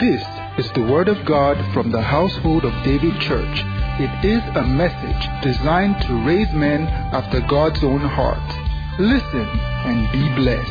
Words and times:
This 0.00 0.22
is 0.58 0.70
the 0.74 0.82
Word 0.82 1.08
of 1.08 1.24
God 1.24 1.58
from 1.74 1.90
the 1.90 2.00
household 2.00 2.64
of 2.64 2.84
David 2.84 3.20
Church. 3.20 3.64
It 3.98 4.24
is 4.24 4.40
a 4.54 4.62
message 4.62 5.28
designed 5.42 6.00
to 6.02 6.24
raise 6.24 6.52
men 6.52 6.82
after 6.86 7.40
God's 7.40 7.82
own 7.82 8.02
heart. 8.02 8.38
Listen 9.00 9.48
and 9.88 10.12
be 10.12 10.34
blessed. 10.36 10.70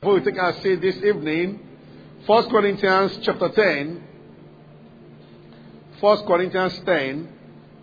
Before 0.00 0.14
we 0.14 0.20
take 0.20 0.38
our 0.38 0.52
seat 0.62 0.80
this 0.80 0.96
evening, 0.98 1.58
1 2.24 2.50
Corinthians 2.50 3.18
chapter 3.22 3.48
10. 3.48 4.04
1 5.98 6.24
Corinthians 6.24 6.80
10. 6.86 7.28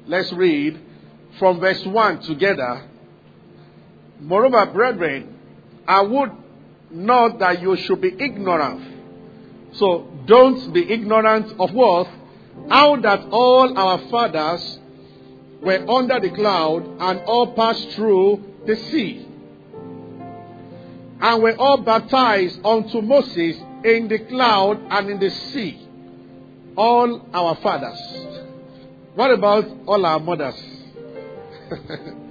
Let's 0.08 0.32
read 0.32 0.80
from 1.40 1.60
verse 1.60 1.86
1 1.86 2.22
together. 2.22 2.92
Moreover, 4.20 4.66
brethren, 4.68 5.38
I 5.88 6.02
would 6.02 6.32
not 6.92 7.40
that 7.40 7.62
you 7.62 7.76
should 7.76 8.02
be 8.02 8.16
ignorant. 8.18 9.76
So 9.76 10.08
don't 10.26 10.72
be 10.74 10.92
ignorant 10.92 11.60
of 11.60 11.74
what? 11.74 12.08
How 12.70 12.96
that 13.02 13.28
all 13.32 13.78
our 13.78 13.98
fathers 14.10 14.80
were 15.62 15.86
under 15.90 16.20
the 16.20 16.30
cloud 16.30 16.86
and 17.00 17.20
all 17.22 17.54
passed 17.54 17.90
through 17.92 18.44
the 18.66 18.76
sea. 18.76 19.28
And 21.22 21.44
were 21.44 21.56
all 21.56 21.78
baptized 21.78 22.66
unto 22.66 23.02
Moses 23.02 23.58
in 23.84 24.08
the 24.08 24.20
cloud 24.20 24.80
and 24.90 25.10
in 25.10 25.20
the 25.20 25.30
sea. 25.30 25.82
All 26.78 27.28
our 27.34 27.56
fathers. 27.56 28.00
What 29.16 29.32
about 29.32 29.66
all 29.86 30.06
our 30.06 30.20
mothers? 30.20 30.56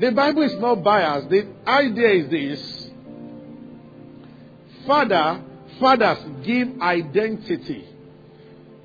the 0.00 0.12
Bible 0.12 0.42
is 0.42 0.56
not 0.58 0.82
biased. 0.82 1.28
The 1.28 1.46
idea 1.66 2.08
is 2.08 2.30
this 2.30 2.90
Father, 4.86 5.42
fathers 5.78 6.18
give 6.44 6.80
identity. 6.80 7.86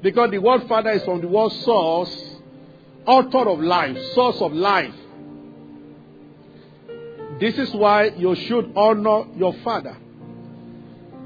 Because 0.02 0.30
the 0.32 0.40
word 0.40 0.68
father 0.68 0.92
is 0.92 1.04
from 1.04 1.22
the 1.22 1.28
word 1.28 1.52
source, 1.52 2.36
author 3.06 3.50
of 3.50 3.60
life, 3.60 3.98
source 4.14 4.42
of 4.42 4.54
life. 4.54 4.94
This 7.40 7.58
is 7.58 7.74
why 7.74 8.12
you 8.16 8.36
should 8.36 8.72
honor 8.76 9.26
your 9.36 9.54
father. 9.64 9.98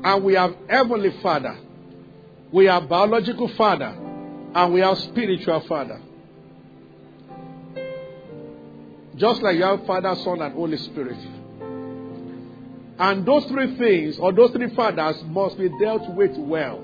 And 0.03 0.23
we 0.23 0.35
have 0.35 0.55
heavenly 0.69 1.11
father. 1.21 1.57
We 2.51 2.65
have 2.65 2.87
biological 2.87 3.47
father. 3.49 3.95
And 4.55 4.73
we 4.73 4.79
have 4.79 4.97
spiritual 4.99 5.61
father. 5.67 6.01
Just 9.19 9.41
like 9.41 9.57
you 9.57 9.63
have 9.63 9.85
Father, 9.85 10.15
Son, 10.23 10.41
and 10.41 10.53
Holy 10.53 10.77
Spirit. 10.77 11.17
And 12.97 13.25
those 13.25 13.45
three 13.45 13.75
things, 13.77 14.17
or 14.17 14.31
those 14.31 14.51
three 14.51 14.73
fathers, 14.73 15.21
must 15.25 15.57
be 15.57 15.69
dealt 15.77 16.09
with 16.13 16.37
well. 16.37 16.81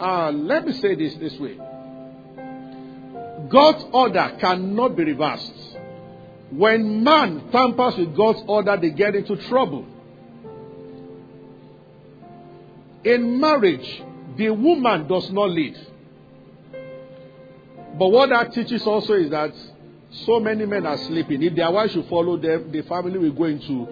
Uh, 0.00 0.30
let 0.32 0.66
me 0.66 0.72
say 0.72 0.94
this 0.94 1.14
this 1.16 1.38
way 1.38 1.56
God's 3.48 3.84
order 3.92 4.36
cannot 4.40 4.96
be 4.96 5.04
reversed. 5.04 5.52
When 6.50 7.04
man 7.04 7.50
tampers 7.52 7.96
with 7.96 8.16
God's 8.16 8.42
order, 8.46 8.78
they 8.80 8.90
get 8.90 9.14
into 9.14 9.36
trouble. 9.48 9.86
In 13.04 13.40
marriage, 13.40 14.02
the 14.36 14.50
woman 14.50 15.06
does 15.06 15.30
not 15.30 15.50
lead. 15.50 15.76
But 17.98 18.08
what 18.08 18.30
that 18.30 18.52
teaches 18.52 18.86
also 18.86 19.12
is 19.12 19.30
that 19.30 19.52
so 20.10 20.40
many 20.40 20.66
men 20.66 20.86
are 20.86 20.98
sleeping. 20.98 21.42
If 21.42 21.54
their 21.54 21.70
wife 21.70 21.92
should 21.92 22.06
follow 22.06 22.36
them, 22.36 22.70
the 22.72 22.82
family 22.82 23.18
will 23.18 23.32
go 23.32 23.44
into. 23.44 23.86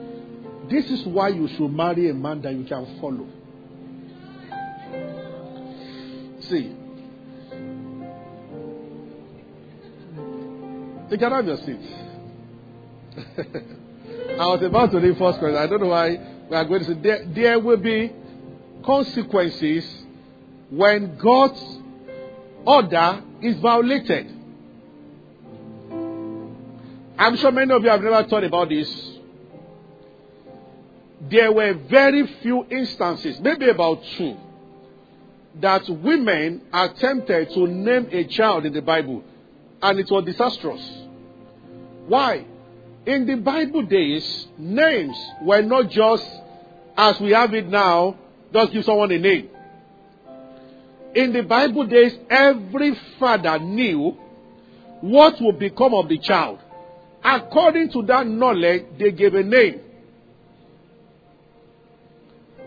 This 0.68 0.90
is 0.90 1.04
why 1.06 1.28
you 1.28 1.48
should 1.48 1.72
marry 1.72 2.10
a 2.10 2.14
man 2.14 2.42
that 2.42 2.54
you 2.54 2.64
can 2.64 3.00
follow. 3.00 3.26
See, 6.40 6.74
you 11.10 11.18
can 11.18 11.32
have 11.32 11.46
your 11.46 11.56
seat. 11.58 11.80
I 14.38 14.46
was 14.46 14.62
about 14.62 14.90
to 14.92 14.98
read 14.98 15.18
first 15.18 15.38
question. 15.38 15.56
I 15.56 15.66
don't 15.66 15.80
know 15.80 15.88
why 15.88 16.18
we 16.50 16.56
are 16.56 16.64
going 16.64 16.80
to 16.80 16.86
say 16.86 16.94
there, 16.94 17.24
there 17.26 17.60
will 17.60 17.76
be 17.76 18.10
consequences 18.84 19.84
when 20.70 21.16
God's 21.18 21.81
order 22.66 23.22
is 23.40 23.56
violated. 23.56 24.38
I'm 27.18 27.36
sure 27.36 27.52
many 27.52 27.72
of 27.72 27.82
you 27.82 27.90
have 27.90 28.02
never 28.02 28.24
thought 28.28 28.44
about 28.44 28.68
this. 28.68 28.90
There 31.30 31.52
were 31.52 31.74
very 31.74 32.26
few 32.42 32.64
instances, 32.68 33.38
maybe 33.40 33.68
about 33.68 34.02
two, 34.16 34.36
that 35.60 35.88
women 35.88 36.62
attempted 36.72 37.50
to 37.50 37.66
name 37.66 38.08
a 38.10 38.24
child 38.24 38.66
in 38.66 38.72
the 38.72 38.82
Bible, 38.82 39.22
and 39.80 40.00
it 40.00 40.10
was 40.10 40.24
disastrous. 40.24 40.82
Why? 42.06 42.44
In 43.06 43.26
the 43.26 43.36
Bible 43.36 43.82
days, 43.82 44.48
names 44.58 45.16
were 45.42 45.62
not 45.62 45.90
just 45.90 46.26
as 46.96 47.20
we 47.20 47.30
have 47.30 47.54
it 47.54 47.68
now, 47.68 48.16
just 48.52 48.72
give 48.72 48.84
someone 48.84 49.10
a 49.12 49.18
name. 49.18 49.48
In 51.14 51.32
the 51.32 51.42
Bible 51.42 51.86
days, 51.86 52.16
every 52.30 52.94
father 53.18 53.58
knew 53.58 54.16
what 55.00 55.34
would 55.40 55.58
become 55.58 55.94
of 55.94 56.08
the 56.08 56.18
child. 56.18 56.58
According 57.22 57.90
to 57.92 58.02
that 58.04 58.26
knowledge, 58.26 58.84
they 58.98 59.12
gave 59.12 59.34
a 59.34 59.42
name. 59.42 59.80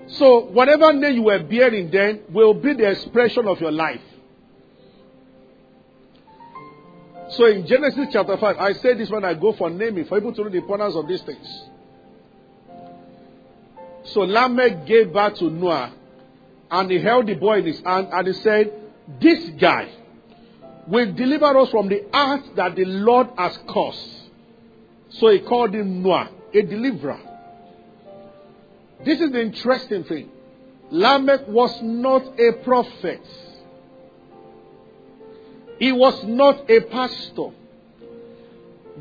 So, 0.08 0.46
whatever 0.46 0.94
name 0.94 1.16
you 1.16 1.24
were 1.24 1.44
bearing 1.44 1.90
then 1.90 2.22
will 2.30 2.54
be 2.54 2.74
the 2.74 2.90
expression 2.90 3.48
of 3.48 3.60
your 3.60 3.72
life. 3.72 4.02
So, 7.32 7.48
in 7.48 7.66
Genesis 7.66 8.08
chapter 8.14 8.38
5, 8.38 8.58
I 8.58 8.74
say 8.74 8.94
this 8.94 9.10
when 9.10 9.26
I 9.26 9.34
go 9.34 9.54
for 9.54 9.70
naming, 9.70 10.06
for 10.06 10.20
people 10.20 10.34
to 10.34 10.44
know 10.44 10.50
the 10.50 10.58
importance 10.58 10.96
of 10.96 11.08
these 11.08 11.24
things. 11.24 11.70
So, 14.06 14.22
Lamech 14.22 14.86
gave 14.86 15.12
birth 15.12 15.40
to 15.40 15.50
Noah, 15.50 15.92
and 16.72 16.90
he 16.92 17.00
held 17.00 17.28
the 17.28 17.36
boy 17.36 17.60
in 17.60 17.66
his 17.66 17.80
hand, 17.82 18.08
and 18.12 18.28
he 18.28 18.34
said, 18.34 18.74
This 19.22 19.50
guy 19.60 19.90
will 20.88 21.14
deliver 21.14 21.58
us 21.58 21.70
from 21.70 21.90
the 21.90 22.04
earth 22.14 22.56
that 22.56 22.76
the 22.76 22.86
Lord 22.86 23.30
has 23.38 23.58
caused. 23.68 24.10
So 25.10 25.30
he 25.30 25.40
called 25.40 25.74
him 25.74 26.04
Noah, 26.04 26.30
a 26.54 26.62
deliverer. 26.62 27.20
This 29.04 29.20
is 29.20 29.32
the 29.32 29.42
interesting 29.42 30.04
thing. 30.04 30.30
Lamech 30.92 31.48
was 31.48 31.80
not 31.82 32.40
a 32.40 32.54
prophet. 32.64 33.22
He 35.80 35.92
was 35.92 36.24
not 36.24 36.70
a 36.70 36.82
pastor. 36.82 37.50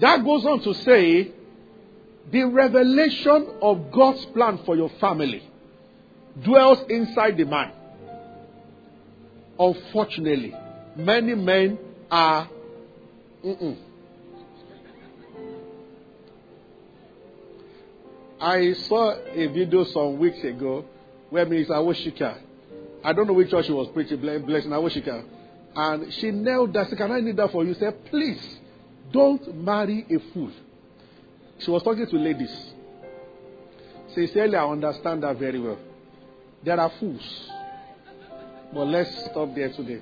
That 0.01 0.25
goes 0.25 0.45
on 0.45 0.61
to 0.63 0.75
say 0.75 1.31
the 2.31 2.45
revelation 2.45 3.49
of 3.63 3.93
God's 3.93 4.25
plan 4.27 4.59
for 4.65 4.77
your 4.77 4.91
family 5.01 5.43
dwells 6.43 6.78
inside 6.89 7.37
the 7.37 7.45
man. 7.45 7.72
Unfortunately, 9.59 10.55
many 10.97 11.34
men 11.34 11.78
are. 12.11 12.49
Mm-mm. 13.45 13.77
I 18.41 18.73
saw 18.75 19.15
a 19.15 19.47
video 19.47 19.84
some 19.84 20.19
weeks 20.19 20.43
ago 20.44 20.84
where 21.31 21.47
Minister 21.47 21.75
Awoshika, 21.75 22.39
I 23.03 23.12
don't 23.12 23.27
know 23.27 23.33
which 23.33 23.50
church 23.50 23.67
she 23.67 23.73
was 23.73 23.89
preaching, 23.94 24.21
blessing 24.21 24.71
Awoshika, 24.71 25.25
and 25.75 26.12
she 26.12 26.31
knelt 26.31 26.73
down. 26.73 26.89
Said, 26.89 26.99
Can 26.99 27.12
I 27.12 27.21
need 27.21 27.37
that 27.37 27.53
for 27.53 27.64
you? 27.64 27.75
She 27.75 27.81
said, 27.81 28.05
Please, 28.06 28.59
don't 29.12 29.55
marry 29.55 30.05
a 30.11 30.32
fool. 30.32 30.50
She 31.59 31.70
was 31.70 31.82
talking 31.82 32.06
to 32.06 32.17
ladies. 32.17 32.55
Sincerely, 34.14 34.56
I 34.56 34.67
understand 34.67 35.23
that 35.23 35.38
very 35.38 35.61
well. 35.61 35.79
There 36.64 36.81
are 36.81 36.90
fools. 36.99 37.50
But 38.72 38.87
let's 38.87 39.26
stop 39.26 39.55
there 39.55 39.70
today. 39.70 40.00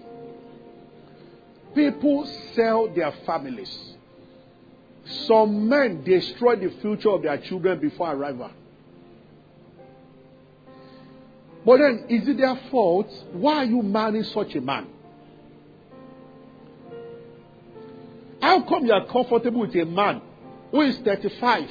People 1.74 2.26
sell 2.54 2.88
their 2.88 3.12
families. 3.26 3.94
Some 5.26 5.68
men 5.68 6.04
destroy 6.04 6.56
the 6.56 6.70
future 6.80 7.10
of 7.10 7.22
their 7.22 7.38
children 7.38 7.80
before 7.80 8.12
arrival. 8.12 8.50
But 11.64 11.78
then, 11.78 12.06
is 12.08 12.28
it 12.28 12.38
their 12.38 12.56
fault? 12.70 13.08
Why 13.32 13.56
are 13.56 13.64
you 13.64 13.82
marrying 13.82 14.24
such 14.24 14.54
a 14.54 14.60
man? 14.60 14.86
How 18.40 18.62
come 18.62 18.86
you 18.86 18.92
are 18.92 19.06
comfortable 19.06 19.60
with 19.60 19.74
a 19.76 19.84
man 19.84 20.20
who 20.70 20.80
is 20.80 20.98
35 20.98 21.70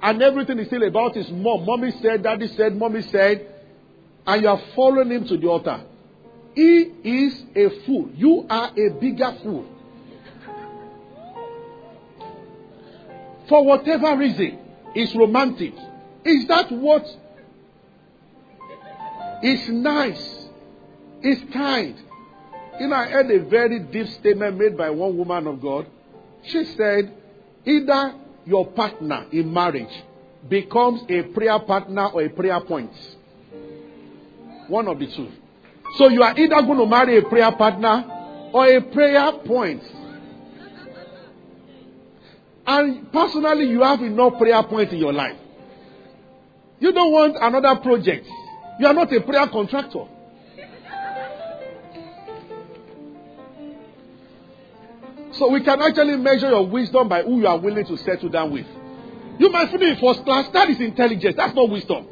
and 0.00 0.22
everything 0.22 0.58
is 0.60 0.68
still 0.68 0.84
about 0.84 1.16
his 1.16 1.28
mom? 1.30 1.66
Mommy 1.66 1.90
said, 2.00 2.22
daddy 2.22 2.46
said, 2.48 2.76
mommy 2.76 3.02
said, 3.02 3.51
and 4.26 4.42
you 4.42 4.48
are 4.48 4.60
following 4.74 5.10
him 5.10 5.26
to 5.28 5.36
the 5.36 5.48
altar. 5.48 5.80
He 6.54 6.90
is 7.04 7.42
a 7.56 7.84
fool. 7.84 8.10
You 8.14 8.46
are 8.48 8.70
a 8.76 8.90
bigger 9.00 9.36
fool. 9.42 9.66
for 13.52 13.66
whatever 13.66 14.16
reason, 14.16 14.58
it's 14.94 15.14
romantic. 15.14 15.74
Is 16.24 16.46
that 16.46 16.72
what? 16.72 17.04
It's 19.42 19.68
nice? 19.68 20.48
It's 21.20 21.52
kind? 21.52 21.94
You 22.80 22.88
know, 22.88 22.96
I 22.96 23.08
heard 23.10 23.30
a 23.30 23.44
very 23.44 23.80
deep 23.80 24.08
statement 24.08 24.56
made 24.56 24.78
by 24.78 24.88
one 24.88 25.18
woman 25.18 25.46
of 25.46 25.60
God. 25.60 25.86
She 26.44 26.64
said, 26.64 27.14
either 27.66 28.14
your 28.46 28.68
partner 28.68 29.26
in 29.30 29.52
marriage 29.52 30.02
becomes 30.48 31.02
a 31.10 31.22
prayer 31.22 31.58
partner 31.58 32.06
or 32.06 32.22
a 32.22 32.30
prayer 32.30 32.60
point. 32.60 32.92
One 34.68 34.88
of 34.88 34.98
the 34.98 35.06
two. 35.06 35.30
So 35.96 36.08
you 36.08 36.22
are 36.22 36.38
either 36.38 36.62
going 36.62 36.78
to 36.78 36.86
marry 36.86 37.18
a 37.18 37.22
prayer 37.22 37.52
partner 37.52 38.04
or 38.52 38.66
a 38.66 38.80
prayer 38.80 39.32
point. 39.44 39.82
And 42.66 43.10
personally, 43.12 43.66
you 43.68 43.82
have 43.82 44.00
enough 44.00 44.38
prayer 44.38 44.62
points 44.62 44.92
in 44.92 44.98
your 44.98 45.12
life. 45.12 45.36
You 46.78 46.92
don't 46.92 47.12
want 47.12 47.36
another 47.40 47.80
project. 47.80 48.26
You 48.78 48.86
are 48.86 48.94
not 48.94 49.12
a 49.12 49.20
prayer 49.20 49.46
contractor. 49.48 50.06
So 55.32 55.50
we 55.50 55.62
can 55.62 55.80
actually 55.80 56.16
measure 56.16 56.50
your 56.50 56.66
wisdom 56.66 57.08
by 57.08 57.22
who 57.22 57.40
you 57.40 57.46
are 57.46 57.58
willing 57.58 57.86
to 57.86 57.96
settle 57.96 58.28
down 58.28 58.52
with. 58.52 58.66
You 59.38 59.48
might 59.50 59.70
finish 59.70 59.96
in 59.96 60.00
first 60.00 60.24
class. 60.24 60.48
That 60.52 60.68
is 60.70 60.78
intelligence. 60.78 61.34
That's 61.36 61.54
not 61.54 61.70
wisdom. 61.70 62.06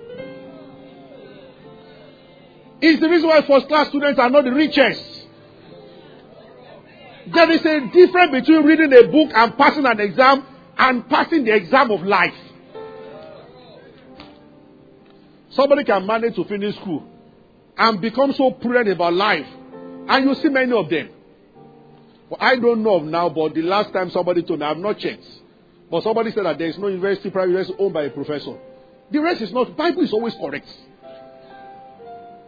It's 2.82 3.00
the 3.00 3.08
reason 3.08 3.28
why 3.28 3.42
first 3.46 3.68
class 3.68 3.88
students 3.88 4.18
are 4.18 4.30
not 4.30 4.44
the 4.44 4.52
richest. 4.52 5.26
There 7.32 7.50
is 7.50 7.64
a 7.64 7.80
difference 7.92 8.30
between 8.32 8.64
reading 8.64 8.92
a 8.92 9.06
book 9.06 9.30
and 9.34 9.56
passing 9.56 9.86
an 9.86 10.00
exam 10.00 10.44
and 10.78 11.08
passing 11.08 11.44
the 11.44 11.54
exam 11.54 11.90
of 11.90 12.02
life. 12.02 12.34
Somebody 15.50 15.84
can 15.84 16.06
manage 16.06 16.36
to 16.36 16.44
finish 16.44 16.74
school 16.76 17.06
and 17.76 18.00
become 18.00 18.32
so 18.32 18.50
prudent 18.52 18.88
about 18.88 19.12
life. 19.14 19.46
And 20.08 20.28
you 20.28 20.34
see 20.34 20.48
many 20.48 20.72
of 20.72 20.88
them. 20.88 21.10
Well, 22.30 22.38
I 22.40 22.56
don't 22.56 22.82
know 22.82 23.00
now, 23.00 23.28
but 23.28 23.54
the 23.54 23.62
last 23.62 23.92
time 23.92 24.10
somebody 24.10 24.42
told 24.42 24.60
me, 24.60 24.66
I 24.66 24.70
have 24.70 24.78
not 24.78 24.98
checked. 24.98 25.26
But 25.90 26.02
somebody 26.02 26.30
said 26.30 26.46
that 26.46 26.58
there 26.58 26.68
is 26.68 26.78
no 26.78 26.86
university, 26.86 27.30
private 27.30 27.50
university 27.50 27.76
owned 27.78 27.92
by 27.92 28.04
a 28.04 28.10
professor. 28.10 28.56
The 29.10 29.18
rest 29.18 29.42
is 29.42 29.52
not. 29.52 29.76
Bible 29.76 30.02
is 30.02 30.12
always 30.12 30.34
correct. 30.34 30.68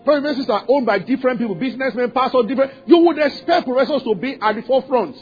Universities 0.07 0.49
are 0.49 0.65
owned 0.69 0.87
by 0.87 0.99
different 0.99 1.39
people, 1.39 1.55
businessmen, 1.55 2.11
pastors, 2.11 2.47
different. 2.47 2.73
You 2.87 2.99
would 2.99 3.19
expect 3.19 3.67
professors 3.67 4.03
to 4.03 4.15
be 4.15 4.37
at 4.41 4.57
the 4.57 4.63
forefront. 4.63 5.17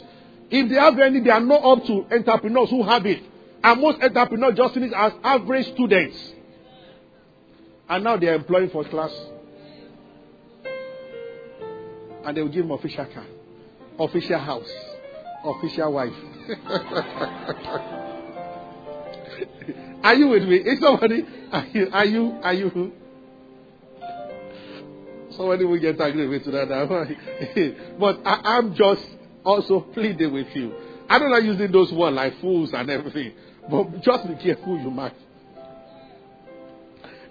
If 0.49 0.69
they 0.69 0.75
have 0.75 0.97
any, 0.99 1.21
they 1.21 1.29
are 1.29 1.39
not 1.39 1.63
up 1.63 1.85
to 1.85 2.05
entrepreneurs 2.11 2.69
who 2.69 2.83
have 2.83 3.05
it. 3.05 3.23
And 3.63 3.79
most 3.79 4.01
entrepreneurs 4.01 4.57
just 4.57 4.73
finish 4.73 4.91
as 4.95 5.13
average 5.23 5.71
students. 5.73 6.17
And 7.87 8.03
now 8.03 8.17
they 8.17 8.27
are 8.27 8.35
employing 8.35 8.69
for 8.69 8.83
class. 8.85 9.11
And 12.25 12.35
they 12.35 12.41
will 12.41 12.49
give 12.49 12.63
them 12.63 12.71
official 12.71 13.05
car, 13.05 13.25
official 13.99 14.39
house, 14.39 14.69
official 15.43 15.93
wife. 15.93 16.13
are 20.03 20.15
you 20.15 20.27
with 20.27 20.43
me? 20.43 20.57
Is 20.57 20.79
somebody? 20.79 21.25
Are 21.51 21.65
you? 21.67 21.89
Are 21.91 22.05
you? 22.05 22.39
Are 22.43 22.53
you? 22.53 22.93
Somebody 25.41 25.65
will 25.65 25.79
get 25.79 25.99
angry 25.99 26.27
with 26.27 26.45
that. 26.45 26.69
but 27.99 28.19
I, 28.23 28.57
I'm 28.57 28.75
just 28.75 29.03
also 29.43 29.79
pleading 29.79 30.31
with 30.31 30.55
you. 30.55 30.71
I 31.09 31.17
don't 31.17 31.31
like 31.31 31.43
using 31.43 31.71
those 31.71 31.91
words 31.91 32.15
like 32.15 32.39
fools 32.39 32.71
and 32.73 32.87
everything. 32.91 33.33
But 33.67 34.01
just 34.01 34.27
be 34.27 34.35
careful 34.35 34.77
you 34.77 34.91
mark. 34.91 35.13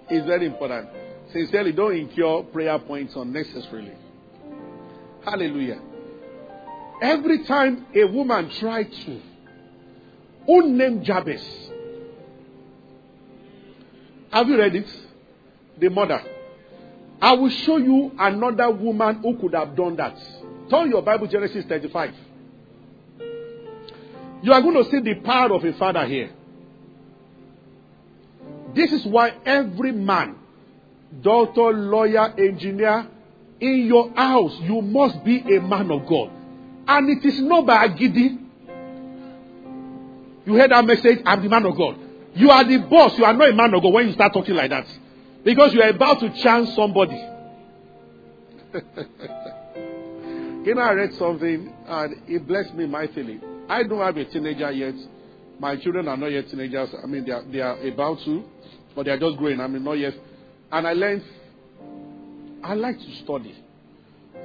It's 0.09 0.27
very 0.27 0.45
important. 0.45 0.89
Sincerely, 1.31 1.71
don't 1.71 1.95
incur 1.95 2.43
prayer 2.51 2.77
points 2.79 3.15
unnecessarily. 3.15 3.93
Hallelujah. 5.23 5.79
Every 7.01 7.45
time 7.45 7.85
a 7.95 8.03
woman 8.03 8.51
tried 8.59 8.91
to, 8.91 9.21
unnamed 10.49 11.05
Jabez. 11.05 11.45
Have 14.33 14.49
you 14.49 14.57
read 14.57 14.75
it? 14.75 14.89
The 15.79 15.89
mother. 15.89 16.21
I 17.21 17.33
will 17.33 17.49
show 17.49 17.77
you 17.77 18.11
another 18.17 18.71
woman 18.71 19.21
who 19.21 19.37
could 19.37 19.53
have 19.53 19.75
done 19.75 19.95
that. 19.97 20.17
Turn 20.69 20.89
your 20.89 21.03
Bible, 21.03 21.27
Genesis 21.27 21.65
35. 21.65 22.13
You 24.41 24.53
are 24.53 24.61
going 24.61 24.83
to 24.83 24.89
see 24.89 25.01
the 25.01 25.15
power 25.15 25.53
of 25.53 25.63
a 25.63 25.73
father 25.73 26.05
here. 26.05 26.31
This 28.73 28.91
is 28.91 29.05
why 29.05 29.33
every 29.45 29.91
man, 29.91 30.35
doctor, 31.21 31.73
lawyer, 31.73 32.33
engineer, 32.37 33.07
in 33.59 33.85
your 33.85 34.11
house, 34.15 34.57
you 34.61 34.81
must 34.81 35.23
be 35.23 35.39
a 35.55 35.61
man 35.61 35.91
of 35.91 36.07
God. 36.07 36.31
And 36.87 37.09
it 37.09 37.23
is 37.23 37.39
not 37.41 37.67
by 37.67 37.87
agidi. 37.87 38.39
You 40.45 40.55
heard 40.55 40.71
that 40.71 40.83
message? 40.83 41.19
I'm 41.25 41.43
the 41.43 41.49
man 41.49 41.65
of 41.67 41.77
God. 41.77 41.99
You 42.33 42.49
are 42.49 42.63
the 42.63 42.77
boss. 42.77 43.15
You 43.19 43.25
are 43.25 43.33
not 43.33 43.49
a 43.49 43.53
man 43.53 43.73
of 43.75 43.83
God 43.83 43.93
when 43.93 44.07
you 44.07 44.13
start 44.13 44.33
talking 44.33 44.55
like 44.55 44.71
that. 44.71 44.87
Because 45.43 45.73
you 45.73 45.81
are 45.81 45.89
about 45.89 46.19
to 46.19 46.29
chance 46.41 46.75
somebody. 46.75 47.15
you 50.65 50.75
know, 50.75 50.81
I 50.81 50.93
read 50.93 51.13
something 51.15 51.73
and 51.87 52.15
it 52.27 52.47
blessed 52.47 52.75
me 52.75 52.85
mightily. 52.85 53.41
I 53.67 53.83
don't 53.83 53.99
have 53.99 54.17
a 54.17 54.25
teenager 54.25 54.71
yet. 54.71 54.95
My 55.59 55.75
children 55.77 56.07
are 56.07 56.17
not 56.17 56.27
yet 56.27 56.49
teenagers. 56.49 56.89
I 57.01 57.07
mean, 57.07 57.25
they 57.25 57.31
are, 57.31 57.43
they 57.43 57.59
are 57.59 57.77
about 57.87 58.19
to, 58.25 58.43
but 58.95 59.05
they 59.05 59.11
are 59.11 59.19
just 59.19 59.37
growing. 59.37 59.59
I 59.59 59.67
mean, 59.67 59.83
not 59.83 59.93
yet. 59.93 60.13
And 60.71 60.87
I 60.87 60.93
learned, 60.93 61.23
I 62.63 62.75
like 62.75 62.99
to 62.99 63.15
study. 63.23 63.55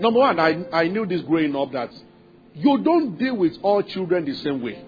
Number 0.00 0.20
one, 0.20 0.40
I, 0.40 0.64
I 0.72 0.88
knew 0.88 1.06
this 1.06 1.22
growing 1.22 1.54
up 1.54 1.72
that 1.72 1.90
you 2.54 2.78
don't 2.78 3.18
deal 3.18 3.36
with 3.36 3.56
all 3.62 3.82
children 3.82 4.24
the 4.24 4.34
same 4.34 4.62
way. 4.62 4.82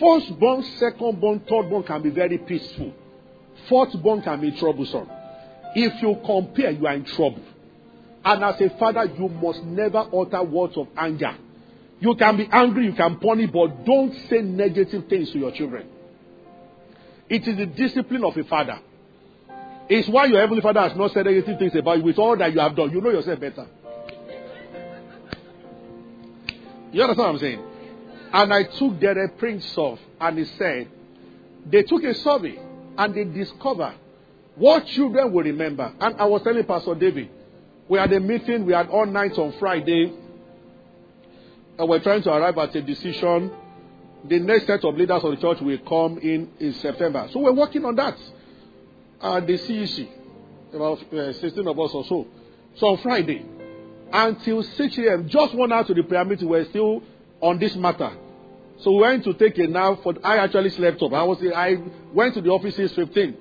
First 0.00 0.38
born, 0.38 0.62
second 0.78 1.20
born, 1.20 1.40
third 1.40 1.68
born 1.68 1.82
can 1.82 2.02
be 2.02 2.10
very 2.10 2.38
peaceful. 2.38 2.92
Fourth 3.68 3.92
born 4.02 4.22
can 4.22 4.40
be 4.40 4.52
troublesome. 4.52 5.08
If 5.74 6.02
you 6.02 6.20
compare, 6.24 6.70
you 6.70 6.86
are 6.86 6.94
in 6.94 7.04
trouble. 7.04 7.42
And 8.24 8.42
as 8.42 8.60
a 8.60 8.70
father, 8.78 9.04
you 9.04 9.28
must 9.28 9.62
never 9.62 9.98
utter 9.98 10.42
words 10.42 10.76
of 10.76 10.88
anger. 10.96 11.36
You 12.00 12.14
can 12.16 12.36
be 12.36 12.48
angry, 12.50 12.86
you 12.86 12.92
can 12.92 13.18
punish, 13.18 13.50
but 13.50 13.84
don't 13.84 14.12
say 14.28 14.42
negative 14.42 15.06
things 15.08 15.30
to 15.32 15.38
your 15.38 15.52
children. 15.52 15.86
It 17.28 17.46
is 17.46 17.56
the 17.56 17.66
discipline 17.66 18.24
of 18.24 18.36
a 18.36 18.44
father. 18.44 18.78
It's 19.88 20.08
why 20.08 20.26
your 20.26 20.40
heavenly 20.40 20.62
father 20.62 20.80
has 20.80 20.96
not 20.96 21.12
said 21.12 21.26
negative 21.26 21.58
things 21.58 21.74
about 21.74 21.98
you 21.98 22.04
with 22.04 22.18
all 22.18 22.36
that 22.36 22.52
you 22.52 22.60
have 22.60 22.74
done. 22.74 22.90
You 22.90 23.00
know 23.00 23.10
yourself 23.10 23.40
better. 23.40 23.66
You 26.92 27.02
understand 27.02 27.18
what 27.18 27.28
I'm 27.34 27.38
saying? 27.38 27.62
And 28.32 28.52
I 28.52 28.64
took 28.64 28.98
the 29.00 29.30
Prince 29.38 29.72
of, 29.76 29.98
and 30.20 30.38
he 30.38 30.44
said, 30.44 30.88
they 31.64 31.82
took 31.82 32.02
a 32.04 32.14
survey 32.14 32.58
and 32.98 33.14
they 33.14 33.24
discovered 33.24 33.94
what 34.54 34.86
children 34.86 35.32
will 35.32 35.44
remember. 35.44 35.92
And 36.00 36.16
I 36.20 36.24
was 36.24 36.42
telling 36.42 36.64
Pastor 36.64 36.94
David, 36.94 37.28
we 37.88 37.98
had 37.98 38.12
a 38.12 38.20
meeting, 38.20 38.64
we 38.64 38.72
had 38.72 38.88
all 38.88 39.06
nights 39.06 39.38
on 39.38 39.52
Friday, 39.58 40.12
and 41.78 41.88
we're 41.88 42.02
trying 42.02 42.22
to 42.22 42.32
arrive 42.32 42.56
at 42.58 42.74
a 42.74 42.82
decision. 42.82 43.52
The 44.24 44.40
next 44.40 44.66
set 44.66 44.84
of 44.84 44.96
leaders 44.96 45.22
of 45.22 45.30
the 45.30 45.36
church 45.36 45.60
will 45.60 45.78
come 45.78 46.18
in 46.18 46.50
in 46.58 46.72
September. 46.74 47.28
So 47.32 47.40
we're 47.40 47.52
working 47.52 47.84
on 47.84 47.94
that. 47.96 48.16
Uh, 49.20 49.40
the 49.40 49.54
CEC, 49.54 50.08
about 50.74 51.12
uh, 51.12 51.32
16 51.32 51.66
of 51.66 51.78
us 51.78 51.90
or 51.92 52.04
so. 52.04 52.26
So 52.76 52.88
on 52.88 52.98
Friday, 52.98 53.44
until 54.12 54.62
6 54.62 54.98
a.m., 54.98 55.28
just 55.28 55.54
one 55.54 55.72
hour 55.72 55.84
to 55.84 55.94
the 55.94 56.02
prayer 56.02 56.24
meeting, 56.24 56.48
we're 56.48 56.64
still 56.66 57.02
on 57.40 57.58
this 57.58 57.76
matter. 57.76 58.10
So 58.78 58.92
we 58.92 59.00
went 59.02 59.24
to 59.24 59.34
take 59.34 59.58
a 59.58 59.66
nap. 59.66 60.00
For 60.02 60.14
I 60.22 60.38
actually 60.38 60.70
slept 60.70 61.02
up. 61.02 61.12
I 61.12 61.22
was 61.22 61.38
I 61.54 61.76
went 62.12 62.34
to 62.34 62.40
the 62.40 62.50
office 62.50 62.76
6:15. 62.76 63.34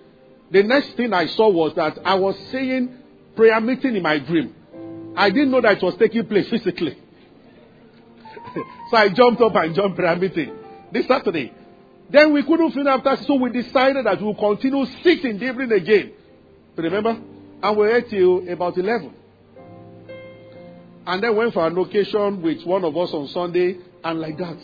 The 0.52 0.64
next 0.64 0.92
thing 0.96 1.14
I 1.14 1.26
saw 1.28 1.50
was 1.50 1.74
that 1.76 1.98
I 2.06 2.16
was 2.16 2.38
seeing 2.52 2.98
prayer 3.36 3.60
meeting 3.60 3.96
in 3.96 4.04
my 4.04 4.20
dream. 4.20 4.56
I 5.16 5.30
didn't 5.30 5.52
know 5.52 5.62
that 5.62 5.78
it 5.78 5.84
was 5.84 5.96
taking 5.96 6.26
place 6.28 6.50
physically. 6.50 6.98
so 8.92 8.98
I 8.98 9.10
jumped 9.10 9.42
up 9.42 9.56
and 9.56 9.76
jumped 9.76 9.98
prayer 9.98 10.16
meeting 10.16 10.52
this 10.92 11.08
Saturday. 11.08 11.54
Then 12.10 12.34
we 12.34 12.44
couldn't 12.44 12.72
finish 12.72 12.88
after, 12.88 13.24
so 13.24 13.36
we 13.36 13.50
decided 13.50 14.06
that 14.06 14.20
we 14.20 14.26
will 14.26 14.36
continue 14.36 14.86
six 15.04 15.24
in 15.24 15.40
the 15.40 15.48
evening 15.48 15.72
again. 15.72 16.14
Remember? 16.76 17.20
And 17.64 17.78
we 17.78 17.92
ate 17.92 18.10
till 18.10 18.48
about 18.48 18.78
11. 18.78 19.12
And 21.08 21.24
then 21.24 21.36
went 21.36 21.54
for 21.54 21.66
an 21.66 21.78
occasion 21.78 22.42
with 22.42 22.64
one 22.64 22.84
of 22.84 22.96
us 22.96 23.12
on 23.14 23.28
Sunday, 23.30 23.78
and 24.04 24.20
like 24.20 24.38
that. 24.38 24.58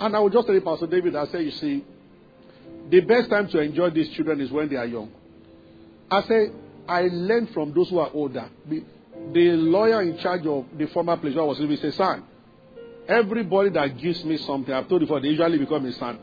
And 0.00 0.14
I 0.14 0.20
will 0.20 0.30
just 0.30 0.46
tell 0.46 0.54
you, 0.54 0.60
Pastor 0.60 0.86
David, 0.86 1.16
I 1.16 1.26
say, 1.26 1.42
you 1.42 1.50
see, 1.50 1.84
the 2.88 3.00
best 3.00 3.30
time 3.30 3.48
to 3.48 3.58
enjoy 3.58 3.90
these 3.90 4.08
children 4.10 4.40
is 4.40 4.50
when 4.50 4.68
they 4.68 4.76
are 4.76 4.86
young. 4.86 5.10
I 6.10 6.22
say, 6.22 6.50
I 6.88 7.02
learned 7.10 7.50
from 7.50 7.74
those 7.74 7.90
who 7.90 7.98
are 7.98 8.10
older. 8.12 8.48
The, 8.66 8.82
lawyer 9.52 10.02
in 10.02 10.18
charge 10.18 10.46
of 10.46 10.66
the 10.76 10.86
former 10.86 11.16
place 11.16 11.34
where 11.34 11.44
I 11.44 11.46
was 11.46 11.58
living 11.58 11.76
said, 11.76 11.94
son, 11.94 12.24
everybody 13.06 13.70
that 13.70 13.98
gives 13.98 14.24
me 14.24 14.36
something, 14.38 14.72
I've 14.72 14.88
told 14.88 15.02
you 15.02 15.06
before, 15.06 15.20
they 15.20 15.28
usually 15.28 15.58
become 15.58 15.84
a 15.84 15.92
son. 15.92 16.18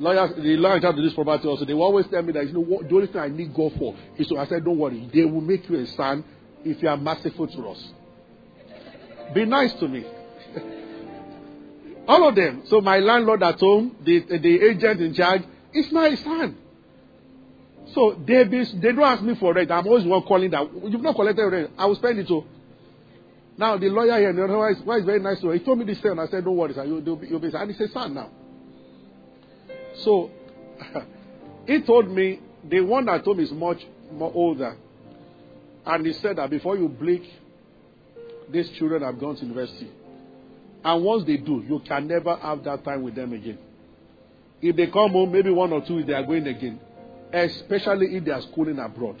lawyers, 0.00 0.34
the 0.36 0.56
lawyer 0.56 0.76
in 0.76 0.82
charge 0.82 0.96
of 0.98 1.04
this 1.04 1.14
property 1.14 1.46
also, 1.46 1.64
they 1.64 1.74
will 1.74 1.82
always 1.84 2.06
tell 2.08 2.22
me 2.22 2.32
that 2.32 2.46
you 2.46 2.52
know 2.52 2.60
what, 2.60 2.88
the 2.88 2.94
only 2.94 3.06
thing 3.06 3.20
I 3.20 3.28
need 3.28 3.54
God 3.54 3.72
for 3.78 3.94
is 4.18 4.26
to. 4.28 4.38
I 4.38 4.46
said, 4.46 4.64
don't 4.64 4.78
worry, 4.78 5.08
they 5.12 5.24
will 5.24 5.40
make 5.40 5.68
you 5.68 5.78
a 5.78 5.86
son 5.86 6.24
if 6.64 6.82
you 6.82 6.88
are 6.88 6.96
merciful 6.96 7.46
to 7.46 7.68
us. 7.68 7.88
Be 9.34 9.44
nice 9.44 9.72
to 9.74 9.88
me. 9.88 10.04
All 12.08 12.28
of 12.28 12.34
them. 12.34 12.62
So 12.66 12.80
my 12.80 12.98
landlord 12.98 13.42
at 13.42 13.60
home, 13.60 13.96
the 14.04 14.20
the 14.20 14.62
agent 14.68 15.00
in 15.00 15.14
charge, 15.14 15.42
is 15.72 15.90
my 15.92 16.14
son. 16.14 16.56
So 17.94 18.16
they 18.24 18.44
be, 18.44 18.64
they 18.64 18.92
don't 18.92 19.00
ask 19.00 19.22
me 19.22 19.34
for 19.34 19.52
rent. 19.52 19.70
I'm 19.70 19.86
always 19.86 20.04
one 20.04 20.22
calling 20.22 20.50
that 20.50 20.62
you've 20.84 21.02
not 21.02 21.14
collected 21.16 21.46
rent. 21.46 21.70
I 21.76 21.86
will 21.86 21.96
spend 21.96 22.18
it 22.18 22.28
too. 22.28 22.44
Now 23.56 23.76
the 23.76 23.88
lawyer 23.88 24.18
here, 24.18 24.32
the 24.32 24.44
other 24.44 24.56
why 24.84 24.96
is 24.98 25.04
very 25.04 25.20
nice 25.20 25.40
to 25.40 25.48
her. 25.48 25.54
He 25.54 25.60
told 25.60 25.78
me 25.78 25.84
this 25.84 26.00
thing, 26.00 26.12
and 26.12 26.20
I 26.20 26.26
said, 26.26 26.44
"Don't 26.44 26.56
worry, 26.56 26.72
sir. 26.72 26.84
You'll, 26.84 27.16
be, 27.16 27.26
you'll 27.26 27.40
be." 27.40 27.50
And 27.52 27.70
he 27.70 27.76
said, 27.76 27.90
"Son, 27.90 28.14
now." 28.14 28.30
So 29.96 30.30
he 31.66 31.82
told 31.82 32.10
me 32.10 32.40
the 32.64 32.80
one 32.80 33.06
that 33.06 33.24
told 33.24 33.38
me 33.38 33.44
is 33.44 33.52
much 33.52 33.84
more 34.12 34.32
older, 34.34 34.76
and 35.84 36.06
he 36.06 36.12
said 36.14 36.36
that 36.36 36.48
before 36.48 36.76
you 36.76 36.88
blink, 36.88 37.24
these 38.48 38.70
children 38.70 39.02
have 39.02 39.18
gone 39.18 39.36
to 39.36 39.42
university, 39.42 39.90
and 40.84 41.04
once 41.04 41.24
they 41.24 41.36
do, 41.36 41.64
you 41.68 41.80
can 41.86 42.06
never 42.06 42.36
have 42.36 42.64
that 42.64 42.84
time 42.84 43.02
with 43.02 43.14
them 43.14 43.32
again. 43.32 43.58
If 44.62 44.76
they 44.76 44.86
come 44.86 45.12
home, 45.12 45.32
maybe 45.32 45.50
one 45.50 45.72
or 45.72 45.84
two, 45.84 46.02
they 46.04 46.12
are 46.14 46.22
going 46.24 46.46
again 46.46 46.80
especially 47.32 48.16
if 48.16 48.24
they 48.24 48.30
are 48.30 48.42
schooling 48.42 48.78
abroad. 48.78 49.16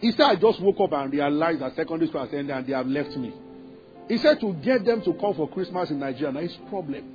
He 0.00 0.12
said, 0.12 0.22
I 0.22 0.36
just 0.36 0.60
woke 0.60 0.76
up 0.80 0.92
and 0.92 1.12
realized 1.12 1.60
that 1.60 1.74
secondary 1.74 2.08
school 2.08 2.20
has 2.24 2.32
ended 2.32 2.54
and 2.54 2.66
they 2.66 2.72
have 2.74 2.86
left 2.86 3.16
me. 3.16 3.32
He 4.08 4.18
said 4.18 4.40
to 4.40 4.52
get 4.54 4.84
them 4.84 5.02
to 5.02 5.12
come 5.14 5.34
for 5.34 5.48
Christmas 5.48 5.90
in 5.90 5.98
Nigeria, 5.98 6.32
now 6.32 6.40
it's 6.40 6.56
problem. 6.68 7.12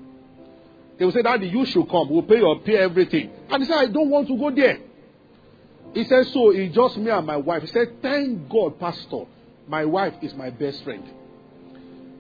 They 0.98 1.06
will 1.06 1.12
say, 1.12 1.22
Daddy, 1.22 1.48
you 1.48 1.66
should 1.66 1.88
come. 1.90 2.10
We'll 2.10 2.24
pay 2.24 2.38
your 2.38 2.60
pay 2.60 2.78
everything. 2.78 3.32
And 3.50 3.64
he 3.64 3.70
said, 3.70 3.78
I 3.78 3.88
don't 3.88 4.10
want 4.10 4.28
to 4.28 4.38
go 4.38 4.52
there. 4.52 4.80
He 5.94 6.04
said, 6.06 6.26
so 6.28 6.52
it's 6.52 6.74
just 6.74 6.98
me 6.98 7.12
and 7.12 7.26
my 7.26 7.38
wife. 7.38 7.62
He 7.62 7.68
said, 7.68 8.02
thank 8.02 8.50
God, 8.50 8.80
Pastor, 8.80 9.26
my 9.68 9.86
wife 9.86 10.14
is 10.22 10.34
my 10.34 10.50
best 10.50 10.84
friend. 10.84 11.04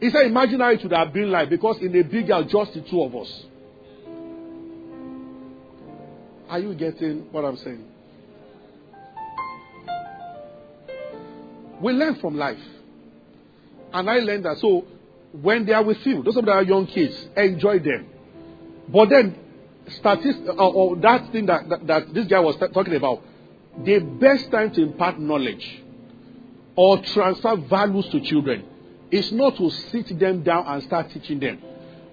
He 0.02 0.10
said, 0.10 0.26
imagine 0.26 0.60
how 0.60 0.72
it 0.72 0.82
would 0.82 0.92
have 0.94 1.14
been 1.14 1.30
like 1.30 1.50
because 1.50 1.78
in 1.78 1.96
a 1.96 2.02
big 2.02 2.30
house, 2.30 2.52
just 2.52 2.74
the 2.74 2.82
two 2.82 3.04
of 3.04 3.16
us. 3.16 3.46
Are 6.50 6.58
you 6.58 6.74
getting 6.74 7.32
what 7.32 7.46
I'm 7.46 7.56
saying? 7.58 7.86
We 11.80 11.94
learn 11.94 12.16
from 12.16 12.36
life. 12.36 12.60
And 13.94 14.10
I 14.10 14.16
learned 14.16 14.46
that. 14.46 14.58
So 14.58 14.86
when 15.40 15.68
they 15.68 15.74
are 15.74 15.84
with 15.84 16.04
you, 16.04 16.24
those 16.24 16.36
of 16.36 16.46
that 16.46 16.52
are 16.52 16.64
young 16.64 16.88
kids, 16.88 17.16
enjoy 17.38 17.78
them. 17.80 18.08
But 18.90 19.10
then, 19.10 19.38
statistics, 19.88 20.50
or, 20.50 20.60
uh, 20.60 20.70
or 20.70 20.96
that 20.96 21.32
thing 21.32 21.46
that, 21.46 21.70
that, 21.70 21.88
that 21.88 22.14
this 22.14 22.26
guy 22.26 22.40
was 22.40 22.56
talking 22.58 22.96
about, 22.96 23.22
the 23.86 24.00
best 24.00 24.50
time 24.50 24.72
to 24.72 24.82
impart 24.82 25.20
knowledge 25.20 25.84
or 26.76 27.04
transfer 27.04 27.56
values 27.56 28.08
to 28.10 28.20
children 28.20 28.66
is 29.12 29.32
not 29.32 29.58
to 29.58 29.70
sit 29.70 30.18
them 30.18 30.42
down 30.44 30.66
and 30.66 30.84
start 30.84 31.10
teaching 31.12 31.40
them. 31.40 31.62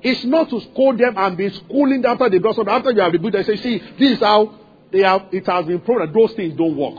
It's 0.03 0.25
not 0.25 0.51
to 0.51 0.61
scold 0.61 0.99
them 0.99 1.15
and 1.17 1.37
be 1.37 1.49
schooling 1.51 2.03
them 2.03 2.13
after 2.13 2.29
they 2.29 2.39
blossom. 2.39 2.69
After 2.69 2.93
you 2.93 3.01
have 3.01 3.13
rebuked 3.13 3.33
them, 3.33 3.45
say, 3.45 3.57
see, 3.57 3.79
this 3.99 4.13
is 4.13 4.21
how 4.21 4.55
they 4.93 5.01
have, 5.01 5.27
it 5.33 5.47
has 5.47 5.67
been 5.67 5.81
proven 5.81 6.13
those 6.13 6.33
things 6.35 6.57
don't 6.57 6.77
work. 6.77 6.99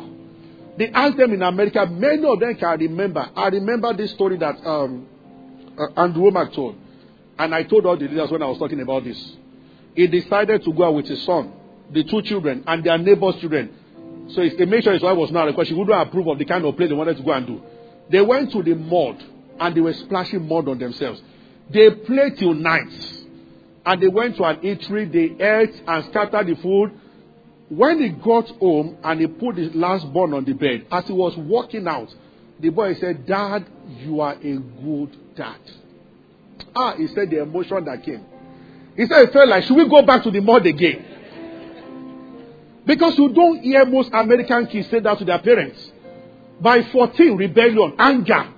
They 0.77 0.89
asked 0.89 1.17
them 1.17 1.33
in 1.33 1.41
America, 1.41 1.85
many 1.85 2.25
of 2.25 2.39
them 2.39 2.55
can 2.55 2.79
remember. 2.79 3.29
I 3.35 3.47
remember 3.47 3.93
this 3.93 4.11
story 4.11 4.37
that 4.37 4.65
um, 4.65 5.07
uh, 5.77 6.01
Andrew 6.01 6.23
Womack 6.23 6.53
told. 6.53 6.77
And 7.37 7.55
I 7.55 7.63
told 7.63 7.85
all 7.85 7.97
the 7.97 8.07
leaders 8.07 8.31
when 8.31 8.41
I 8.41 8.47
was 8.47 8.57
talking 8.57 8.79
about 8.81 9.03
this. 9.03 9.35
He 9.95 10.07
decided 10.07 10.63
to 10.63 10.73
go 10.73 10.85
out 10.85 10.95
with 10.95 11.07
his 11.07 11.23
son, 11.25 11.51
the 11.91 12.03
two 12.03 12.21
children, 12.21 12.63
and 12.67 12.83
their 12.83 12.97
neighbor's 12.97 13.35
children. 13.37 14.27
So 14.29 14.41
he 14.41 14.65
made 14.65 14.83
sure 14.83 14.93
his 14.93 15.01
wife 15.01 15.17
was 15.17 15.31
not 15.31 15.47
because 15.47 15.67
she 15.67 15.73
wouldn't 15.73 15.99
approve 15.99 16.27
of 16.27 16.37
the 16.37 16.45
kind 16.45 16.63
of 16.63 16.75
play 16.77 16.87
they 16.87 16.93
wanted 16.93 17.17
to 17.17 17.23
go 17.23 17.31
and 17.31 17.47
do. 17.47 17.61
They 18.09 18.21
went 18.21 18.51
to 18.51 18.61
the 18.61 18.75
mud 18.75 19.23
and 19.59 19.75
they 19.75 19.81
were 19.81 19.93
splashing 19.93 20.47
mud 20.47 20.67
on 20.67 20.79
themselves. 20.79 21.21
They 21.69 21.89
played 21.91 22.37
till 22.37 22.53
night. 22.53 22.91
And 23.85 24.01
they 24.01 24.07
went 24.07 24.37
to 24.37 24.43
an 24.43 24.57
eatery, 24.57 25.11
they 25.11 25.43
ate 25.43 25.81
and 25.87 26.05
scattered 26.05 26.47
the 26.47 26.55
food. 26.61 26.91
When 27.69 27.99
he 28.01 28.09
got 28.09 28.47
home 28.57 28.97
and 29.03 29.19
he 29.21 29.27
put 29.27 29.57
his 29.57 29.73
last 29.75 30.11
born 30.11 30.33
on 30.33 30.45
the 30.45 30.53
bed, 30.53 30.87
as 30.91 31.05
he 31.05 31.13
was 31.13 31.37
walking 31.37 31.87
out, 31.87 32.13
the 32.59 32.69
boy 32.69 32.93
said, 32.95 33.25
Dad, 33.25 33.65
you 33.99 34.21
are 34.21 34.33
a 34.33 34.57
good 34.57 35.35
dad. 35.35 35.59
Ah, 36.75 36.95
he 36.95 37.07
said 37.07 37.29
the 37.29 37.41
emotion 37.41 37.85
that 37.85 38.03
came. 38.03 38.25
He 38.95 39.05
said, 39.05 39.23
it 39.23 39.33
felt 39.33 39.47
like, 39.47 39.63
should 39.63 39.77
we 39.77 39.87
go 39.87 40.01
back 40.01 40.23
to 40.23 40.31
the 40.31 40.41
mud 40.41 40.65
again? 40.65 41.05
Because 42.85 43.17
you 43.17 43.29
don't 43.29 43.61
hear 43.61 43.85
most 43.85 44.09
American 44.13 44.67
kids 44.67 44.89
say 44.89 44.99
that 44.99 45.17
to 45.19 45.25
their 45.25 45.39
parents. 45.39 45.91
By 46.59 46.83
14, 46.83 47.37
rebellion, 47.37 47.93
anger, 47.97 48.53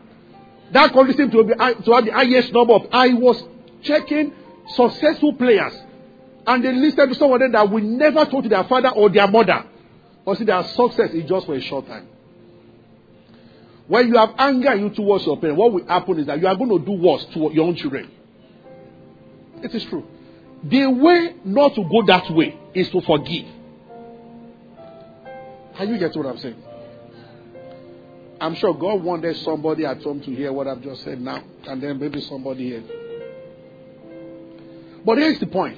that 0.71 0.93
seemed 1.15 1.31
to, 1.31 1.43
be, 1.43 1.53
to 1.53 1.91
have 1.91 2.05
the 2.05 2.11
highest 2.11 2.53
number 2.53 2.73
of. 2.73 2.87
I 2.91 3.13
was 3.13 3.43
checking 3.83 4.33
successful 4.67 5.33
players, 5.33 5.73
and 6.47 6.63
they 6.63 6.71
listed 6.71 7.15
some 7.15 7.31
of 7.31 7.39
them 7.39 7.51
that 7.51 7.69
we 7.69 7.81
never 7.81 8.25
talk 8.25 8.43
to 8.43 8.49
their 8.49 8.63
father 8.63 8.89
or 8.89 9.09
their 9.09 9.27
mother. 9.27 9.65
But 10.25 10.37
see, 10.37 10.45
their 10.45 10.63
success 10.63 11.11
is 11.11 11.27
just 11.27 11.45
for 11.45 11.55
a 11.55 11.61
short 11.61 11.87
time. 11.87 12.07
When 13.87 14.07
you 14.07 14.15
have 14.15 14.33
anger 14.37 14.75
you 14.75 14.89
towards 14.91 15.25
your 15.25 15.37
parents, 15.37 15.59
what 15.59 15.73
will 15.73 15.85
happen 15.85 16.19
is 16.19 16.27
that 16.27 16.39
you 16.39 16.47
are 16.47 16.55
going 16.55 16.69
to 16.69 16.79
do 16.79 16.93
worse 16.93 17.25
to 17.33 17.51
your 17.51 17.67
own 17.67 17.75
children. 17.75 18.09
It 19.61 19.75
is 19.75 19.83
true. 19.85 20.05
The 20.63 20.85
way 20.87 21.35
not 21.43 21.75
to 21.75 21.83
go 21.83 22.05
that 22.05 22.31
way 22.31 22.57
is 22.73 22.89
to 22.91 23.01
forgive. 23.01 23.47
Are 25.77 25.85
you 25.85 25.97
getting 25.97 26.23
what 26.23 26.31
I'm 26.31 26.37
saying? 26.37 26.63
I'm 28.41 28.55
sure 28.55 28.73
God 28.73 29.03
wanted 29.03 29.37
somebody 29.37 29.85
at 29.85 30.01
home 30.01 30.19
to 30.21 30.31
hear 30.31 30.51
what 30.51 30.67
I've 30.67 30.81
just 30.81 31.03
said 31.03 31.21
now, 31.21 31.43
and 31.67 31.81
then 31.81 31.99
maybe 31.99 32.21
somebody 32.21 32.69
here. 32.69 32.83
But 35.05 35.19
here's 35.19 35.39
the 35.39 35.45
point. 35.45 35.77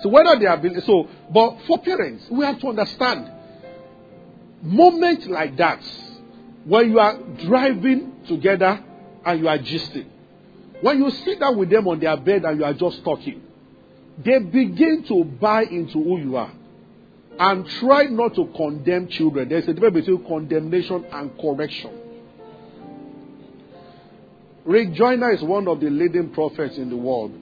So 0.00 0.08
whether 0.08 0.38
they 0.38 0.46
are 0.46 0.62
so, 0.82 1.08
but 1.34 1.58
for 1.66 1.78
parents, 1.78 2.26
we 2.30 2.44
have 2.44 2.60
to 2.60 2.68
understand 2.68 3.32
moments 4.62 5.26
like 5.26 5.56
that, 5.56 5.82
when 6.64 6.90
you 6.90 7.00
are 7.00 7.18
driving 7.44 8.12
together 8.28 8.84
and 9.24 9.40
you 9.40 9.48
are 9.48 9.58
gisting, 9.58 10.06
when 10.80 11.02
you 11.02 11.10
sit 11.10 11.40
down 11.40 11.58
with 11.58 11.70
them 11.70 11.88
on 11.88 11.98
their 11.98 12.16
bed 12.16 12.44
and 12.44 12.60
you 12.60 12.64
are 12.64 12.74
just 12.74 13.02
talking, 13.02 13.42
they 14.24 14.38
begin 14.38 15.04
to 15.08 15.24
buy 15.24 15.62
into 15.62 15.94
who 15.94 16.20
you 16.20 16.36
are. 16.36 16.52
And 17.38 17.68
try 17.68 18.04
not 18.04 18.34
to 18.34 18.46
condemn 18.56 19.08
children. 19.08 19.48
There's 19.48 19.68
a 19.68 19.72
difference 19.72 19.94
between 19.94 20.26
condemnation 20.26 21.04
and 21.12 21.30
correction. 21.38 21.92
Rick 24.64 24.92
Joyner 24.92 25.30
is 25.30 25.42
one 25.42 25.66
of 25.68 25.80
the 25.80 25.88
leading 25.88 26.30
prophets 26.30 26.76
in 26.76 26.90
the 26.90 26.96
world. 26.96 27.32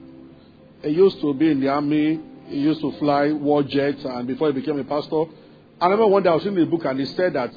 He 0.83 0.91
used 0.91 1.19
to 1.21 1.33
be 1.33 1.51
in 1.51 1.59
the 1.59 1.67
army, 1.67 2.21
he 2.47 2.59
used 2.59 2.79
to 2.81 2.91
fly 2.99 3.31
war 3.33 3.63
jets, 3.63 4.05
and 4.05 4.27
before 4.27 4.47
he 4.47 4.53
became 4.53 4.79
a 4.79 4.83
pastor. 4.83 5.25
I 5.81 5.85
remember 5.85 6.07
one 6.07 6.23
day 6.23 6.29
I 6.29 6.35
was 6.35 6.45
reading 6.45 6.63
a 6.63 6.65
book 6.65 6.85
and 6.85 6.99
he 6.99 7.05
said 7.05 7.33
that 7.33 7.51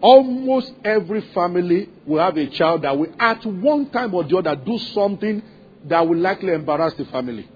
almost 0.00 0.72
every 0.84 1.22
family 1.32 1.88
will 2.06 2.20
have 2.20 2.36
a 2.36 2.46
child 2.46 2.82
that 2.82 2.96
will, 2.96 3.12
at 3.18 3.44
one 3.44 3.90
time 3.90 4.14
or 4.14 4.24
the 4.24 4.36
other, 4.36 4.54
do 4.54 4.78
something 4.78 5.42
that 5.86 6.06
will 6.06 6.18
likely 6.18 6.52
embarrass 6.52 6.94
the 6.94 7.06
family. 7.06 7.48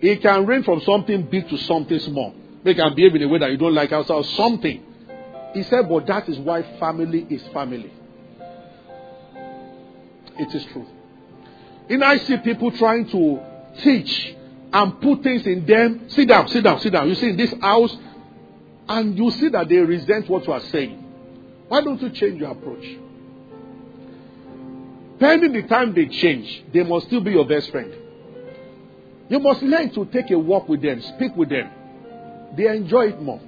It 0.00 0.22
can 0.22 0.46
range 0.46 0.66
from 0.66 0.80
something 0.82 1.22
big 1.22 1.48
to 1.48 1.58
something 1.58 1.98
small. 1.98 2.34
They 2.62 2.74
can 2.74 2.94
behave 2.94 3.14
in 3.14 3.22
a 3.22 3.28
way 3.28 3.38
that 3.38 3.50
you 3.50 3.56
don't 3.56 3.74
like 3.74 3.92
outside 3.92 4.14
or 4.14 4.24
something. 4.24 4.82
He 5.54 5.62
said, 5.64 5.88
but 5.88 6.06
that 6.06 6.28
is 6.28 6.38
why 6.38 6.62
family 6.78 7.26
is 7.28 7.42
family. 7.48 7.92
It 10.38 10.54
is 10.54 10.64
true. 10.66 10.86
And 11.88 12.04
I 12.04 12.18
see 12.18 12.36
people 12.38 12.70
trying 12.72 13.08
to 13.08 13.40
teach 13.82 14.34
and 14.72 15.00
put 15.00 15.22
things 15.22 15.46
in 15.46 15.66
them. 15.66 16.08
Sit 16.08 16.28
down, 16.28 16.48
sit 16.48 16.62
down, 16.62 16.80
sit 16.80 16.92
down. 16.92 17.08
You 17.08 17.14
see 17.14 17.30
in 17.30 17.36
this 17.36 17.52
house, 17.60 17.96
and 18.88 19.16
you 19.16 19.30
see 19.32 19.48
that 19.48 19.68
they 19.68 19.76
resent 19.76 20.28
what 20.28 20.46
you 20.46 20.52
are 20.52 20.60
saying. 20.60 21.02
Why 21.68 21.80
don't 21.80 22.00
you 22.00 22.10
change 22.10 22.40
your 22.40 22.50
approach? 22.50 22.84
Pending 25.18 25.52
the 25.52 25.62
time 25.62 25.94
they 25.94 26.06
change, 26.06 26.64
they 26.72 26.82
must 26.82 27.06
still 27.06 27.20
be 27.20 27.32
your 27.32 27.46
best 27.46 27.70
friend. 27.70 27.92
You 29.28 29.38
must 29.38 29.62
learn 29.62 29.90
to 29.90 30.04
take 30.06 30.30
a 30.30 30.38
walk 30.38 30.68
with 30.68 30.82
them, 30.82 31.00
speak 31.02 31.36
with 31.36 31.50
them. 31.50 31.70
They 32.56 32.66
enjoy 32.66 33.08
it 33.08 33.20
more. 33.20 33.40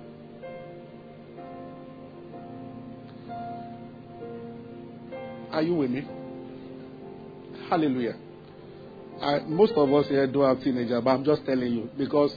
Are 5.50 5.62
you 5.62 5.74
with 5.74 5.90
me? 5.90 6.06
Hallelujah. 7.68 8.16
I, 9.20 9.40
most 9.40 9.72
of 9.74 9.92
us 9.92 10.08
here 10.08 10.26
don't 10.26 10.44
have 10.44 10.64
teenagers, 10.64 11.02
but 11.04 11.10
I'm 11.10 11.24
just 11.24 11.44
telling 11.44 11.72
you 11.72 11.90
because 11.96 12.34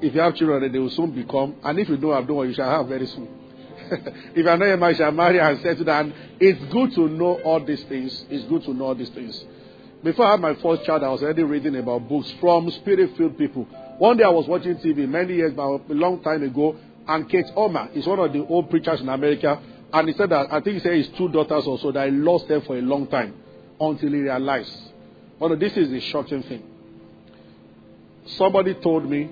if 0.00 0.14
you 0.14 0.20
have 0.20 0.34
children, 0.34 0.70
they 0.70 0.78
will 0.78 0.90
soon 0.90 1.12
become, 1.12 1.56
and 1.62 1.78
if 1.78 1.88
you 1.88 1.96
don't 1.96 2.14
have, 2.14 2.26
don't 2.26 2.46
you 2.46 2.54
shall 2.54 2.70
have 2.70 2.86
very 2.86 3.06
soon. 3.06 3.28
if 3.90 4.36
you 4.36 4.48
are 4.48 4.56
not 4.56 4.88
you 4.90 4.94
shall 4.94 5.12
marry 5.12 5.38
and 5.38 5.60
settle 5.60 5.84
down. 5.84 6.12
It's 6.38 6.72
good 6.72 6.92
to 6.94 7.08
know 7.08 7.40
all 7.42 7.64
these 7.64 7.82
things. 7.84 8.24
It's 8.28 8.44
good 8.48 8.62
to 8.64 8.74
know 8.74 8.86
all 8.86 8.94
these 8.94 9.10
things. 9.10 9.42
Before 10.02 10.26
I 10.26 10.32
had 10.32 10.40
my 10.40 10.54
first 10.56 10.84
child, 10.84 11.02
I 11.02 11.08
was 11.08 11.22
already 11.22 11.42
reading 11.42 11.76
about 11.76 12.08
books 12.08 12.32
from 12.40 12.70
spirit 12.70 13.16
filled 13.16 13.38
people. 13.38 13.66
One 13.98 14.18
day 14.18 14.24
I 14.24 14.28
was 14.28 14.46
watching 14.46 14.76
TV 14.76 15.08
many 15.08 15.36
years 15.36 15.54
back, 15.54 15.66
a 15.88 15.94
long 15.94 16.22
time 16.22 16.42
ago, 16.42 16.76
and 17.08 17.28
Kate 17.30 17.46
Omer 17.56 17.88
is 17.94 18.06
one 18.06 18.18
of 18.18 18.30
the 18.30 18.44
old 18.46 18.68
preachers 18.68 19.00
in 19.00 19.08
America. 19.08 19.58
And 19.90 20.08
he 20.08 20.14
said 20.14 20.28
that, 20.30 20.52
I 20.52 20.60
think 20.60 20.74
he 20.74 20.80
said 20.80 20.94
his 20.94 21.08
two 21.16 21.30
daughters 21.30 21.66
also, 21.66 21.92
that 21.92 22.06
he 22.08 22.14
lost 22.14 22.46
them 22.48 22.60
for 22.62 22.76
a 22.76 22.82
long 22.82 23.06
time 23.06 23.34
until 23.80 24.10
he 24.10 24.16
realized. 24.16 24.76
But 25.40 25.58
this 25.58 25.76
is 25.78 25.88
the 25.88 26.00
shocking 26.00 26.42
thing. 26.42 26.62
Somebody 28.26 28.74
told 28.74 29.08
me, 29.08 29.30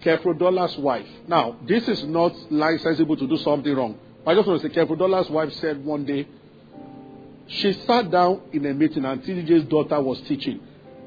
Kefrodola's 0.00 0.78
wife. 0.78 1.08
Now, 1.26 1.56
this 1.66 1.88
is 1.88 2.04
not 2.04 2.32
licensable 2.50 3.18
to 3.18 3.26
do 3.26 3.36
something 3.36 3.74
wrong. 3.74 3.98
I 4.26 4.34
just 4.34 4.48
want 4.48 4.62
to 4.62 4.68
say, 4.68 4.74
Kefrodola's 4.74 5.28
wife 5.28 5.52
said 5.54 5.84
one 5.84 6.06
day, 6.06 6.26
she 7.48 7.72
sat 7.72 8.10
down 8.10 8.42
in 8.52 8.64
a 8.64 8.72
meeting 8.72 9.04
and 9.04 9.22
TDJ's 9.22 9.64
daughter 9.64 10.00
was 10.00 10.20
teaching. 10.22 10.60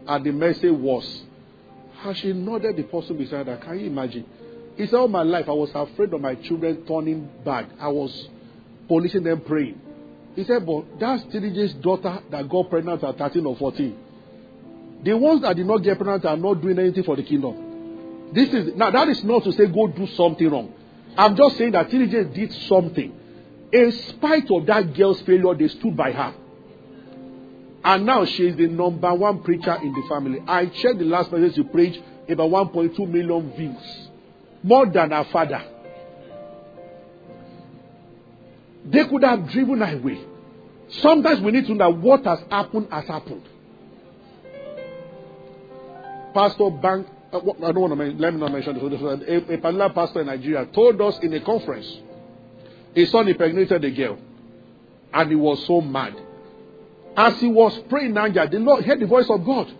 And 0.06 0.26
the 0.26 0.32
message 0.32 0.74
was, 0.74 1.24
how 2.02 2.14
she 2.14 2.34
nodded 2.34 2.76
the 2.78 2.84
person 2.84 3.18
beside 3.18 3.48
her. 3.48 3.58
Can 3.58 3.80
you 3.80 3.88
imagine? 3.88 4.26
He 4.76 4.86
said, 4.88 4.96
All 4.96 5.08
my 5.08 5.24
life 5.24 5.46
I 5.48 5.52
was 5.52 5.70
afraid 5.74 6.14
of 6.14 6.22
my 6.22 6.36
children 6.36 6.86
turning 6.88 7.30
bad. 7.46 7.72
I 7.80 7.90
was 7.90 8.28
policing 8.88 9.24
them 9.24 9.42
praying. 9.42 9.80
He 10.36 10.44
said, 10.44 10.66
But 10.66 11.00
that's 11.00 11.24
TDJ's 11.24 11.76
daughter 11.76 12.20
that 12.32 12.50
got 12.50 12.70
pregnant 12.70 13.04
at 13.04 13.18
13 13.18 13.46
or 13.46 13.56
14. 13.56 13.98
The 15.04 15.18
ones 15.18 15.42
that 15.42 15.56
did 15.56 15.66
not 15.66 15.80
get 15.80 15.98
pregnant 15.98 16.26
are 16.26 16.38
not 16.38 16.62
doing 16.62 16.80
anything 16.80 17.04
for 17.04 17.16
the 17.16 17.24
kingdom. 17.24 18.32
This 18.34 18.54
is 18.54 18.76
now 18.76 18.92
that 18.92 19.10
is 19.10 19.24
not 19.24 19.44
to 19.44 19.52
say 19.52 19.68
go 19.68 19.88
do 19.88 20.08
something 20.08 20.50
wrong. 20.50 20.74
I'm 21.18 21.36
just 21.36 21.58
saying 21.58 21.74
that 21.74 21.90
TDJ 21.90 22.34
did 22.34 22.54
something. 22.68 23.14
In 23.74 23.92
spite 23.92 24.50
of 24.50 24.66
that 24.66 24.94
girl's 24.96 25.22
failure, 25.22 25.54
they 25.56 25.68
stood 25.68 25.96
by 25.96 26.12
her. 26.12 26.34
And 27.84 28.06
now 28.06 28.26
she 28.26 28.48
is 28.48 28.56
the 28.56 28.68
number 28.68 29.14
one 29.14 29.42
preacher 29.42 29.76
in 29.82 29.94
the 29.94 30.04
family. 30.08 30.40
I 30.48 30.68
checked 30.68 31.00
the 31.00 31.06
last 31.06 31.32
message 31.32 31.56
she 31.56 31.64
preached, 31.64 32.00
about 32.30 32.50
1.2 32.52 33.00
million 33.10 33.52
views. 33.56 34.08
More 34.64 34.86
than 34.86 35.12
her 35.12 35.26
father. 35.32 35.64
They 38.86 39.06
could 39.06 39.24
have 39.24 39.50
driven 39.50 39.82
her 39.82 39.98
away. 39.98 40.22
Sometimes 40.90 41.42
we 41.42 41.52
need 41.52 41.66
to 41.68 41.74
know 41.74 41.90
what 41.92 42.26
has 42.26 42.40
happened 42.50 42.88
has 42.92 43.06
happened. 43.08 43.44
Pastor 46.34 46.70
Bank, 46.70 47.08
uh, 47.34 47.38
I 47.38 47.72
don't 47.72 47.80
want 47.82 47.92
to 47.92 47.96
mention, 47.96 48.20
let 48.20 48.34
me 48.34 48.40
not 48.40 48.52
mention 48.52 48.90
this. 48.90 49.02
A, 49.02 49.38
a 49.38 49.58
particular 49.58 49.90
pastor 49.90 50.22
in 50.22 50.28
Nigeria 50.28 50.66
told 50.68 51.00
us 51.02 51.18
in 51.22 51.34
a 51.34 51.42
conference 51.44 51.88
his 52.94 53.10
son 53.10 53.28
impregnated 53.28 53.84
a 53.84 53.92
girl 53.92 54.18
and 55.14 55.30
he 55.30 55.36
was 55.36 55.66
so 55.66 55.82
mad. 55.82 56.16
As 57.16 57.40
he 57.40 57.48
was 57.48 57.78
praying, 57.90 58.14
Nanja, 58.14 58.50
the 58.50 58.60
Lord 58.60 58.86
heard 58.86 59.00
the 59.00 59.06
voice 59.06 59.30
of 59.30 59.44
God. 59.46 59.72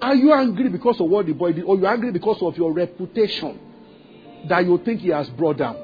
Are 0.00 0.14
you 0.14 0.32
angry 0.32 0.68
because 0.68 1.00
of 1.00 1.08
what 1.08 1.26
the 1.26 1.32
boy 1.32 1.52
did, 1.52 1.64
or 1.64 1.76
you 1.76 1.86
angry 1.86 2.12
because 2.12 2.40
of 2.42 2.56
your 2.56 2.72
reputation 2.72 3.58
that 4.48 4.64
you 4.64 4.78
think 4.84 5.00
he 5.00 5.08
has 5.08 5.28
brought 5.30 5.58
down? 5.58 5.74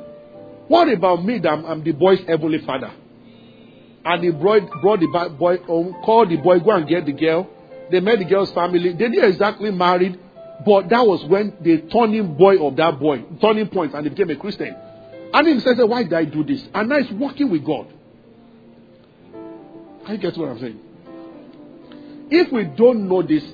What 0.68 0.88
about 0.88 1.24
me 1.24 1.38
that 1.38 1.50
I'm, 1.50 1.64
I'm 1.64 1.84
the 1.84 1.92
boy's 1.92 2.20
heavenly 2.26 2.58
father? 2.58 2.92
And 4.04 4.22
he 4.22 4.30
brought, 4.30 4.70
brought 4.80 5.00
the 5.00 5.34
boy 5.38 5.58
home, 5.58 5.94
called 6.04 6.30
the 6.30 6.36
boy, 6.36 6.60
go 6.60 6.72
and 6.72 6.88
get 6.88 7.06
the 7.06 7.12
girl. 7.12 7.48
They 7.90 8.00
met 8.00 8.18
the 8.18 8.24
girl's 8.24 8.52
family. 8.52 8.92
They 8.92 9.08
didn't 9.08 9.24
exactly 9.24 9.70
married, 9.70 10.18
but 10.64 10.88
that 10.88 11.06
was 11.06 11.24
when 11.24 11.56
the 11.60 11.82
turning 11.82 12.34
boy 12.36 12.64
of 12.64 12.76
that 12.76 12.98
boy, 12.98 13.24
turning 13.40 13.68
point, 13.68 13.94
and 13.94 14.04
he 14.04 14.10
became 14.10 14.30
a 14.30 14.36
Christian. 14.36 14.76
And 15.34 15.48
he 15.48 15.60
said, 15.60 15.78
Why 15.78 16.02
did 16.02 16.12
I 16.12 16.24
do 16.24 16.44
this? 16.44 16.62
And 16.74 16.88
now 16.88 17.00
he's 17.00 17.12
working 17.12 17.50
with 17.50 17.64
God. 17.64 17.86
I 20.06 20.16
get 20.16 20.36
what 20.36 20.48
I'm 20.48 20.58
saying. 20.58 20.80
If 22.30 22.50
we 22.52 22.64
don't 22.64 23.08
know 23.08 23.22
this, 23.22 23.44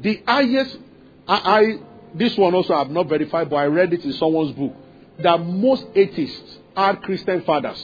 the 0.00 0.22
highest, 0.26 0.78
I, 1.26 1.34
I 1.34 1.78
this 2.14 2.36
one 2.36 2.54
also 2.54 2.74
I've 2.74 2.90
not 2.90 3.08
verified, 3.08 3.50
but 3.50 3.56
I 3.56 3.66
read 3.66 3.92
it 3.92 4.04
in 4.04 4.12
someone's 4.12 4.52
book, 4.52 4.72
that 5.18 5.38
most 5.40 5.86
atheists 5.94 6.58
are 6.76 6.96
Christian 6.96 7.42
fathers. 7.42 7.82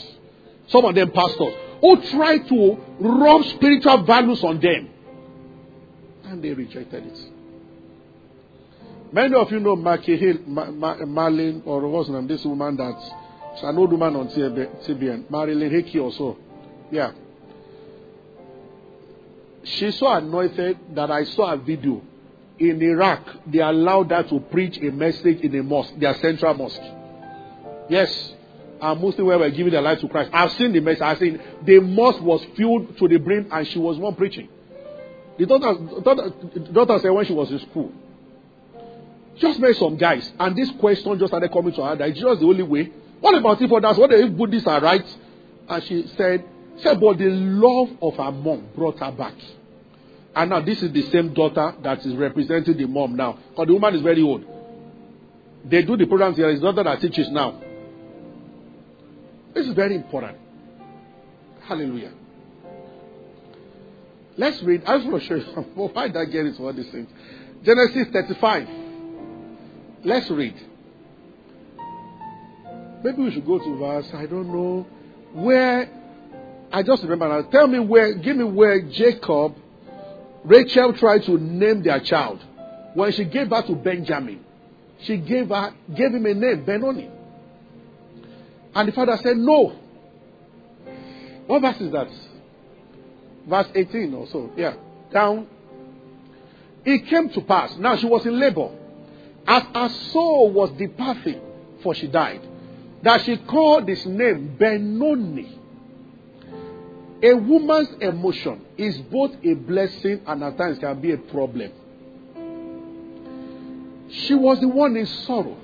Some 0.68 0.84
of 0.84 0.94
them 0.94 1.10
pastors 1.10 1.54
who 1.80 2.00
try 2.10 2.38
to 2.38 2.78
rub 3.00 3.44
spiritual 3.44 4.04
values 4.04 4.42
on 4.44 4.60
them. 4.60 4.88
And 6.24 6.42
they 6.42 6.52
rejected 6.52 7.06
it. 7.06 7.18
Many 9.12 9.34
of 9.34 9.50
you 9.50 9.58
know 9.58 9.76
Maki 9.76 10.16
Hill, 10.16 10.38
Marlene, 10.46 11.62
or 11.66 11.88
what's 11.88 12.08
her 12.08 12.14
name, 12.14 12.28
this 12.28 12.44
woman 12.44 12.76
that's 12.76 13.10
an 13.64 13.76
old 13.76 13.90
woman 13.90 14.14
on 14.14 14.28
TBN, 14.28 15.28
Marilyn 15.28 15.70
Hickey 15.70 15.98
also. 15.98 16.38
Yeah. 16.90 17.12
She's 19.62 19.98
so 19.98 20.08
anointed 20.08 20.78
that 20.94 21.10
I 21.10 21.24
saw 21.24 21.52
a 21.52 21.56
video. 21.56 22.02
In 22.58 22.82
Iraq, 22.82 23.26
they 23.46 23.60
allowed 23.60 24.10
her 24.10 24.22
to 24.24 24.40
preach 24.40 24.76
a 24.78 24.90
message 24.90 25.40
in 25.40 25.54
a 25.58 25.62
mosque, 25.62 25.94
their 25.96 26.14
central 26.14 26.52
mosque. 26.54 26.80
Yes. 27.88 28.32
And 28.80 29.00
Muslims 29.00 29.26
were 29.26 29.50
giving 29.50 29.72
their 29.72 29.82
life 29.82 30.00
to 30.00 30.08
Christ. 30.08 30.30
I've 30.32 30.52
seen 30.52 30.72
the 30.72 30.80
message. 30.80 31.02
I've 31.02 31.18
seen 31.18 31.40
the 31.62 31.80
mosque 31.80 32.20
was 32.20 32.44
filled 32.56 32.96
to 32.98 33.08
the 33.08 33.18
brim 33.18 33.48
and 33.50 33.66
she 33.66 33.78
was 33.78 33.98
one 33.98 34.14
preaching. 34.14 34.48
The 35.38 35.46
daughter, 35.46 35.74
daughter, 36.02 36.30
daughter 36.70 36.98
said 37.00 37.10
when 37.10 37.24
she 37.24 37.32
was 37.32 37.50
in 37.50 37.60
school, 37.60 37.92
just 39.38 39.58
met 39.58 39.74
some 39.76 39.96
guys, 39.96 40.30
and 40.38 40.54
this 40.54 40.70
question 40.72 41.18
just 41.18 41.30
started 41.30 41.50
coming 41.50 41.72
to 41.72 41.82
her 41.82 41.96
that 41.96 42.10
it's 42.10 42.20
just 42.20 42.40
the 42.40 42.46
only 42.46 42.62
way. 42.62 42.92
What 43.20 43.34
about 43.34 43.60
if 43.60 43.72
others? 43.72 43.96
What 43.96 44.12
if 44.12 44.36
Buddhists 44.36 44.68
are 44.68 44.80
right? 44.80 45.16
And 45.66 45.84
she 45.84 46.06
said, 46.16 46.44
said, 46.78 47.00
but 47.00 47.18
the 47.18 47.28
love 47.30 47.90
of 48.00 48.14
her 48.16 48.32
mom 48.32 48.68
brought 48.74 48.98
her 48.98 49.12
back. 49.12 49.34
And 50.34 50.50
now 50.50 50.60
this 50.60 50.82
is 50.82 50.92
the 50.92 51.02
same 51.10 51.34
daughter 51.34 51.74
that 51.82 52.04
is 52.06 52.14
representing 52.14 52.76
the 52.76 52.86
mom 52.86 53.16
now. 53.16 53.38
Because 53.50 53.66
the 53.66 53.72
woman 53.74 53.94
is 53.96 54.02
very 54.02 54.22
old. 54.22 54.44
They 55.64 55.82
do 55.82 55.96
the 55.96 56.06
programs 56.06 56.36
here. 56.36 56.48
It's 56.50 56.62
daughter 56.62 56.84
that 56.84 57.00
teaches 57.00 57.30
now. 57.30 57.60
This 59.54 59.66
is 59.66 59.74
very 59.74 59.96
important. 59.96 60.38
Hallelujah. 61.62 62.12
Let's 64.36 64.62
read. 64.62 64.84
I 64.86 64.98
just 64.98 65.10
want 65.10 65.22
to 65.22 65.28
show 65.28 65.34
you 65.34 65.42
why 65.74 66.06
did 66.06 66.16
I 66.16 66.24
get 66.24 66.46
into 66.46 66.62
all 66.62 66.72
these 66.72 66.90
things. 66.90 67.08
Genesis 67.62 68.06
35. 68.12 68.68
Let's 70.04 70.30
read. 70.30 70.54
Maybe 73.02 73.22
we 73.22 73.30
should 73.32 73.46
go 73.46 73.58
to 73.58 73.76
verse, 73.76 74.08
I 74.14 74.26
don't 74.26 74.48
know, 74.48 74.86
where 75.32 75.88
I 76.72 76.82
just 76.82 77.02
remember 77.02 77.28
now. 77.28 77.42
Tell 77.50 77.66
me 77.66 77.80
where, 77.80 78.14
give 78.14 78.36
me 78.36 78.44
where 78.44 78.80
Jacob, 78.80 79.56
Rachel 80.44 80.92
tried 80.92 81.24
to 81.24 81.36
name 81.36 81.82
their 81.82 82.00
child. 82.00 82.40
When 82.94 83.10
she 83.12 83.24
gave 83.24 83.50
birth 83.50 83.66
to 83.66 83.74
Benjamin, 83.74 84.44
she 85.02 85.16
gave 85.16 85.48
her, 85.48 85.74
gave 85.94 86.12
him 86.12 86.26
a 86.26 86.34
name, 86.34 86.64
Benoni. 86.64 87.10
And 88.74 88.88
the 88.88 88.92
father 88.92 89.18
said, 89.22 89.36
No. 89.36 89.76
What 91.46 91.62
verse 91.62 91.80
is 91.80 91.92
that? 91.92 92.08
Verse 93.48 93.66
18 93.74 94.14
or 94.14 94.26
so. 94.28 94.52
Yeah. 94.56 94.74
Down. 95.12 95.48
It 96.84 97.06
came 97.06 97.30
to 97.30 97.40
pass. 97.40 97.76
Now 97.76 97.96
she 97.96 98.06
was 98.06 98.24
in 98.24 98.38
labor. 98.38 98.70
As 99.46 99.64
her 99.74 99.88
soul 100.12 100.52
was 100.52 100.70
departing, 100.78 101.40
for 101.82 101.94
she 101.94 102.06
died, 102.06 102.46
that 103.02 103.24
she 103.24 103.36
called 103.38 103.88
his 103.88 104.06
name 104.06 104.56
Benoni 104.56 105.59
a 107.22 107.34
woman's 107.34 107.90
emotion 108.00 108.64
is 108.78 108.96
both 108.98 109.32
a 109.44 109.54
blessing 109.54 110.22
and 110.26 110.42
at 110.42 110.56
times 110.56 110.78
can 110.78 111.00
be 111.00 111.12
a 111.12 111.18
problem. 111.18 111.70
She 114.10 114.34
was 114.34 114.60
the 114.60 114.68
one 114.68 114.96
in 114.96 115.06
sorrow. 115.06 115.56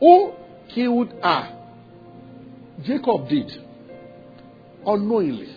Who 0.00 0.34
killed 0.74 1.12
her? 1.22 1.56
Jacob 2.82 3.28
did. 3.28 3.50
Unknowingly. 4.84 5.54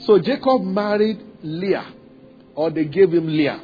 So 0.00 0.18
Jacob 0.18 0.62
married 0.62 1.20
Leah, 1.42 1.92
or 2.54 2.70
they 2.70 2.84
gave 2.84 3.12
him 3.12 3.26
Leah. 3.28 3.60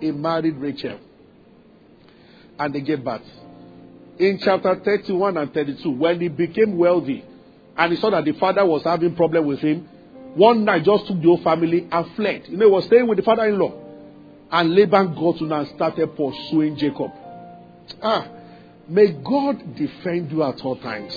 He 0.00 0.10
married 0.10 0.56
Rachel. 0.56 0.98
And 2.58 2.74
they 2.74 2.80
gave 2.80 3.02
birth. 3.02 3.22
In 4.18 4.38
chapter 4.42 4.80
31 4.84 5.36
and 5.36 5.52
32, 5.52 5.90
when 5.90 6.20
he 6.20 6.28
became 6.28 6.76
wealthy, 6.76 7.24
and 7.76 7.92
he 7.92 8.00
saw 8.00 8.10
that 8.10 8.24
the 8.24 8.32
father 8.32 8.64
was 8.64 8.82
having 8.82 9.14
problem 9.14 9.46
with 9.46 9.60
him. 9.60 9.88
One 10.34 10.64
night 10.64 10.84
just 10.84 11.06
took 11.06 11.18
the 11.20 11.26
whole 11.26 11.42
family 11.42 11.86
and 11.90 12.14
fled. 12.14 12.44
You 12.48 12.56
know, 12.56 12.66
he 12.66 12.72
was 12.72 12.84
staying 12.84 13.06
with 13.06 13.18
the 13.18 13.24
father-in-law. 13.24 13.72
And 14.50 14.74
Laban 14.74 15.14
got 15.14 15.38
to 15.38 15.52
and 15.52 15.68
started 15.68 16.16
pursuing 16.16 16.76
Jacob. 16.76 17.10
Ah, 18.02 18.28
may 18.88 19.12
God 19.12 19.74
defend 19.74 20.30
you 20.30 20.42
at 20.42 20.60
all 20.60 20.76
times. 20.76 21.14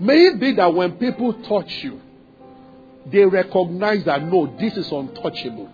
May 0.00 0.26
it 0.26 0.40
be 0.40 0.52
that 0.56 0.74
when 0.74 0.92
people 0.92 1.32
touch 1.44 1.72
you, 1.84 2.00
they 3.06 3.24
recognize 3.24 4.04
that 4.04 4.22
no, 4.22 4.56
this 4.58 4.76
is 4.76 4.90
untouchable. 4.90 5.70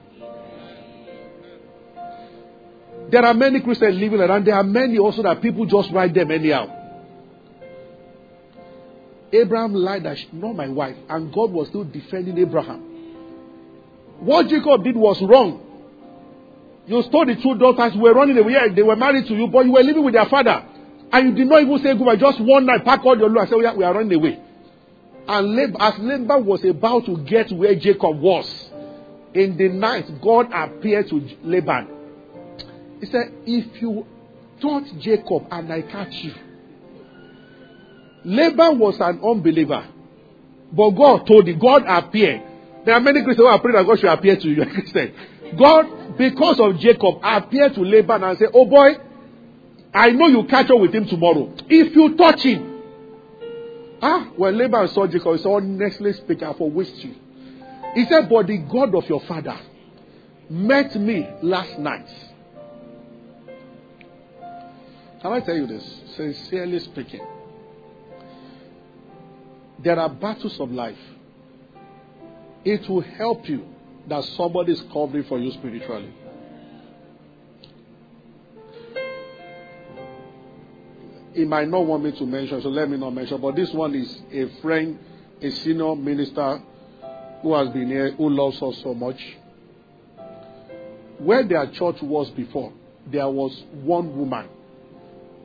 There 3.10 3.24
are 3.24 3.34
many 3.34 3.60
Christians 3.60 3.98
living 3.98 4.20
around. 4.20 4.46
There 4.46 4.54
are 4.54 4.64
many 4.64 4.98
also 4.98 5.22
that 5.22 5.40
people 5.40 5.64
just 5.64 5.90
write 5.92 6.12
them 6.12 6.30
anyhow. 6.30 6.77
Abraham 9.32 9.74
lied 9.74 10.04
that 10.04 10.18
she's 10.18 10.32
not 10.32 10.54
my 10.56 10.68
wife, 10.68 10.96
and 11.08 11.32
God 11.32 11.50
was 11.50 11.68
still 11.68 11.84
defending 11.84 12.38
Abraham. 12.38 12.80
What 14.20 14.48
Jacob 14.48 14.84
did 14.84 14.96
was 14.96 15.20
wrong. 15.22 15.60
You 16.86 17.02
stole 17.02 17.26
the 17.26 17.36
two 17.36 17.56
daughters, 17.56 17.94
you 17.94 18.00
were 18.00 18.14
running 18.14 18.38
away, 18.38 18.54
they 18.74 18.82
were 18.82 18.96
married 18.96 19.26
to 19.26 19.34
you, 19.34 19.46
but 19.48 19.66
you 19.66 19.72
were 19.72 19.82
living 19.82 20.04
with 20.04 20.14
their 20.14 20.26
father. 20.26 20.64
And 21.12 21.28
you 21.28 21.34
did 21.34 21.46
not 21.48 21.62
even 21.62 21.78
say 21.78 21.94
goodbye, 21.94 22.16
just 22.16 22.40
one 22.40 22.66
night, 22.66 22.84
pack 22.84 23.04
all 23.04 23.18
your 23.18 23.28
load 23.28 23.40
and 23.42 23.48
say, 23.48 23.54
oh, 23.56 23.74
we 23.76 23.84
are 23.84 23.94
running 23.94 24.14
away. 24.14 24.40
And 25.28 25.76
as 25.78 25.98
Laban 25.98 26.46
was 26.46 26.64
about 26.64 27.04
to 27.04 27.18
get 27.18 27.52
where 27.52 27.74
Jacob 27.74 28.18
was, 28.18 28.70
in 29.34 29.56
the 29.58 29.68
night, 29.68 30.06
God 30.22 30.50
appeared 30.52 31.08
to 31.10 31.20
Laban. 31.42 31.88
He 33.00 33.06
said, 33.06 33.32
If 33.46 33.80
you 33.80 34.06
taught 34.60 34.84
Jacob 34.98 35.46
and 35.50 35.72
I 35.72 35.82
catch 35.82 36.12
you, 36.14 36.32
Laban 38.24 38.78
was 38.78 38.98
an 39.00 39.20
unbeliever. 39.24 39.86
But 40.72 40.90
God 40.90 41.26
told 41.26 41.48
him, 41.48 41.58
God 41.58 41.84
appeared. 41.86 42.42
There 42.84 42.94
are 42.94 43.00
many 43.00 43.22
Christians 43.22 43.46
who 43.46 43.46
are 43.46 43.60
praying 43.60 43.76
that 43.76 43.86
God 43.86 43.98
should 43.98 44.10
appear 44.10 44.36
to 44.36 44.48
you. 44.48 44.64
Christian. 44.66 45.14
God, 45.58 46.16
because 46.18 46.60
of 46.60 46.78
Jacob, 46.78 47.20
appeared 47.22 47.74
to 47.74 47.80
Laban 47.80 48.22
and 48.22 48.38
said, 48.38 48.48
Oh 48.52 48.66
boy, 48.66 48.96
I 49.94 50.10
know 50.10 50.26
you 50.26 50.44
catch 50.44 50.70
up 50.70 50.78
with 50.78 50.94
him 50.94 51.06
tomorrow. 51.06 51.54
If 51.68 51.94
you 51.94 52.16
touch 52.16 52.42
him. 52.42 52.82
Ah, 54.00 54.30
when 54.36 54.56
Laban 54.56 54.88
saw 54.88 55.06
Jacob, 55.06 55.36
he 55.36 55.42
said, 55.42 55.48
Honestly 55.48 56.12
speaking, 56.12 56.44
I 56.44 56.52
for 56.52 56.70
waste 56.70 56.96
you. 57.04 57.14
He 57.94 58.04
said, 58.04 58.28
But 58.28 58.46
the 58.46 58.58
God 58.58 58.94
of 58.94 59.08
your 59.08 59.20
father 59.22 59.58
met 60.50 60.94
me 60.94 61.26
last 61.42 61.78
night. 61.78 62.08
Can 65.20 65.32
I 65.32 65.40
tell 65.40 65.56
you 65.56 65.66
this? 65.66 65.84
Sincerely 66.16 66.78
speaking, 66.78 67.20
there 69.82 69.98
are 69.98 70.08
battles 70.08 70.58
of 70.60 70.70
life. 70.70 70.98
It 72.64 72.88
will 72.88 73.00
help 73.00 73.48
you 73.48 73.66
that 74.08 74.24
somebody 74.24 74.72
is 74.72 74.82
covering 74.92 75.24
for 75.24 75.38
you 75.38 75.50
spiritually. 75.52 76.12
He 81.34 81.44
might 81.44 81.68
not 81.68 81.86
want 81.86 82.02
me 82.02 82.12
to 82.12 82.26
mention, 82.26 82.60
so 82.62 82.68
let 82.68 82.90
me 82.90 82.96
not 82.96 83.10
mention. 83.10 83.40
But 83.40 83.54
this 83.54 83.72
one 83.72 83.94
is 83.94 84.20
a 84.32 84.60
friend, 84.60 84.98
a 85.40 85.50
senior 85.50 85.94
minister 85.94 86.60
who 87.42 87.54
has 87.54 87.68
been 87.68 87.88
here, 87.88 88.10
who 88.12 88.28
loves 88.28 88.60
us 88.60 88.82
so 88.82 88.94
much. 88.94 89.20
Where 91.18 91.46
their 91.46 91.66
church 91.70 92.02
was 92.02 92.30
before, 92.30 92.72
there 93.06 93.28
was 93.28 93.62
one 93.72 94.16
woman. 94.18 94.48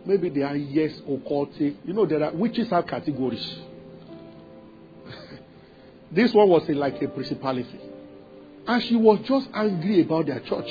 Maybe 0.06 0.30
they 0.30 0.42
are 0.42 0.56
yes 0.56 1.00
occultic. 1.02 1.76
You 1.86 1.94
know, 1.94 2.06
there 2.06 2.24
are 2.24 2.34
witches 2.34 2.70
have 2.70 2.88
categories. 2.88 3.56
This 6.14 6.32
one 6.34 6.48
was 6.48 6.68
like 6.70 7.02
a 7.02 7.08
principality. 7.08 7.80
And 8.68 8.84
she 8.84 8.96
was 8.96 9.20
just 9.26 9.50
angry 9.54 10.02
about 10.02 10.28
their 10.28 10.40
church. 10.42 10.70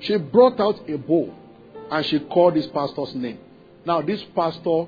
She 0.00 0.16
brought 0.16 0.60
out 0.60 0.88
a 0.88 0.96
bowl 0.96 1.34
and 1.90 2.06
she 2.06 2.20
called 2.20 2.54
this 2.54 2.66
pastor's 2.68 3.14
name. 3.14 3.38
Now, 3.84 4.02
this 4.02 4.22
pastor 4.34 4.86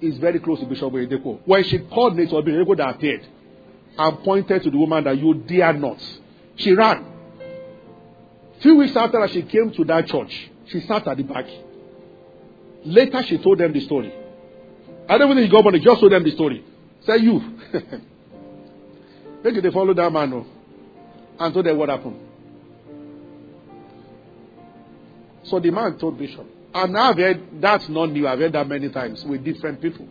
is 0.00 0.18
very 0.18 0.38
close 0.38 0.60
to 0.60 0.66
Bishop 0.66 0.92
Oyedepo. 0.92 1.40
When 1.46 1.64
she 1.64 1.78
called 1.78 2.16
Nate 2.16 2.30
Oyedepo 2.30 2.76
that 2.76 2.96
appeared 2.96 3.26
and 3.98 4.18
pointed 4.20 4.62
to 4.62 4.70
the 4.70 4.76
woman 4.76 5.04
that 5.04 5.18
you 5.18 5.34
dare 5.34 5.72
not, 5.72 5.98
she 6.56 6.72
ran. 6.72 7.06
Few 8.60 8.76
weeks 8.76 8.94
after 8.94 9.26
she 9.28 9.42
came 9.42 9.72
to 9.72 9.84
that 9.84 10.06
church. 10.06 10.50
She 10.66 10.80
sat 10.80 11.08
at 11.08 11.16
the 11.16 11.22
back. 11.22 11.46
Later, 12.84 13.22
she 13.26 13.38
told 13.38 13.58
them 13.58 13.72
the 13.72 13.80
story. 13.80 14.12
I 15.08 15.18
don't 15.18 15.34
think 15.34 15.50
she 15.50 15.50
got 15.50 15.72
just 15.72 16.00
told 16.00 16.12
them 16.12 16.22
the 16.22 16.30
story. 16.30 16.64
Say, 17.06 17.16
you. 17.18 17.58
Maybe 19.42 19.60
they 19.60 19.70
follow 19.70 19.94
that 19.94 20.12
man 20.12 20.30
no? 20.30 20.46
and 21.38 21.54
told 21.54 21.66
them 21.66 21.78
what 21.78 21.88
happened. 21.88 22.20
So 25.44 25.58
the 25.58 25.70
man 25.70 25.98
told 25.98 26.18
Bishop. 26.18 26.46
And 26.72 26.96
I've 26.96 27.16
heard 27.16 27.60
that's 27.60 27.88
not 27.88 28.10
new. 28.10 28.28
I've 28.28 28.38
heard 28.38 28.52
that 28.52 28.68
many 28.68 28.90
times 28.90 29.24
with 29.24 29.44
different 29.44 29.80
people. 29.80 30.06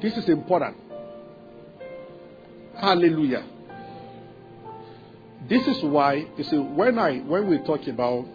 This 0.00 0.16
is 0.16 0.28
important. 0.28 0.76
Hallelujah. 2.76 3.44
This 5.48 5.66
is 5.66 5.82
why 5.82 6.26
you 6.36 6.44
see 6.44 6.56
when 6.58 6.98
I 6.98 7.18
when 7.18 7.48
we 7.48 7.58
talk 7.58 7.86
about 7.86 8.26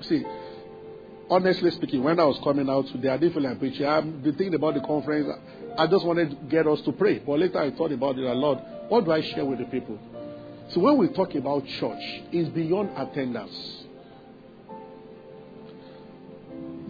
see 0.00 0.24
honestly 1.30 1.70
speaking, 1.70 2.02
when 2.02 2.18
I 2.18 2.24
was 2.24 2.38
coming 2.42 2.68
out 2.68 2.86
today, 2.88 3.08
I 3.08 3.16
didn't 3.16 3.34
feel 3.34 3.42
like 3.44 3.58
preaching. 3.58 3.86
I've 3.86 4.04
thinking 4.22 4.54
about 4.54 4.74
the 4.74 4.80
conference. 4.80 5.28
I 5.80 5.86
just 5.86 6.04
wanted 6.04 6.28
to 6.28 6.36
get 6.50 6.66
us 6.66 6.82
to 6.82 6.92
pray. 6.92 7.20
But 7.20 7.38
later 7.38 7.58
I 7.58 7.70
thought 7.70 7.90
about 7.90 8.18
it 8.18 8.24
a 8.24 8.34
lot. 8.34 8.90
What 8.90 9.06
do 9.06 9.12
I 9.12 9.22
share 9.22 9.46
with 9.46 9.60
the 9.60 9.64
people? 9.64 9.98
So 10.68 10.80
when 10.80 10.98
we 10.98 11.08
talk 11.08 11.34
about 11.34 11.66
church, 11.66 12.02
it's 12.30 12.50
beyond 12.50 12.90
attendance. 12.98 13.86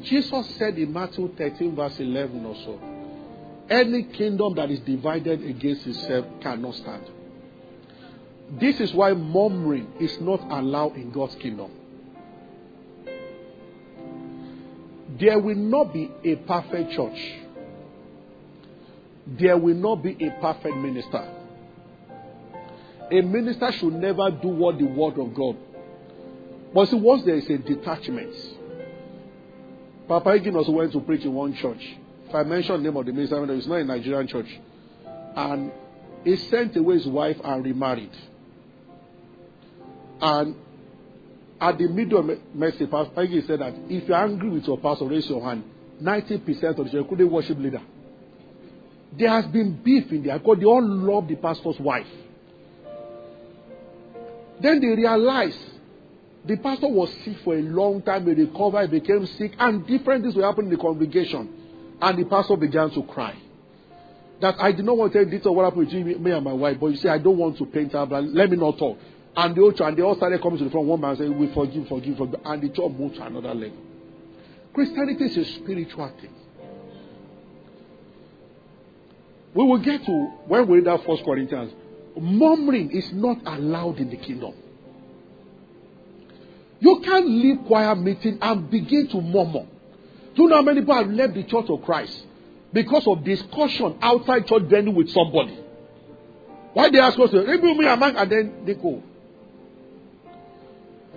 Jesus 0.03 0.57
said 0.59 0.77
in 0.77 0.93
Matthew 0.93 1.33
13, 1.37 1.77
verse 1.77 2.01
11 2.01 2.45
or 2.45 2.57
so, 2.57 2.81
any 3.71 4.03
kingdom 4.03 4.57
that 4.57 4.73
is 4.73 4.81
divided 4.81 5.45
against 5.45 5.87
itself 5.87 6.27
cannot 6.41 6.75
stand. 6.75 7.09
This 8.59 8.81
is 8.81 8.93
why 8.93 9.13
murmuring 9.13 9.87
is 10.01 10.21
not 10.21 10.41
allowed 10.51 10.97
in 10.97 11.13
God's 11.13 11.37
kingdom. 11.37 11.71
There 15.17 15.39
will 15.39 15.55
not 15.55 15.93
be 15.93 16.11
a 16.25 16.35
perfect 16.35 16.91
church. 16.91 17.35
There 19.31 19.57
will 19.57 19.77
not 19.77 20.03
be 20.03 20.17
a 20.25 20.31
perfect 20.41 20.77
minister. 20.77 21.25
A 23.13 23.21
minister 23.23 23.71
should 23.73 23.95
never 23.95 24.31
do 24.31 24.49
what 24.49 24.79
the 24.79 24.85
word 24.85 25.19
of 25.19 25.35
God. 25.35 25.57
But 26.73 26.89
see, 26.89 26.97
once 26.97 27.25
there 27.25 27.37
is 27.37 27.49
a 27.49 27.59
detachment, 27.59 28.35
Papa 30.07 30.31
Hagin 30.31 30.57
also 30.57 30.73
went 30.73 30.93
to 30.93 31.01
preach 31.01 31.25
in 31.25 31.35
one 31.35 31.55
church. 31.55 31.97
If 32.29 32.35
I 32.35 32.43
mention 32.45 32.77
the 32.77 32.91
name 32.91 32.97
of 32.97 33.07
the 33.07 33.13
minister, 33.13 33.53
it's 33.53 33.67
not 33.67 33.81
a 33.81 33.85
Nigerian 33.85 34.27
church. 34.27 34.49
And 35.37 35.73
he 36.25 36.37
sent 36.37 36.77
away 36.77 36.97
his 36.97 37.07
wife 37.07 37.37
and 37.43 37.65
remarried. 37.65 38.17
And 40.21 40.55
at 41.61 41.79
the 41.79 41.89
middle 41.89 42.19
of 42.19 42.55
message, 42.55 42.91
Pastor 42.91 43.15
Hagin 43.15 43.47
said 43.47 43.61
that 43.61 43.75
if 43.89 44.09
you're 44.09 44.17
angry 44.17 44.51
with 44.51 44.65
your 44.67 44.79
pastor, 44.79 45.07
raise 45.07 45.29
your 45.29 45.43
hand. 45.43 45.65
90% 46.03 46.79
of 46.79 46.85
the 46.85 46.91
church 46.91 47.09
couldn't 47.09 47.31
worship 47.31 47.59
leader. 47.59 47.83
There 49.13 49.29
has 49.29 49.47
been 49.47 49.83
beef 49.83 50.11
in 50.13 50.23
there 50.23 50.39
because 50.39 50.59
they 50.59 50.65
all 50.65 50.85
love 50.85 51.29
the 51.29 51.37
pastor's 51.37 51.79
wife. 51.79 52.07
Then 54.61 54.81
they 54.81 54.89
realized 54.89 55.59
the 56.45 56.57
pastor 56.57 56.89
was 56.89 57.13
sick 57.25 57.37
for 57.45 57.55
a 57.55 57.63
long 57.63 58.03
time. 58.03 58.27
He 58.27 58.43
recovered, 58.43 58.91
he 58.91 59.01
became 59.01 59.27
sick, 59.27 59.53
and 59.59 59.87
different 59.87 60.23
things 60.23 60.35
were 60.35 60.45
happening 60.45 60.71
in 60.71 60.77
the 60.77 60.83
congregation. 60.83 61.49
And 62.01 62.19
the 62.19 62.25
pastor 62.25 62.57
began 62.57 62.91
to 62.91 63.03
cry. 63.03 63.37
That 64.41 64.55
I 64.59 64.73
did 64.73 64.87
not 64.87 64.97
want 64.97 65.13
to 65.13 65.23
tell 65.23 65.31
this 65.31 65.45
or 65.45 65.55
what 65.55 65.65
happened 65.65 65.87
between 65.87 66.23
me 66.23 66.31
and 66.31 66.45
my 66.45 66.53
wife, 66.53 66.79
but 66.81 66.87
you 66.87 66.97
see, 66.97 67.09
I 67.09 67.19
don't 67.19 67.37
want 67.37 67.59
to 67.59 67.67
paint 67.67 67.93
her, 67.93 68.07
but 68.07 68.25
let 68.25 68.51
me 68.51 68.57
not 68.57 68.79
talk. 68.79 68.99
And 69.37 69.55
the 69.55 69.71
church, 69.71 69.81
and 69.81 69.97
they 69.97 70.03
all 70.03 70.17
started 70.17 70.41
coming 70.41 70.59
to 70.59 70.65
the 70.65 70.71
front. 70.71 70.87
One 70.87 71.01
man 71.01 71.17
said, 71.17 71.31
We 71.31 71.53
forgive, 71.53 71.89
forgive, 71.89 72.17
forgive. 72.17 72.41
And 72.45 72.63
the 72.63 72.69
church 72.69 72.91
moved 72.99 73.17
to 73.17 73.23
another 73.23 73.55
level. 73.55 73.77
Christianity 74.73 75.25
is 75.25 75.37
a 75.37 75.45
spiritual 75.45 76.11
thing. 76.21 76.35
We 79.55 79.65
will 79.65 79.79
get 79.79 80.05
to 80.05 80.13
when 80.47 80.69
we 80.69 80.77
read 80.77 80.87
that 80.87 81.05
First 81.05 81.25
Corinthians. 81.25 81.73
Murmuring 82.19 82.91
is 82.93 83.13
not 83.13 83.39
allowed 83.47 83.99
in 83.99 84.11
the 84.11 84.17
kingdom. 84.17 84.55
You 86.81 87.01
can't 87.01 87.29
leave 87.29 87.59
choir 87.67 87.95
meeting 87.95 88.39
and 88.41 88.71
begin 88.71 89.09
to 89.09 89.21
murmur. 89.21 89.67
Do 90.35 90.43
you 90.43 90.49
know 90.49 90.57
how 90.57 90.63
many 90.63 90.81
people 90.81 90.95
have 90.95 91.11
left 91.11 91.35
the 91.35 91.43
church 91.43 91.67
of 91.69 91.83
Christ 91.83 92.25
because 92.73 93.07
of 93.07 93.25
discussion 93.25 93.99
outside 94.01 94.47
church 94.47 94.63
venue 94.65 94.93
with 94.93 95.11
somebody? 95.11 95.59
Why 96.73 96.89
they 96.89 97.01
ask 97.01 97.19
us, 97.19 97.31
to 97.31 97.45
maybe 97.45 97.75
me 97.75 97.87
among, 97.87 98.17
and 98.17 98.31
then 98.31 98.63
they 98.65 98.75
go. 98.75 99.03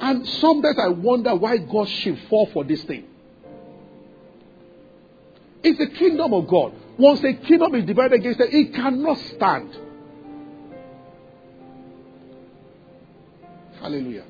And 0.01 0.27
sometimes 0.27 0.77
I 0.83 0.87
wonder 0.89 1.35
why 1.35 1.57
God 1.57 1.87
should 1.87 2.19
fall 2.29 2.47
for 2.47 2.63
this 2.63 2.83
thing. 2.83 3.05
It's 5.63 5.77
the 5.77 5.87
kingdom 5.87 6.33
of 6.33 6.47
God. 6.47 6.73
Once 6.97 7.23
a 7.23 7.33
kingdom 7.33 7.73
is 7.75 7.85
divided 7.85 8.13
against 8.19 8.39
it, 8.39 8.53
it 8.53 8.73
cannot 8.73 9.17
stand. 9.35 9.75
Hallelujah. 13.79 14.25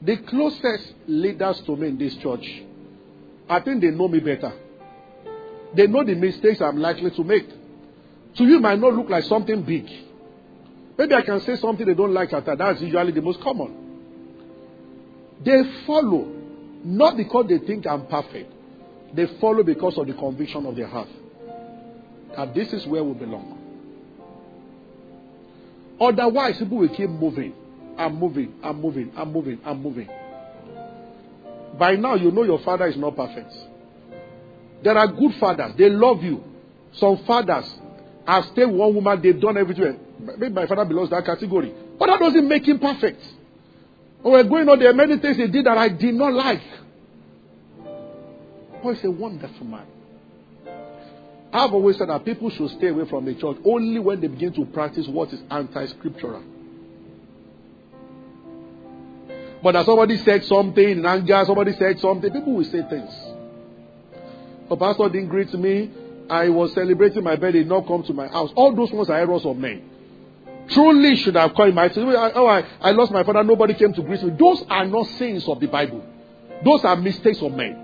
The 0.00 0.16
closest 0.16 0.94
leaders 1.06 1.60
to 1.66 1.76
me 1.76 1.88
in 1.88 1.98
this 1.98 2.16
church, 2.16 2.44
I 3.48 3.60
think 3.60 3.80
they 3.80 3.90
know 3.90 4.08
me 4.08 4.18
better. 4.20 4.52
They 5.74 5.86
know 5.86 6.04
the 6.04 6.14
mistakes 6.14 6.60
I'm 6.60 6.78
likely 6.78 7.10
to 7.10 7.24
make. 7.24 7.48
To 8.36 8.44
you, 8.44 8.58
might 8.60 8.78
not 8.80 8.94
look 8.94 9.08
like 9.08 9.24
something 9.24 9.62
big. 9.62 9.86
Maybe 10.98 11.14
I 11.14 11.22
can 11.22 11.40
say 11.40 11.56
something 11.56 11.86
they 11.86 11.94
don't 11.94 12.12
like 12.12 12.32
after. 12.32 12.56
That's 12.56 12.80
usually 12.80 13.12
the 13.12 13.22
most 13.22 13.40
common. 13.40 13.76
They 15.44 15.62
follow, 15.86 16.32
not 16.84 17.16
because 17.16 17.46
they 17.48 17.58
think 17.58 17.86
I'm 17.86 18.06
perfect, 18.06 18.51
They 19.14 19.26
follow 19.40 19.62
because 19.62 19.98
of 19.98 20.06
the 20.06 20.14
conviction 20.14 20.64
of 20.66 20.76
their 20.76 20.86
heart 20.86 21.08
that 22.36 22.54
this 22.54 22.72
is 22.72 22.86
where 22.86 23.04
we 23.04 23.12
belong. 23.14 23.58
Otherwise, 26.00 26.58
people 26.58 26.78
will 26.78 26.88
keep 26.88 27.10
moving 27.10 27.54
and 27.98 28.18
moving 28.18 28.54
and 28.62 28.80
moving 28.80 29.12
and 29.14 29.32
moving 29.32 29.60
and 29.64 29.82
moving. 29.82 30.08
By 31.78 31.96
now, 31.96 32.14
you 32.14 32.30
know 32.30 32.42
your 32.42 32.58
father 32.60 32.86
is 32.86 32.96
not 32.96 33.16
perfect. 33.16 33.52
There 34.82 34.96
are 34.96 35.06
good 35.06 35.34
fathers, 35.38 35.72
they 35.76 35.88
love 35.88 36.22
you. 36.22 36.42
Some 36.94 37.18
fathers 37.26 37.70
have 38.26 38.44
stayed 38.46 38.66
with 38.66 38.76
one 38.76 38.94
woman, 38.94 39.20
they've 39.22 39.38
done 39.40 39.56
everything. 39.56 39.98
Maybe 40.38 40.52
my 40.52 40.66
father 40.66 40.84
belongs 40.84 41.10
to 41.10 41.16
that 41.16 41.24
category. 41.24 41.72
But 41.98 42.06
that 42.06 42.18
doesn't 42.18 42.48
make 42.48 42.66
him 42.66 42.78
perfect. 42.78 43.22
When 44.22 44.32
we're 44.34 44.44
going 44.44 44.68
on, 44.68 44.78
there 44.78 44.90
are 44.90 44.94
many 44.94 45.18
things 45.18 45.36
he 45.36 45.46
did 45.48 45.66
that 45.66 45.78
I 45.78 45.88
did 45.88 46.14
not 46.14 46.32
like. 46.32 46.62
But 48.82 48.94
he's 48.94 49.04
a 49.04 49.10
wonderful 49.10 49.66
man. 49.66 49.86
I've 51.52 51.72
always 51.72 51.98
said 51.98 52.08
that 52.08 52.24
people 52.24 52.50
should 52.50 52.70
stay 52.70 52.88
away 52.88 53.06
from 53.08 53.26
the 53.26 53.34
church 53.34 53.58
only 53.64 54.00
when 54.00 54.20
they 54.20 54.26
begin 54.26 54.52
to 54.54 54.64
practice 54.66 55.06
what 55.06 55.32
is 55.32 55.40
anti 55.50 55.86
scriptural. 55.86 56.42
But 59.62 59.76
as 59.76 59.86
somebody 59.86 60.16
said 60.18 60.44
something 60.44 60.88
in 60.88 61.06
anger, 61.06 61.44
somebody 61.46 61.72
said 61.74 62.00
something, 62.00 62.32
people 62.32 62.54
will 62.54 62.64
say 62.64 62.80
things. 62.88 63.10
The 64.68 64.76
pastor 64.76 65.08
didn't 65.08 65.28
greet 65.28 65.52
me. 65.52 65.90
I 66.28 66.48
was 66.48 66.72
celebrating 66.72 67.22
my 67.22 67.36
birthday, 67.36 67.62
not 67.62 67.86
come 67.86 68.02
to 68.04 68.12
my 68.14 68.26
house. 68.26 68.50
All 68.56 68.74
those 68.74 68.90
ones 68.90 69.10
are 69.10 69.18
errors 69.18 69.44
of 69.44 69.56
men. 69.56 69.90
Truly 70.70 71.16
should 71.16 71.34
have 71.36 71.54
called 71.54 71.74
my 71.74 71.90
oh, 71.94 72.46
I, 72.46 72.64
I 72.80 72.92
lost 72.92 73.12
my 73.12 73.22
father, 73.24 73.44
nobody 73.44 73.74
came 73.74 73.92
to 73.92 74.02
greet 74.02 74.22
me. 74.22 74.34
Those 74.38 74.64
are 74.70 74.86
not 74.86 75.06
sayings 75.18 75.46
of 75.46 75.60
the 75.60 75.66
Bible. 75.66 76.02
Those 76.64 76.84
are 76.84 76.96
mistakes 76.96 77.42
of 77.42 77.52
men. 77.52 77.81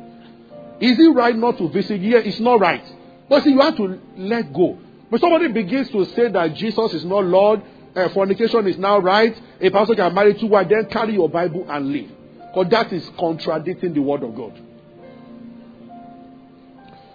Is 0.81 0.99
it 0.99 1.15
right 1.15 1.37
not 1.37 1.59
to 1.59 1.69
visit? 1.69 2.01
Yeah, 2.01 2.19
it's 2.19 2.41
not 2.41 2.61
right. 2.61 2.85
But 3.29 3.43
see, 3.45 3.51
you 3.51 3.61
have 3.61 3.77
to 3.77 4.01
let 4.17 4.53
go. 4.53 4.79
But 5.11 5.21
somebody 5.21 5.49
begins 5.49 5.91
to 5.91 6.05
say 6.07 6.29
that 6.29 6.55
Jesus 6.55 6.95
is 6.95 7.05
not 7.05 7.25
Lord, 7.25 7.63
uh, 7.95 8.09
fornication 8.11 8.67
is 8.67 8.79
now 8.79 8.99
right, 8.99 9.35
a 9.61 9.71
pastor 9.71 9.95
can 9.95 10.15
marry 10.15 10.35
two 10.35 10.47
wives, 10.47 10.69
then 10.71 10.87
carry 10.87 11.15
your 11.15 11.29
Bible 11.29 11.67
and 11.69 11.89
leave. 11.89 12.13
Because 12.39 12.69
that 12.71 12.93
is 12.93 13.09
contradicting 13.19 13.95
the 13.95 14.01
word 14.01 14.23
of 14.23 14.35
God. 14.35 14.61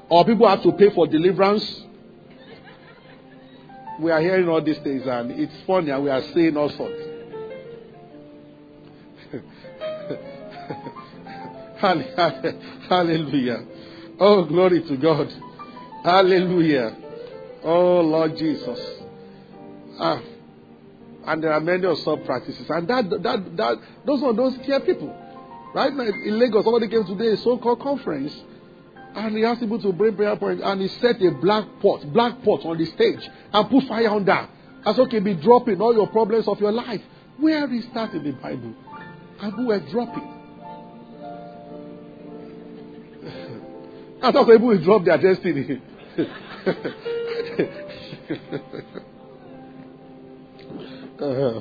Or 0.09 0.25
people 0.25 0.47
have 0.47 0.61
to 0.63 0.71
pay 0.73 0.89
for 0.93 1.07
deliverance. 1.07 1.83
We 3.99 4.11
are 4.11 4.21
hearing 4.21 4.49
all 4.49 4.61
these 4.61 4.79
things 4.79 5.07
and 5.07 5.31
it's 5.31 5.53
funny 5.65 5.91
and 5.91 6.03
we 6.03 6.09
are 6.09 6.21
saying 6.33 6.57
all 6.57 6.69
sorts. 6.69 7.12
Hallelujah. 12.89 13.65
Oh, 14.17 14.45
glory 14.45 14.83
to 14.83 14.95
God. 14.95 15.27
Hallelujah. 16.01 16.95
Oh, 17.61 17.99
Lord 17.99 18.37
Jesus. 18.37 18.79
Ah. 19.99 20.21
And 21.25 21.43
there 21.43 21.51
are 21.51 21.59
many 21.59 21.85
of 21.85 21.97
sub 21.99 22.23
practices. 22.23 22.69
And 22.69 22.87
that, 22.87 23.09
that, 23.09 23.57
that, 23.57 23.77
those 24.05 24.23
are 24.23 24.33
those 24.33 24.55
scare 24.63 24.79
people. 24.79 25.13
Right 25.75 25.93
now 25.93 26.03
in 26.03 26.39
Lagos, 26.39 26.63
somebody 26.63 26.87
came 26.87 27.05
today, 27.05 27.31
a 27.31 27.37
so 27.37 27.57
called 27.57 27.81
conference, 27.81 28.33
and 29.15 29.35
he 29.35 29.43
asked 29.43 29.59
people 29.59 29.81
to 29.81 29.91
bring 29.91 30.15
prayer 30.15 30.37
points, 30.37 30.61
and 30.63 30.81
he 30.81 30.87
set 30.87 31.21
a 31.21 31.31
black 31.31 31.65
pot, 31.81 32.13
black 32.13 32.41
pot 32.43 32.63
on 32.63 32.77
the 32.77 32.85
stage, 32.85 33.27
and 33.51 33.69
put 33.69 33.83
fire 33.89 34.09
on 34.09 34.23
that. 34.25 34.49
As 34.85 34.97
okay, 34.99 35.19
be 35.19 35.33
dropping 35.33 35.81
all 35.81 35.93
your 35.93 36.07
problems 36.07 36.47
of 36.47 36.61
your 36.61 36.71
life. 36.71 37.01
Where 37.37 37.71
is 37.73 37.85
that 37.93 38.13
in 38.13 38.23
the 38.23 38.31
Bible? 38.31 38.73
And 39.41 39.53
who 39.53 39.67
were 39.67 39.79
dropping? 39.79 40.32
I 44.23 44.31
thought 44.31 44.47
people 44.47 44.67
will 44.67 44.81
drop 44.81 45.03
their 45.03 45.17
destiny. 45.17 45.81
uh, 51.19 51.59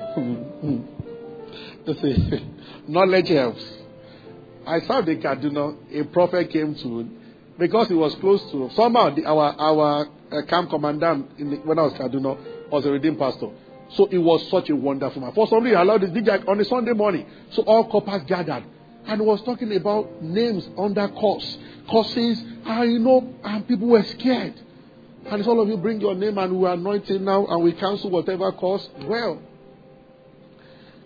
see, 2.01 2.47
knowledge 2.87 3.29
helps. 3.31 3.65
I 4.65 4.79
saw 4.81 5.01
the 5.01 5.17
Kaduna, 5.17 5.77
a 5.93 6.05
prophet 6.05 6.51
came 6.51 6.77
to, 6.77 7.11
because 7.59 7.89
he 7.89 7.95
was 7.95 8.15
close 8.17 8.41
to, 8.53 8.71
somehow 8.75 9.13
the, 9.13 9.25
our, 9.25 9.57
our 9.59 10.07
uh, 10.31 10.43
camp 10.47 10.71
commandant 10.71 11.37
the, 11.37 11.57
when 11.65 11.81
I 11.81 11.83
was 11.83 11.95
Kaduna 11.95 12.71
was 12.71 12.87
a 12.87 12.93
redeemed 12.93 13.19
pastor. 13.19 13.49
So 13.95 14.07
it 14.07 14.19
was 14.19 14.49
such 14.51 14.71
a 14.71 14.77
wonderful 14.77 15.21
man. 15.21 15.33
For 15.33 15.49
somebody 15.49 15.75
allowed 15.75 16.03
this 16.03 16.11
DJ 16.11 16.49
on 16.49 16.61
a 16.61 16.65
Sunday 16.65 16.93
morning. 16.93 17.27
So 17.51 17.63
all 17.63 17.91
coppers 17.91 18.23
gathered. 18.29 18.65
And 19.07 19.27
was 19.27 19.43
talking 19.43 19.75
about 19.75 20.23
names 20.23 20.69
under 20.79 21.09
curse, 21.09 21.59
curses, 21.91 22.43
and 22.65 22.93
you 22.93 22.99
know, 22.99 23.35
and 23.45 23.67
people 23.67 23.89
were 23.89 24.03
scared. 24.05 24.55
And 25.27 25.41
it's 25.41 25.49
all 25.49 25.61
of 25.61 25.69
you 25.69 25.77
bring 25.77 26.01
your 26.01 26.15
name 26.15 26.39
and 26.39 26.59
we 26.59 26.67
are 26.69 26.75
anointing 26.75 27.25
now 27.25 27.47
and 27.47 27.63
we 27.63 27.73
cancel 27.73 28.11
whatever 28.11 28.51
cause. 28.53 28.89
Well, 29.05 29.41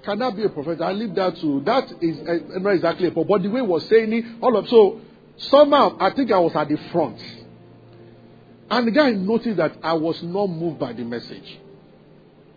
can 0.04 0.18
that 0.20 0.36
be 0.36 0.44
a 0.44 0.48
prophet? 0.48 0.80
I 0.80 0.92
leave 0.92 1.14
that 1.16 1.36
to 1.38 1.60
that 1.66 1.92
is 2.00 2.18
uh, 2.20 2.58
not 2.60 2.70
exactly 2.70 3.08
a 3.08 3.10
prophet, 3.10 3.28
but 3.28 3.42
the 3.42 3.48
way 3.48 3.60
he 3.60 3.66
was 3.66 3.86
saying 3.88 4.12
it, 4.12 4.24
all 4.40 4.56
of 4.56 4.68
so 4.68 5.00
somehow 5.36 5.96
I 5.98 6.10
think 6.10 6.30
I 6.30 6.38
was 6.38 6.54
at 6.54 6.68
the 6.68 6.76
front. 6.92 7.20
And 8.70 8.86
the 8.86 8.90
guy 8.90 9.10
noticed 9.10 9.58
that 9.58 9.76
I 9.82 9.94
was 9.94 10.22
not 10.22 10.46
moved 10.46 10.78
by 10.78 10.92
the 10.92 11.04
message. 11.04 11.58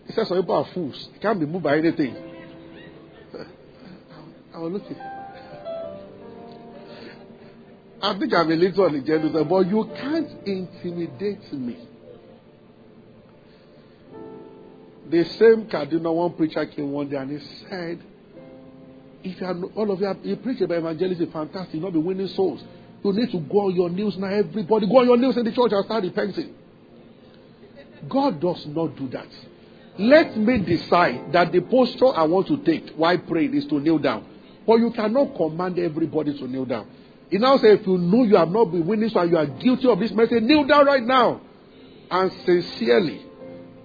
He 0.07 0.13
said 0.13 0.27
some 0.27 0.37
people 0.37 0.55
are 0.55 0.73
fools. 0.73 1.09
They 1.13 1.19
can't 1.19 1.39
be 1.39 1.45
moved 1.45 1.63
by 1.63 1.77
anything. 1.77 2.15
I 4.55 4.57
was 4.57 4.73
looking. 4.73 4.97
I 8.01 8.17
think 8.17 8.33
I'm 8.33 8.51
a 8.51 8.55
little 8.55 8.85
on 8.85 8.93
the 8.93 9.01
gentle 9.01 9.43
but 9.43 9.67
you 9.67 9.89
can't 9.95 10.47
intimidate 10.47 11.51
me. 11.53 11.77
The 15.09 15.25
same 15.25 15.65
Kaduna 15.65 16.13
one 16.13 16.33
preacher 16.33 16.65
came 16.67 16.91
one 16.91 17.09
day 17.09 17.17
and 17.17 17.31
he 17.31 17.45
said, 17.67 17.99
if 19.23 19.41
you 19.41 19.47
are, 19.47 19.63
all 19.75 19.91
of 19.91 19.99
you, 19.99 20.05
have, 20.05 20.17
you 20.23 20.35
preach 20.37 20.61
about 20.61 20.77
evangelism, 20.77 21.31
fantastic, 21.31 21.73
you 21.75 21.81
not 21.81 21.93
be 21.93 21.99
winning 21.99 22.27
souls. 22.27 22.63
You 23.03 23.13
need 23.13 23.31
to 23.31 23.39
go 23.39 23.67
on 23.67 23.75
your 23.75 23.89
knees 23.89 24.17
now, 24.17 24.27
everybody. 24.27 24.87
Go 24.87 24.99
on 24.99 25.05
your 25.05 25.17
knees 25.17 25.35
in 25.35 25.45
the 25.45 25.51
church 25.51 25.71
and 25.71 25.83
start 25.85 26.03
repenting. 26.03 26.53
God 28.07 28.39
does 28.39 28.65
not 28.67 28.95
do 28.95 29.09
that. 29.09 29.27
Let 29.97 30.37
me 30.37 30.59
decide 30.59 31.33
that 31.33 31.51
the 31.51 31.61
posture 31.61 32.15
I 32.15 32.23
want 32.23 32.47
to 32.47 32.57
take 32.57 32.91
while 32.91 33.17
praying 33.17 33.55
is 33.55 33.65
to 33.67 33.79
kneel 33.79 33.97
down. 33.97 34.25
But 34.65 34.75
you 34.75 34.91
cannot 34.91 35.35
command 35.35 35.79
everybody 35.79 36.37
to 36.37 36.47
kneel 36.47 36.65
down. 36.65 36.87
He 37.29 37.37
now 37.37 37.57
says, 37.57 37.79
if 37.79 37.87
you 37.87 37.97
know 37.97 38.23
you 38.23 38.35
have 38.37 38.49
not 38.49 38.65
been 38.65 38.85
winning, 38.85 39.09
so 39.09 39.21
you 39.23 39.37
are 39.37 39.45
guilty 39.45 39.87
of 39.87 39.99
this 39.99 40.11
message, 40.11 40.41
kneel 40.43 40.65
down 40.65 40.85
right 40.85 41.03
now. 41.03 41.41
And 42.09 42.31
sincerely, 42.43 43.25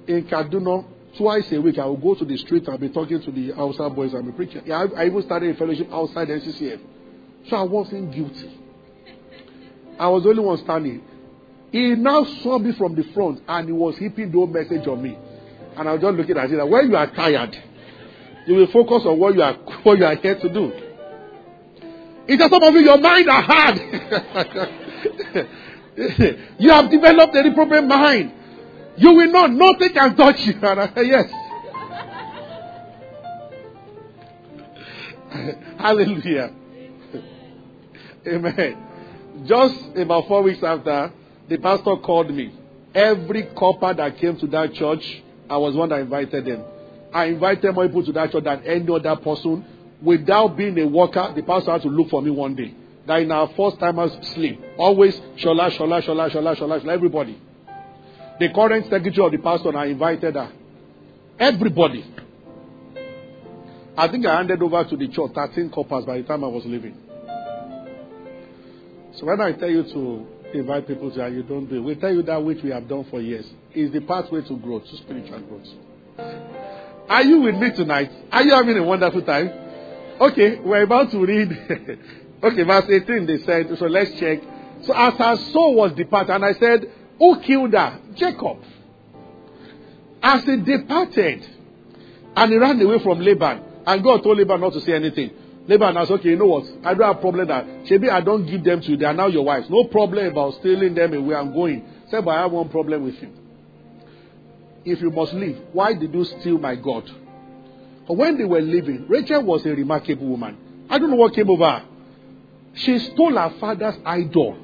in 0.07 0.25
Kaduna, 0.25 0.87
twice 1.19 1.53
a 1.53 1.61
week, 1.61 1.79
I 1.79 1.85
will 1.85 1.99
go 1.99 2.15
to 2.15 2.25
the 2.25 2.37
street 2.39 2.67
and 2.69 2.81
be 2.81 2.89
talking 2.89 3.21
to 3.21 3.31
the 3.31 3.53
outside 3.55 3.95
boys 3.95 4.15
and 4.15 4.25
be 4.25 4.33
preaching. 4.33 4.63
Yeah, 4.65 4.87
I, 4.97 5.03
I 5.03 5.07
even 5.07 5.23
started 5.23 5.55
a 5.55 5.59
fellowship 5.59 5.89
outside 5.93 6.29
NCCF. 6.29 6.81
So 7.49 7.57
I 7.57 7.63
wasn't 7.63 8.13
guilty. 8.15 8.61
I 9.99 10.09
was 10.09 10.23
the 10.23 10.31
only 10.31 10.43
one 10.43 10.59
standing. 10.59 11.03
He 11.71 11.95
now 11.95 12.25
saw 12.43 12.59
me 12.59 12.73
from 12.73 12.95
the 12.95 13.03
front 13.13 13.43
and 13.47 13.67
he 13.69 13.73
was 13.73 13.99
heaping 13.99 14.31
the 14.31 14.47
message 14.47 14.87
on 14.87 15.03
me. 15.03 15.19
And 15.77 15.89
I 15.89 15.93
was 15.93 16.01
just 16.01 16.17
looking 16.17 16.39
at 16.39 16.49
him. 16.49 16.71
When 16.71 16.91
you 16.91 16.97
are 16.97 17.11
tired, 17.11 17.57
you 18.47 18.55
will 18.55 18.67
focus 18.69 19.03
on 19.05 19.19
what 19.19 19.35
you 19.35 19.43
are 19.43 19.55
what 19.83 19.99
you 19.99 20.05
are 20.05 20.15
here 20.17 20.39
to 20.39 20.49
do. 20.49 20.84
It's 22.27 22.39
just 22.39 22.51
some 22.51 22.63
of 22.63 22.73
you, 22.75 22.81
your 22.81 22.99
mind 22.99 23.29
are 23.29 23.43
hard. 23.43 23.79
you 26.59 26.71
have 26.71 26.91
developed 26.91 27.37
a 27.37 27.43
reprobate 27.43 27.85
mind. 27.85 28.33
You 28.97 29.13
will 29.15 29.31
not, 29.31 29.51
nothing 29.51 29.93
can 29.93 30.17
touch 30.17 30.41
you. 30.41 30.55
And 30.63 30.81
I 30.81 30.87
say, 30.95 31.05
yes. 31.05 31.31
Hallelujah. 35.79 36.51
Amen. 38.27 38.77
Just 39.45 39.75
about 39.97 40.27
four 40.27 40.43
weeks 40.43 40.63
after, 40.63 41.13
the 41.49 41.59
pastor 41.59 41.97
called 41.97 42.33
me. 42.33 42.55
Every 42.95 43.43
corper 43.55 43.93
that 43.93 44.17
came 44.19 44.39
to 44.39 44.47
that 44.47 44.73
church, 44.73 45.23
I 45.51 45.59
was 45.59 45.75
one 45.75 45.91
that 45.91 46.01
invited 46.01 46.47
them. 46.47 46.65
I 47.13 47.27
invited 47.27 47.75
more 47.75 47.87
people 47.87 48.03
to 48.07 48.13
that 48.13 48.33
church 48.33 48.45
than 48.45 48.65
any 48.65 48.91
other 48.91 49.15
person 49.17 49.63
without 50.05 50.57
being 50.57 50.79
a 50.79 50.87
worker, 50.87 51.33
the 51.35 51.43
pastor 51.43 51.73
had 51.73 51.83
to 51.83 51.89
look 51.89 52.11
for 52.11 52.23
me 52.23 52.31
one 52.31 52.55
day. 52.55 52.75
That 53.07 53.23
in 53.23 53.33
our 53.33 53.49
first 53.57 53.79
timers 53.79 54.13
sleep. 54.35 54.61
Always 54.79 55.15
shola, 55.37 55.71
shola, 55.71 56.03
shola, 56.03 56.31
shola, 56.31 56.57
shola, 56.57 56.81
shola, 56.81 56.89
everybody. 56.89 57.39
The 58.39 58.49
current 58.53 58.85
secretary 58.89 59.27
of 59.27 59.33
the 59.33 59.39
pastor, 59.39 59.77
I 59.77 59.87
invited 59.87 60.35
her. 60.35 60.53
Everybody. 61.39 62.05
I 63.97 64.09
think 64.09 64.27
I 64.27 64.37
handed 64.37 64.63
over 64.63 64.85
to 64.85 64.97
the 64.97 65.09
church 65.09 65.33
13 65.35 65.71
corpers 65.71 66.05
by 66.05 66.19
the 66.19 66.25
time 66.25 66.43
I 66.45 66.49
was 66.49 66.65
leaving. 66.65 66.97
So 69.17 69.27
when 69.27 69.41
I 69.41 69.53
tell 69.53 69.71
you 69.71 69.85
to 69.85 70.27
invite 70.55 70.87
people 70.87 71.11
to 71.11 71.31
you 71.31 71.43
don't 71.43 71.67
do 71.67 71.77
it. 71.77 71.81
We 71.81 71.95
tell 71.97 72.13
you 72.13 72.23
that 72.23 72.43
which 72.43 72.63
we 72.63 72.71
have 72.71 72.89
done 72.89 73.05
for 73.11 73.21
years. 73.21 73.47
Is 73.75 73.93
the 73.93 74.01
pathway 74.01 74.43
to 74.43 74.57
growth, 74.57 74.85
to 74.85 74.97
spiritual 74.99 75.41
growth. 75.41 75.67
Are 77.09 77.23
you 77.23 77.41
with 77.41 77.57
me 77.57 77.73
tonight? 77.73 78.11
Are 78.33 78.43
you 78.43 78.55
having 78.55 78.79
a 78.79 78.83
wonderful 78.83 79.23
time? 79.23 79.64
Okay, 80.21 80.61
we're 80.61 80.83
about 80.83 81.11
to 81.11 81.19
read. 81.19 81.51
okay, 82.43 82.63
verse 82.63 82.85
18, 82.89 83.27
they 83.27 83.39
said, 83.39 83.67
so 83.79 83.87
let's 83.87 84.19
check 84.19 84.41
So 84.85 84.95
as 84.95 85.15
her 85.15 85.37
soul 85.53 85.75
was 85.75 85.93
departed, 85.93 86.35
and 86.35 86.45
I 86.45 86.53
said, 86.55 86.91
Who 87.19 87.41
killed 87.41 87.73
her? 87.73 88.01
Jacob. 88.15 88.59
As 90.23 90.45
he 90.45 90.57
departed, 90.57 91.47
and 92.37 92.53
he 92.53 92.59
ran 92.59 92.81
away 92.81 92.99
from 93.03 93.21
Laban, 93.21 93.63
and 93.87 94.03
God 94.03 94.23
told 94.23 94.39
Laban 94.39 94.61
not 94.61 94.73
to 94.75 94.81
say 94.81 94.93
anything. 94.93 95.31
Laban 95.67 95.97
asked, 95.97 96.11
okay, 96.11 96.31
you 96.31 96.37
know 96.37 96.47
what? 96.47 96.65
I 96.85 96.93
don't 96.95 97.13
have 97.13 97.21
problem 97.23 97.49
that 97.49 97.67
maybe 97.89 98.11
I 98.11 98.21
don't 98.21 98.45
give 98.47 98.63
them 98.65 98.83
to 98.83 98.91
you. 98.91 98.97
They 98.99 99.07
are 99.07 99.15
now 99.15 99.29
your 99.29 99.45
wives. 99.45 99.71
No 99.71 99.85
problem 99.85 100.27
about 100.27 100.55
stealing 100.55 100.95
them 100.95 101.15
away 101.15 101.35
and 101.35 101.55
going. 101.55 101.85
Say, 102.11 102.21
but 102.21 102.31
I 102.31 102.43
have 102.43 102.53
one 102.53 102.69
problem 102.69 103.05
with 103.05 103.15
you. 103.23 103.31
If 104.85 105.01
you 105.01 105.11
must 105.11 105.33
leave, 105.33 105.59
why 105.73 105.95
did 105.95 106.13
you 106.13 106.25
steal 106.25 106.59
my 106.59 106.77
God? 106.77 107.11
But 108.07 108.15
when 108.15 108.39
they 108.39 108.45
were 108.45 108.61
leaving, 108.61 109.07
Rachel 109.09 109.43
was 109.43 109.65
a 109.67 109.71
remarkable 109.71 110.27
woman. 110.27 110.87
I 110.91 110.99
don't 110.99 111.11
know 111.11 111.17
what 111.17 111.35
came 111.35 111.49
over 111.49 111.69
her. 111.69 111.85
She 112.75 112.99
stole 112.99 113.37
her 113.37 113.51
father's 113.59 113.97
idol 114.05 114.59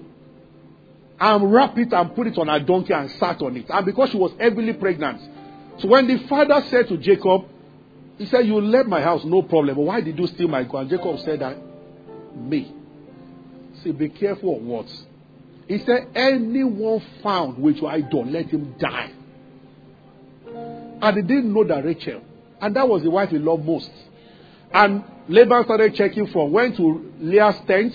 and 1.18 1.52
wrapped 1.52 1.78
it 1.78 1.92
and 1.92 2.14
put 2.14 2.26
it 2.26 2.38
on 2.38 2.48
her 2.48 2.60
donkey 2.60 2.92
and 2.92 3.10
sat 3.12 3.40
on 3.40 3.56
it. 3.56 3.66
And 3.68 3.86
because 3.86 4.10
she 4.10 4.16
was 4.16 4.32
heavily 4.38 4.72
pregnant. 4.72 5.20
So 5.78 5.88
when 5.88 6.06
the 6.06 6.18
father 6.26 6.62
said 6.68 6.88
to 6.88 6.96
Jacob, 6.98 7.44
he 8.18 8.26
said, 8.26 8.46
You 8.46 8.60
left 8.60 8.88
my 8.88 9.00
house, 9.00 9.24
no 9.24 9.42
problem. 9.42 9.76
But 9.76 9.82
why 9.82 10.00
did 10.00 10.18
you 10.18 10.26
steal 10.26 10.48
my 10.48 10.64
God? 10.64 10.90
Jacob 10.90 11.18
said 11.20 11.40
that, 11.40 11.56
Me. 12.36 12.74
See, 13.82 13.92
be 13.92 14.08
careful 14.10 14.56
of 14.56 14.62
what. 14.62 14.86
He 15.68 15.78
said, 15.78 16.08
Anyone 16.14 17.02
found 17.22 17.62
with 17.62 17.76
your 17.76 17.90
idol, 17.90 18.26
let 18.26 18.46
him 18.46 18.74
die. 18.78 19.12
And 21.02 21.16
he 21.16 21.22
didn't 21.22 21.52
know 21.52 21.64
that 21.64 21.84
Rachel. 21.84 22.22
And 22.60 22.76
that 22.76 22.88
was 22.88 23.02
the 23.02 23.10
wife 23.10 23.30
he 23.30 23.38
loved 23.38 23.64
most. 23.64 23.90
And 24.72 25.04
Laban 25.28 25.64
started 25.64 25.94
checking 25.94 26.26
from, 26.28 26.52
went 26.52 26.76
to 26.76 27.12
Leah's 27.18 27.56
tent, 27.66 27.94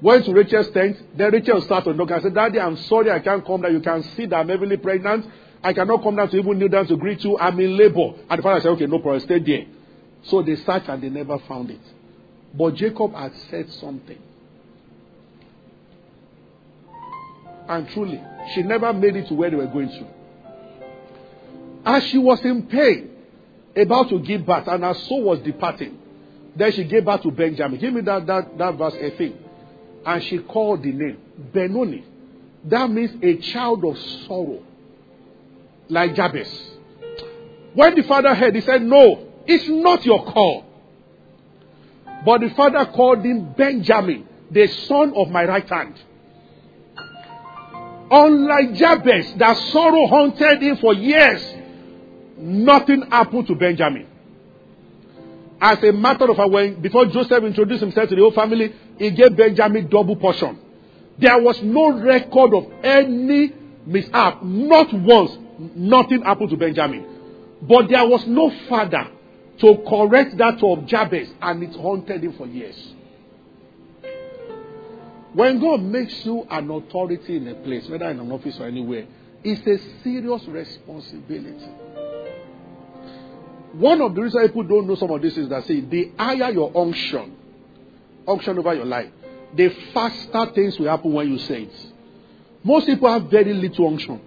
went 0.00 0.24
to 0.26 0.32
Rachel's 0.32 0.70
tent. 0.70 0.98
Then 1.16 1.32
Rachel 1.32 1.60
started 1.62 1.92
to 1.92 1.96
knock 1.96 2.10
and 2.10 2.22
said, 2.22 2.34
Daddy, 2.34 2.60
I'm 2.60 2.76
sorry 2.76 3.10
I 3.10 3.20
can't 3.20 3.44
come 3.44 3.62
down. 3.62 3.72
You 3.72 3.80
can 3.80 4.02
see 4.02 4.26
that 4.26 4.36
I'm 4.36 4.48
heavily 4.48 4.76
pregnant. 4.76 5.26
I 5.62 5.72
cannot 5.72 6.02
come 6.02 6.16
down 6.16 6.28
to 6.30 6.36
even 6.36 6.58
kneel 6.58 6.68
down 6.68 6.86
to 6.88 6.96
greet 6.96 7.22
you. 7.24 7.38
I'm 7.38 7.58
in 7.60 7.76
labor. 7.76 8.14
And 8.28 8.38
the 8.38 8.42
father 8.42 8.60
said, 8.60 8.70
Okay, 8.70 8.86
no 8.86 8.98
problem, 8.98 9.20
stay 9.20 9.38
there. 9.38 9.66
So 10.24 10.42
they 10.42 10.56
searched 10.56 10.88
and 10.88 11.02
they 11.02 11.08
never 11.08 11.38
found 11.38 11.70
it. 11.70 11.80
But 12.54 12.74
Jacob 12.74 13.14
had 13.14 13.32
said 13.50 13.70
something. 13.72 14.18
And 17.68 17.88
truly, 17.90 18.20
she 18.54 18.62
never 18.62 18.92
made 18.92 19.16
it 19.16 19.28
to 19.28 19.34
where 19.34 19.50
they 19.50 19.56
were 19.56 19.66
going 19.66 19.88
to. 19.88 20.06
As 21.84 22.04
she 22.04 22.18
was 22.18 22.44
in 22.44 22.66
pain, 22.66 23.11
about 23.76 24.08
to 24.10 24.18
give 24.20 24.44
birth, 24.44 24.68
and 24.68 24.82
her 24.84 24.94
soul 24.94 25.22
was 25.24 25.38
departing, 25.40 25.98
then 26.54 26.72
she 26.72 26.84
gave 26.84 27.04
birth 27.04 27.22
to 27.22 27.30
Benjamin. 27.30 27.80
Give 27.80 27.92
me 27.92 28.02
that, 28.02 28.26
that, 28.26 28.58
that 28.58 28.74
verse 28.76 28.94
18. 28.98 29.38
And 30.04 30.22
she 30.24 30.38
called 30.38 30.82
the 30.82 30.92
name 30.92 31.18
Benoni. 31.52 32.04
That 32.64 32.90
means 32.90 33.12
a 33.22 33.36
child 33.38 33.84
of 33.84 33.98
sorrow 34.26 34.62
like 35.88 36.14
Jabez. 36.14 36.48
When 37.74 37.94
the 37.94 38.02
father 38.02 38.34
heard, 38.34 38.54
he 38.54 38.60
said, 38.60 38.82
No, 38.82 39.26
it's 39.46 39.68
not 39.68 40.04
your 40.04 40.24
call. 40.24 40.64
But 42.24 42.40
the 42.40 42.50
father 42.50 42.84
called 42.86 43.24
him 43.24 43.52
Benjamin, 43.54 44.28
the 44.50 44.66
son 44.66 45.12
of 45.16 45.28
my 45.28 45.44
right 45.44 45.68
hand. 45.68 46.00
Unlike 48.10 48.74
Jabez, 48.74 49.34
that 49.38 49.56
sorrow 49.72 50.06
haunted 50.06 50.62
him 50.62 50.76
for 50.76 50.94
years, 50.94 51.42
nothing 52.42 53.02
happened 53.10 53.46
to 53.46 53.54
Benjamin. 53.54 54.06
As 55.60 55.82
a 55.84 55.92
matter 55.92 56.28
of 56.28 56.36
fact, 56.36 56.50
when 56.50 56.80
before 56.82 57.06
Joseph 57.06 57.44
introduced 57.44 57.82
himself 57.82 58.08
to 58.08 58.16
the 58.16 58.20
whole 58.20 58.32
family, 58.32 58.74
he 58.98 59.10
gave 59.12 59.36
Benjamin 59.36 59.88
double 59.88 60.16
portion. 60.16 60.58
There 61.18 61.40
was 61.40 61.62
no 61.62 61.92
record 62.02 62.54
of 62.54 62.72
any 62.82 63.52
mishap, 63.86 64.42
not 64.42 64.92
once, 64.92 65.38
nothing 65.76 66.22
happened 66.22 66.50
to 66.50 66.56
Benjamin. 66.56 67.06
But 67.62 67.88
there 67.88 68.06
was 68.06 68.26
no 68.26 68.50
father 68.68 69.06
to 69.60 69.84
correct 69.88 70.36
that 70.38 70.60
of 70.62 70.86
Jabez, 70.86 71.28
and 71.40 71.62
it 71.62 71.76
haunted 71.76 72.24
him 72.24 72.32
for 72.32 72.46
years. 72.46 72.94
When 75.32 75.60
God 75.60 75.80
makes 75.80 76.26
you 76.26 76.44
an 76.50 76.70
authority 76.70 77.36
in 77.36 77.46
a 77.48 77.54
place, 77.54 77.88
whether 77.88 78.10
in 78.10 78.18
an 78.18 78.32
office 78.32 78.58
or 78.58 78.66
anywhere, 78.66 79.06
it's 79.44 79.66
a 79.66 80.02
serious 80.02 80.44
responsibility. 80.46 81.68
One 83.72 84.02
of 84.02 84.14
the 84.14 84.22
reasons 84.22 84.48
people 84.48 84.64
don't 84.64 84.86
know 84.86 84.96
some 84.96 85.10
of 85.10 85.22
this 85.22 85.36
is 85.36 85.48
that, 85.48 85.64
see, 85.64 85.80
the 85.80 86.12
higher 86.18 86.50
your 86.50 86.76
unction, 86.76 87.36
unction 88.28 88.58
over 88.58 88.74
your 88.74 88.84
life, 88.84 89.10
the 89.54 89.68
faster 89.92 90.46
things 90.54 90.78
will 90.78 90.88
happen 90.88 91.12
when 91.12 91.30
you 91.30 91.38
say 91.38 91.62
it. 91.62 91.86
Most 92.62 92.86
people 92.86 93.10
have 93.10 93.30
very 93.30 93.52
little 93.52 93.88
unction. 93.88 94.20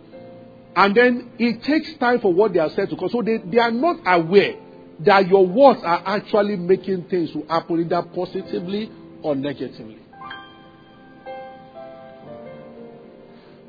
And 0.75 0.95
then 0.95 1.31
it 1.39 1.63
takes 1.63 1.93
time 1.95 2.19
for 2.19 2.33
what 2.33 2.53
they 2.53 2.59
are 2.59 2.69
said 2.69 2.89
to 2.89 2.97
come. 2.97 3.09
So 3.09 3.21
they, 3.21 3.37
they 3.37 3.59
are 3.59 3.71
not 3.71 3.97
aware 4.05 4.55
that 4.99 5.27
your 5.27 5.45
words 5.45 5.81
are 5.83 6.01
actually 6.05 6.55
making 6.55 7.03
things 7.03 7.31
to 7.31 7.43
happen 7.47 7.79
either 7.81 8.01
positively 8.01 8.91
or 9.21 9.35
negatively. 9.35 9.99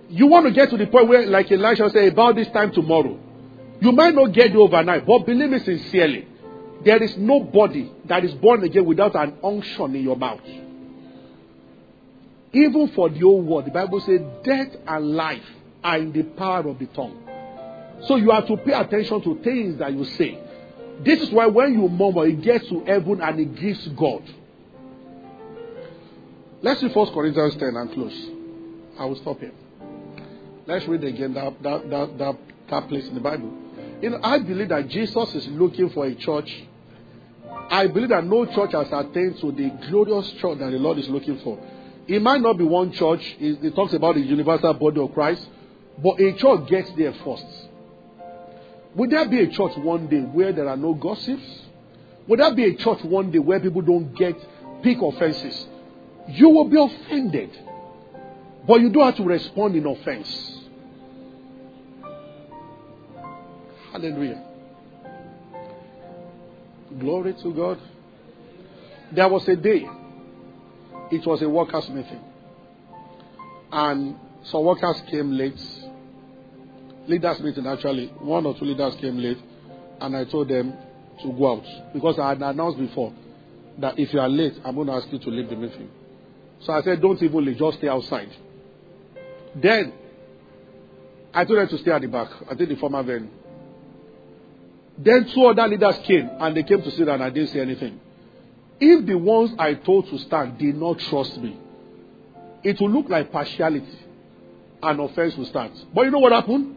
You 0.09 0.27
want 0.27 0.47
to 0.47 0.53
get 0.53 0.71
to 0.71 0.77
the 0.77 0.87
point 0.87 1.09
where, 1.09 1.27
like 1.27 1.51
Elisha 1.51 1.91
said, 1.91 2.13
about 2.13 2.37
this 2.37 2.49
time 2.49 2.73
tomorrow. 2.73 3.19
You 3.81 3.93
might 3.93 4.15
not 4.15 4.33
get 4.33 4.51
it 4.51 4.57
overnight, 4.57 5.07
but 5.07 5.27
believe 5.27 5.51
me 5.51 5.59
sincerely, 5.59 6.27
there 6.85 7.03
is 7.03 7.17
nobody 7.17 7.91
that 8.07 8.25
is 8.25 8.33
born 8.35 8.65
again 8.65 8.85
without 8.85 9.15
an 9.17 9.39
unction 9.43 9.95
in 9.95 10.03
your 10.03 10.17
mouth. 10.17 10.41
Even 12.53 12.89
for 12.95 13.11
the 13.11 13.23
old 13.23 13.47
world, 13.47 13.67
the 13.67 13.71
Bible 13.71 14.01
says 14.01 14.21
death 14.43 14.75
and 14.87 15.11
life 15.15 15.45
are 15.83 15.99
in 15.99 16.13
the 16.13 16.23
power 16.23 16.67
of 16.69 16.79
the 16.79 16.87
tongue. 16.87 17.23
So 18.07 18.17
you 18.17 18.31
have 18.31 18.47
to 18.47 18.57
pay 18.57 18.73
attention 18.73 19.21
to 19.23 19.43
things 19.43 19.79
that 19.79 19.93
you 19.93 20.05
say. 20.05 20.39
This 21.05 21.21
is 21.21 21.31
why 21.31 21.47
when 21.47 21.75
you 21.75 21.89
murmur, 21.89 22.27
it 22.27 22.41
gets 22.41 22.69
to 22.69 22.85
heaven 22.85 23.21
and 23.21 23.41
it 23.41 23.55
gives 23.57 23.87
God. 23.89 24.23
Let's 26.63 26.83
read 26.83 26.95
1 26.95 27.13
Corinthians 27.13 27.57
10 27.57 27.77
and 27.77 27.93
close. 27.93 28.27
I 28.99 29.05
will 29.05 29.17
stop 29.17 29.41
here. 29.41 29.53
Let's 30.67 30.87
read 30.87 31.05
again 31.05 31.35
that, 31.35 31.63
that, 31.63 31.91
that, 31.91 32.19
that, 32.19 32.37
that 32.71 32.89
place 32.89 33.07
in 33.09 33.15
the 33.15 33.21
Bible. 33.21 33.66
You 34.01 34.11
know, 34.11 34.21
I 34.23 34.39
believe 34.39 34.69
that 34.69 34.89
Jesus 34.89 35.35
is 35.35 35.47
looking 35.49 35.91
for 35.91 36.05
a 36.07 36.15
church. 36.15 36.65
I 37.71 37.87
believe 37.87 38.11
that 38.11 38.25
no 38.25 38.45
church 38.47 38.73
has 38.73 38.89
attained 38.89 39.39
to 39.41 39.53
the 39.53 39.71
glorious 39.89 40.31
church 40.33 40.59
that 40.59 40.71
the 40.71 40.79
Lord 40.79 40.99
is 40.99 41.09
looking 41.09 41.39
for. 41.41 41.59
It 42.07 42.23
might 42.23 42.41
not 42.41 42.59
be 42.59 42.65
one 42.65 42.93
church. 42.93 43.37
It, 43.41 43.75
talks 43.75 43.95
about 43.95 44.15
the 44.15 44.21
universal 44.21 44.75
body 44.75 45.01
of 45.01 45.13
Christ. 45.13 45.47
But 46.03 46.21
a 46.21 46.33
church 46.35 46.69
gets 46.69 46.91
there 46.93 47.15
first. 47.25 47.47
Would 48.95 49.11
there 49.11 49.29
be 49.29 49.41
a 49.41 49.49
church 49.49 49.77
one 49.77 50.09
day 50.09 50.21
where 50.21 50.53
there 50.53 50.69
are 50.69 50.77
no 50.77 50.95
gossips? 50.95 51.43
Would 52.29 52.41
there 52.41 52.55
be 52.55 52.65
a 52.65 52.75
church 52.77 53.03
one 53.03 53.31
day 53.31 53.39
where 53.39 53.61
people 53.61 53.83
don't 53.83 54.15
get 54.15 54.37
pick 54.83 54.99
offenses? 55.01 55.67
You 56.29 56.51
will 56.51 56.69
be 56.69 56.81
offended. 56.81 57.51
But 58.67 58.81
you 58.81 58.91
don't 58.91 59.05
have 59.05 59.17
to 59.17 59.25
respond 59.25 59.77
in 59.77 59.87
offense. 59.87 60.56
Hallelujah. 63.97 64.43
Glory 67.01 67.33
to 67.43 67.55
God. 67.55 67.79
There 69.11 69.27
was 69.27 69.49
a 69.49 69.57
day, 69.57 69.89
it 71.11 71.27
was 71.27 71.41
a 71.41 71.49
workers' 71.49 71.89
meeting. 71.89 72.21
And 73.73 74.17
some 74.45 74.65
workers 74.65 75.01
came 75.11 75.33
late 75.33 75.59
leaders 77.09 77.41
meeting 77.41 77.67
actually, 77.67 78.09
one 78.19 78.45
or 78.45 78.53
two 78.59 78.67
leaders 78.67 78.97
came 78.97 79.17
late, 79.17 79.39
and 79.99 80.15
I 80.15 80.25
told 80.25 80.49
them 80.49 80.77
to 81.23 81.33
go 81.33 81.53
out 81.53 81.65
because 81.95 82.19
I 82.19 82.31
had 82.31 82.43
announced 82.43 82.79
before 82.79 83.15
that 83.79 83.99
if 83.99 84.13
you 84.13 84.21
are 84.21 84.29
late, 84.29 84.59
I'm 84.63 84.75
going 84.75 84.89
to 84.89 84.93
ask 84.93 85.11
you 85.11 85.21
to 85.21 85.31
leave 85.31 85.49
the 85.49 85.57
meeting. 85.57 85.89
So 86.61 86.75
I 86.75 86.83
said, 86.83 87.01
don't 87.01 87.23
even 87.23 87.47
leave, 87.47 87.57
just 87.57 87.79
stay 87.79 87.89
outside. 87.89 88.29
Then 89.55 89.95
I 91.33 91.47
told 91.47 91.61
them 91.61 91.69
to 91.69 91.79
stay 91.79 91.93
at 91.93 92.03
the 92.03 92.09
back. 92.09 92.29
I 92.51 92.55
think 92.55 92.69
the 92.69 92.77
former 92.77 93.03
venue. 93.03 93.31
Then 94.99 95.29
two 95.33 95.45
other 95.45 95.67
leaders 95.69 95.99
came 96.05 96.29
and 96.41 96.57
they 96.57 96.63
came 96.63 96.83
to 96.83 96.91
sit 96.91 97.09
and 97.09 97.23
I 97.23 97.31
didn't 97.31 97.51
say 97.51 97.61
anything. 97.61 98.01
If 98.81 99.07
the 99.07 99.17
ones 99.17 99.53
I 99.59 99.75
told 99.75 100.09
to 100.09 100.19
stand 100.19 100.59
did 100.59 100.77
not 100.77 100.99
trust 100.99 101.39
me, 101.39 101.59
it 102.63 102.81
will 102.81 102.91
look 102.91 103.09
like 103.09 103.31
partiality 103.31 103.99
and 104.83 105.01
offense 105.01 105.37
will 105.37 105.47
start. 105.47 105.73
But 105.95 106.03
you 106.03 106.11
know 106.11 106.19
what 106.19 106.33
happened? 106.33 106.77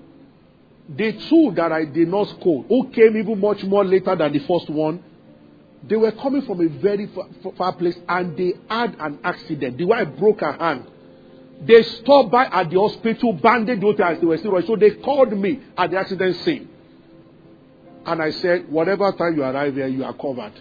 The 0.90 1.14
two 1.30 1.54
that 1.56 1.72
I 1.72 1.86
did 1.86 2.08
not 2.08 2.30
scold, 2.30 2.66
who 2.68 2.90
came 2.90 3.16
even 3.18 3.40
much 3.40 3.64
more 3.64 3.86
later 3.86 4.16
than 4.16 4.34
the 4.34 4.40
first 4.40 4.70
one, 4.70 5.04
they 5.88 5.96
were 5.96 6.12
coming 6.12 6.42
from 6.42 6.60
a 6.62 6.68
very 6.68 7.08
far, 7.08 7.28
far 7.58 7.74
place 7.74 7.98
and 8.08 8.36
they 8.36 8.54
had 8.70 8.96
an 9.00 9.20
accident. 9.24 9.78
The 9.78 9.86
wife 9.86 10.08
broke 10.18 10.42
her 10.42 10.54
hand. 10.54 10.88
They 11.62 11.84
stopped 11.84 12.32
by 12.32 12.46
at 12.46 12.70
the 12.70 12.80
hospital, 12.80 13.34
bandaged 13.34 13.82
the 13.82 14.06
as 14.06 14.20
they 14.20 14.26
were 14.26 14.38
still 14.38 14.62
So 14.66 14.76
they 14.76 14.92
called 14.92 15.38
me 15.38 15.60
at 15.78 15.92
the 15.92 15.98
accident 15.98 16.38
scene. 16.38 16.69
And 18.10 18.24
I 18.24 18.32
said, 18.32 18.72
whatever 18.72 19.12
time 19.12 19.36
you 19.36 19.44
arrive 19.44 19.76
here, 19.76 19.86
you 19.86 20.04
are 20.04 20.14
covered. 20.14 20.54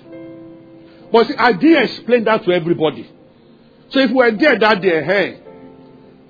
But 1.10 1.28
see, 1.28 1.34
I 1.38 1.52
didn't 1.52 1.84
explain 1.84 2.24
that 2.24 2.44
to 2.44 2.52
everybody. 2.52 3.10
So 3.88 4.00
if 4.00 4.10
we 4.10 4.16
were 4.16 4.30
there 4.32 4.58
that 4.58 4.82
day, 4.82 5.02
hey, 5.02 5.40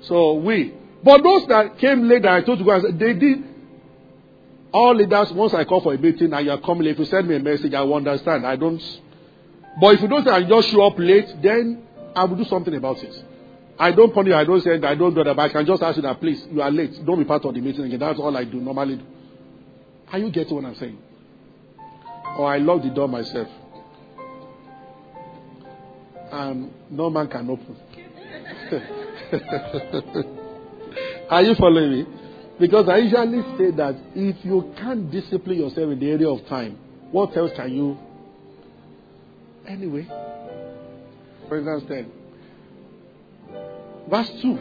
So 0.03 0.35
we. 0.35 0.75
But 1.03 1.25
those 1.25 1.49
that 1.49 1.79
came 1.79 2.09
later, 2.09 2.29
I 2.29 2.43
told 2.43 2.61
you 2.61 2.67
guys, 2.67 2.83
they 2.93 3.15
did. 3.15 3.45
All 4.73 4.95
leaders, 4.95 5.33
once 5.33 5.55
I 5.55 5.65
call 5.65 5.81
for 5.81 5.93
a 5.93 5.99
meeting 5.99 6.33
and 6.33 6.47
you 6.47 6.53
are 6.53 6.61
coming, 6.61 6.87
if 6.87 6.99
you 6.99 7.05
send 7.07 7.27
me 7.27 7.35
a 7.35 7.41
message, 7.41 7.75
I 7.75 7.83
will 7.83 7.95
understand. 7.95 8.47
I 8.47 8.55
don't. 8.55 8.81
But 9.81 9.95
if 9.95 10.03
you 10.03 10.09
don't 10.09 10.25
say 10.25 10.31
I 10.31 10.45
just 10.45 10.69
show 10.69 10.87
up 10.87 10.99
late, 10.99 11.43
then 11.43 11.83
I 12.15 12.25
will 12.25 12.37
do 12.37 12.45
something 12.45 12.75
about 12.75 13.03
it. 13.03 13.25
I 13.79 13.91
don't 13.93 14.13
punish, 14.15 14.35
I 14.35 14.45
don't 14.45 14.61
say 14.61 14.75
I 14.75 14.95
don't 14.95 15.15
do 15.15 15.25
that, 15.25 15.35
but 15.35 15.43
I 15.43 15.49
can 15.49 15.67
just 15.67 15.83
ask 15.83 15.97
you 15.97 16.03
that, 16.03 16.21
please, 16.21 16.47
you 16.53 16.61
are 16.63 16.71
late. 16.71 17.05
Don't 17.05 17.19
be 17.19 17.25
part 17.25 17.45
of 17.45 17.55
the 17.55 17.61
meeting 17.61 17.85
again. 17.85 17.99
That's 17.99 18.19
all 18.21 18.37
I 18.37 18.45
do, 18.45 18.61
normally 18.61 18.97
do. 18.97 19.05
Are 20.13 20.19
you 20.19 20.31
getting 20.31 20.55
what 20.55 20.65
I'm 20.65 20.75
saying? 20.75 20.99
Or 22.39 22.51
I 22.51 22.59
lock 22.59 22.83
the 22.83 22.91
door 22.91 23.09
myself. 23.09 23.49
And 26.31 26.73
no 26.89 27.11
man 27.11 27.27
can 27.29 27.51
open. 27.51 27.77
Are 31.31 31.43
you 31.43 31.55
following 31.57 31.91
me? 31.91 32.07
Because 32.59 32.89
I 32.89 32.99
usually 32.99 33.43
say 33.59 33.71
that 33.77 33.97
if 34.15 34.45
you 34.45 34.73
can't 34.77 35.11
discipline 35.11 35.59
yourself 35.59 35.91
in 35.93 35.99
the 35.99 36.11
area 36.11 36.29
of 36.29 36.47
time, 36.47 36.79
what 37.11 37.37
else 37.37 37.51
can 37.57 37.73
you? 37.75 37.99
Anyway, 39.67 40.07
for 41.49 41.59
instance, 41.59 41.85
10. 41.89 42.11
Verse 44.09 44.31
2. 44.43 44.59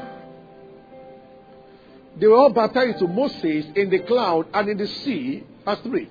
They 2.20 2.28
were 2.28 2.38
all 2.38 2.50
baptized 2.50 3.00
to 3.00 3.08
Moses 3.08 3.66
in 3.76 3.90
the 3.90 4.00
cloud 4.00 4.48
and 4.54 4.70
in 4.70 4.78
the 4.78 4.88
sea. 4.88 5.44
Verse 5.64 5.80
3. 5.84 6.10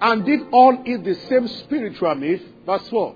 And 0.00 0.24
did 0.24 0.40
all 0.52 0.82
eat 0.86 1.04
the 1.04 1.14
same 1.14 1.48
spiritual 1.48 2.14
meat. 2.14 2.42
Verse 2.64 2.88
4. 2.88 3.14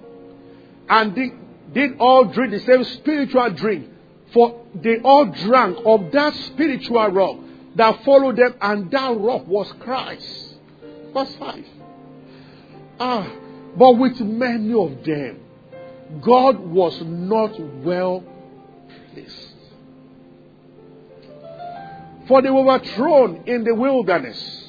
And 0.88 1.14
did, 1.14 1.32
did 1.72 1.98
all 1.98 2.24
drink 2.24 2.52
the 2.52 2.60
same 2.60 2.84
spiritual 2.84 3.50
drink. 3.50 3.88
For 4.32 4.64
they 4.74 4.98
all 4.98 5.26
drank 5.26 5.78
of 5.84 6.10
that 6.12 6.34
spiritual 6.34 7.08
rock 7.08 7.38
that 7.76 8.04
followed 8.04 8.36
them, 8.36 8.54
and 8.60 8.90
that 8.90 9.16
rock 9.18 9.46
was 9.46 9.72
Christ. 9.80 10.56
Verse 11.12 11.34
5. 11.36 11.64
Ah, 12.98 13.32
but 13.76 13.92
with 13.92 14.20
many 14.20 14.72
of 14.74 15.04
them, 15.04 15.40
God 16.20 16.58
was 16.58 17.00
not 17.02 17.58
well 17.82 18.24
pleased. 19.12 19.54
For 22.28 22.42
they 22.42 22.50
were 22.50 22.78
thrown 22.78 23.44
in 23.46 23.64
the 23.64 23.74
wilderness. 23.74 24.61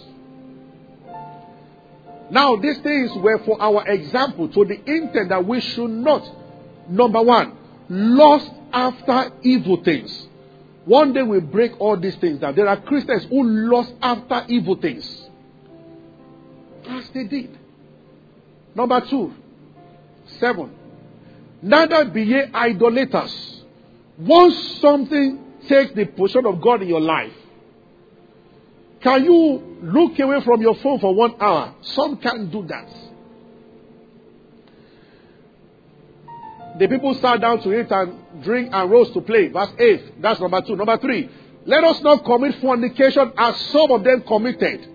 Now, 2.29 2.55
these 2.55 2.79
things 2.79 3.11
were 3.15 3.39
for 3.39 3.61
our 3.61 3.87
example, 3.87 4.47
to 4.49 4.65
the 4.65 4.75
intent 4.75 5.29
that 5.29 5.45
we 5.45 5.61
should 5.61 5.89
not, 5.89 6.23
number 6.89 7.21
one, 7.21 7.57
lust 7.89 8.49
after 8.71 9.31
evil 9.43 9.83
things. 9.83 10.27
One 10.85 11.13
day 11.13 11.21
we 11.21 11.39
break 11.39 11.79
all 11.79 11.97
these 11.97 12.15
things 12.15 12.39
down. 12.39 12.55
There 12.55 12.67
are 12.67 12.81
Christians 12.81 13.25
who 13.25 13.43
lust 13.43 13.93
after 14.01 14.43
evil 14.47 14.75
things. 14.75 15.29
As 16.87 17.09
they 17.13 17.23
did. 17.23 17.57
Number 18.75 19.01
two, 19.01 19.33
seven. 20.39 20.71
Neither 21.61 22.05
be 22.05 22.23
ye 22.23 22.41
idolaters. 22.53 23.63
Once 24.17 24.79
something 24.81 25.39
takes 25.67 25.93
the 25.93 26.05
position 26.05 26.45
of 26.45 26.61
God 26.61 26.81
in 26.81 26.89
your 26.89 27.01
life, 27.01 27.31
can 29.03 29.25
you 29.25 29.77
look 29.81 30.17
away 30.17 30.41
from 30.45 30.61
your 30.61 30.75
phone 30.75 30.99
for 30.99 31.13
one 31.13 31.35
hour? 31.39 31.75
Some 31.81 32.17
can't 32.17 32.49
do 32.49 32.65
that. 32.67 32.87
The 36.79 36.87
people 36.87 37.13
sat 37.15 37.41
down 37.41 37.61
to 37.63 37.79
eat 37.79 37.91
and 37.91 38.43
drink 38.43 38.69
and 38.71 38.89
rose 38.89 39.11
to 39.11 39.21
play. 39.21 39.49
Verse 39.49 39.69
8. 39.77 40.21
That's 40.21 40.39
number 40.39 40.61
two. 40.61 40.75
Number 40.77 40.97
three. 40.97 41.29
Let 41.65 41.83
us 41.83 42.01
not 42.01 42.23
commit 42.25 42.55
fornication 42.61 43.31
as 43.37 43.57
some 43.67 43.91
of 43.91 44.03
them 44.03 44.23
committed. 44.25 44.87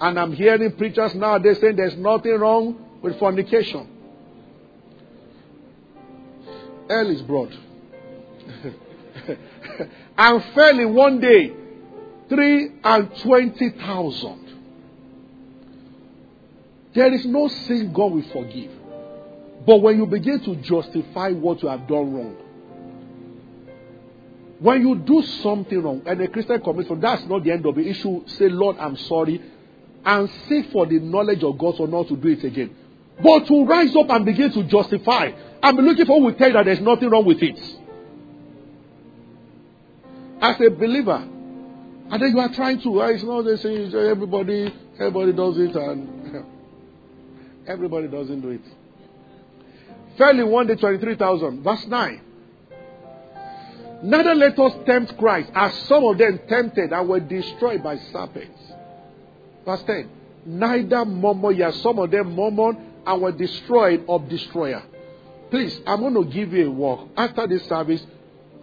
And 0.00 0.18
I'm 0.18 0.32
hearing 0.32 0.72
preachers 0.72 1.14
nowadays 1.14 1.58
saying 1.60 1.76
there's 1.76 1.96
nothing 1.96 2.32
wrong 2.32 3.00
with 3.00 3.18
fornication. 3.18 3.88
Hell 6.88 7.08
is 7.08 7.22
broad. 7.22 7.56
and 10.18 10.80
in 10.80 10.94
one 10.94 11.20
day 11.20 11.52
three 12.30 12.70
and 12.82 13.14
twenty 13.18 13.70
thousand. 13.70 14.46
There 16.94 17.12
is 17.12 17.26
no 17.26 17.48
sin 17.48 17.92
God 17.92 18.12
will 18.12 18.28
forgive. 18.32 18.70
But 19.66 19.82
when 19.82 19.98
you 19.98 20.06
begin 20.06 20.40
to 20.44 20.56
justify 20.56 21.32
what 21.32 21.62
you 21.62 21.68
have 21.68 21.86
done 21.86 22.14
wrong, 22.14 22.36
when 24.58 24.86
you 24.86 24.94
do 24.96 25.22
something 25.42 25.82
wrong 25.82 26.02
and 26.06 26.20
a 26.22 26.28
Christian 26.28 26.60
commits 26.62 26.88
wrong, 26.88 27.00
that's 27.00 27.24
not 27.26 27.44
the 27.44 27.50
end 27.50 27.66
of 27.66 27.74
the 27.74 27.82
issue. 27.86 28.26
Say, 28.26 28.48
Lord, 28.48 28.76
I'm 28.78 28.96
sorry, 28.96 29.42
and 30.04 30.30
seek 30.48 30.70
for 30.72 30.86
the 30.86 30.98
knowledge 30.98 31.42
of 31.42 31.58
God 31.58 31.76
so 31.76 31.84
not 31.84 32.08
to 32.08 32.16
do 32.16 32.28
it 32.28 32.44
again. 32.44 32.74
But 33.22 33.46
to 33.48 33.64
rise 33.66 33.94
up 33.96 34.08
and 34.08 34.24
begin 34.24 34.50
to 34.52 34.62
justify, 34.64 35.30
I'm 35.62 35.76
looking 35.76 36.06
for 36.06 36.22
will 36.22 36.34
tell 36.34 36.48
you 36.48 36.54
that 36.54 36.64
there's 36.64 36.80
nothing 36.80 37.10
wrong 37.10 37.26
with 37.26 37.42
it. 37.42 37.58
As 40.40 40.58
a 40.60 40.70
believer, 40.70 41.28
and 42.10 42.22
then 42.22 42.30
you 42.30 42.40
are 42.40 42.52
trying 42.52 42.80
to, 42.82 43.02
uh, 43.02 43.06
it's 43.08 43.22
not 43.22 43.42
the 43.42 43.56
same, 43.58 43.94
uh, 43.94 43.98
everybody, 43.98 44.74
everybody 44.98 45.32
does 45.32 45.58
it, 45.58 45.76
and 45.76 46.44
everybody 47.66 48.08
doesn't 48.08 48.40
do 48.40 48.48
it. 48.50 48.62
In 50.20 50.48
one 50.48 50.66
day 50.66 50.74
23,000. 50.74 51.62
Verse 51.62 51.86
9. 51.86 52.20
Neither 54.02 54.34
let 54.34 54.58
us 54.58 54.72
tempt 54.84 55.16
Christ, 55.16 55.50
as 55.54 55.74
some 55.82 56.04
of 56.04 56.18
them 56.18 56.40
tempted 56.48 56.92
and 56.92 57.08
were 57.08 57.20
destroyed 57.20 57.82
by 57.82 57.96
serpents. 58.12 58.60
Verse 59.64 59.82
10. 59.82 60.10
Neither 60.46 61.04
murmur 61.04 61.52
ye, 61.52 61.70
some 61.72 61.98
of 61.98 62.10
them 62.10 62.34
murmured 62.34 62.76
and 63.06 63.22
were 63.22 63.32
destroyed 63.32 64.04
of 64.08 64.28
destroyer. 64.28 64.82
Please, 65.50 65.78
I'm 65.86 66.00
going 66.00 66.14
to 66.14 66.24
give 66.24 66.52
you 66.52 66.68
a 66.68 66.70
walk. 66.70 67.08
After 67.16 67.46
this 67.46 67.64
service, 67.66 68.04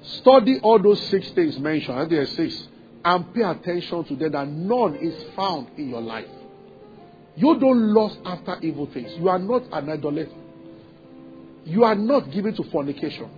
study 0.01 0.59
all 0.59 0.79
those 0.79 1.01
six 1.07 1.29
things 1.31 1.57
mentioned. 1.59 2.11
There 2.11 2.21
are 2.21 2.25
six. 2.25 2.67
And 3.07 3.33
pay 3.33 3.41
attention 3.41 4.03
to 4.03 4.15
them 4.17 4.33
that 4.33 4.47
none 4.49 4.95
is 4.95 5.23
found 5.33 5.69
in 5.77 5.91
your 5.91 6.01
life. 6.01 6.27
You 7.37 7.57
don't 7.57 7.93
lust 7.93 8.17
after 8.25 8.57
evil 8.61 8.85
things. 8.93 9.13
You 9.17 9.29
are 9.29 9.39
not 9.39 9.61
an 9.71 9.89
idolater. 9.89 10.29
You 11.63 11.85
are 11.85 11.95
not 11.95 12.29
given 12.33 12.53
to 12.57 12.63
fornication. 12.69 13.29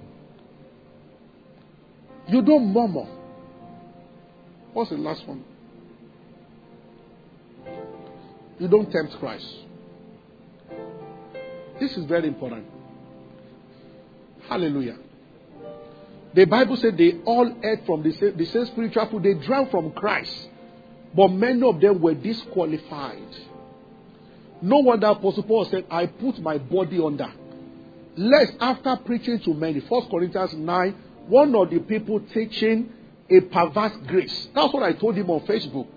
You 2.28 2.42
don't 2.42 2.74
murmur. 2.74 3.06
What's 4.74 4.90
the 4.90 4.98
last 4.98 5.28
one? 5.28 5.44
You 8.58 8.68
don't 8.68 8.92
tempt 8.92 9.20
Christ. 9.20 9.46
This 11.80 11.96
is 11.96 12.06
very 12.06 12.28
important. 12.28 12.66
Hallelujah. 14.48 14.98
The 16.34 16.46
Bible 16.46 16.78
said 16.78 16.98
they 16.98 17.20
all 17.26 17.52
ate 17.64 17.86
from 17.86 18.04
the 18.04 18.12
same, 18.12 18.38
the 18.38 18.46
same 18.46 18.66
spiritual 18.66 19.08
food. 19.10 19.24
They 19.24 19.34
drank 19.34 19.72
from 19.72 19.92
Christ. 19.92 20.50
But 21.16 21.30
many 21.30 21.64
of 21.64 21.82
them 21.82 22.02
were 22.02 22.14
disqualified. 22.14 23.36
No 24.62 24.80
wonder 24.80 25.08
Apostle 25.08 25.44
Paul 25.44 25.66
said, 25.66 25.86
I 25.90 26.06
put 26.06 26.40
my 26.40 26.58
body 26.58 27.02
under 27.04 27.32
Lest 28.20 28.54
after 28.60 28.98
preaching 28.98 29.40
to 29.40 29.54
many, 29.54 29.80
1 29.80 30.10
Corinthians 30.10 30.54
9, 30.54 30.96
one 31.28 31.56
of 31.56 31.70
the 31.70 31.80
people 31.80 32.20
teaching 32.20 32.92
a 33.30 33.40
perverse 33.40 33.94
grace. 34.08 34.50
That's 34.54 34.74
what 34.74 34.84
I 34.84 34.92
told 34.92 35.16
him 35.16 35.30
on 35.30 35.40
Facebook. 35.48 35.88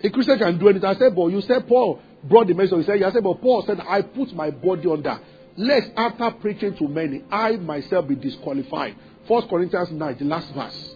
A 0.00 0.08
Christian 0.08 0.38
can 0.38 0.56
do 0.56 0.68
anything. 0.68 0.88
I 0.88 0.94
said, 0.94 1.16
but 1.16 1.26
you 1.28 1.40
said 1.40 1.66
Paul 1.66 2.00
brought 2.22 2.46
the 2.46 2.54
message. 2.54 2.78
He 2.78 2.84
said, 2.84 3.02
I 3.02 3.10
said, 3.10 3.24
but 3.24 3.40
Paul 3.40 3.64
said, 3.66 3.80
I 3.80 4.02
put 4.02 4.32
my 4.34 4.50
body 4.50 4.88
under. 4.88 5.18
Lest 5.56 5.90
after 5.96 6.30
preaching 6.32 6.76
to 6.76 6.86
many, 6.86 7.24
I 7.28 7.56
myself 7.56 8.06
be 8.06 8.14
disqualified. 8.14 8.94
1 9.26 9.48
Corinthians 9.48 9.90
9, 9.90 10.16
the 10.18 10.24
last 10.24 10.52
verse. 10.54 10.94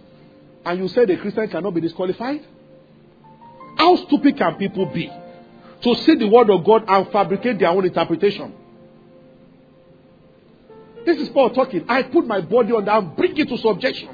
And 0.64 0.78
you 0.80 0.88
said 0.88 1.08
a 1.10 1.16
Christian 1.16 1.48
cannot 1.48 1.74
be 1.74 1.80
disqualified? 1.80 2.44
How 3.76 3.96
stupid 3.96 4.36
can 4.36 4.56
people 4.56 4.86
be 4.86 5.10
to 5.82 5.94
see 5.94 6.16
the 6.16 6.28
word 6.28 6.50
of 6.50 6.64
God 6.64 6.84
and 6.88 7.10
fabricate 7.10 7.58
their 7.58 7.70
own 7.70 7.84
interpretation? 7.84 8.52
This 11.06 11.18
is 11.18 11.28
Paul 11.30 11.50
talking. 11.50 11.86
I 11.88 12.02
put 12.02 12.26
my 12.26 12.40
body 12.40 12.72
that 12.72 12.88
and 12.88 13.16
bring 13.16 13.36
it 13.38 13.48
to 13.48 13.56
subjection. 13.56 14.10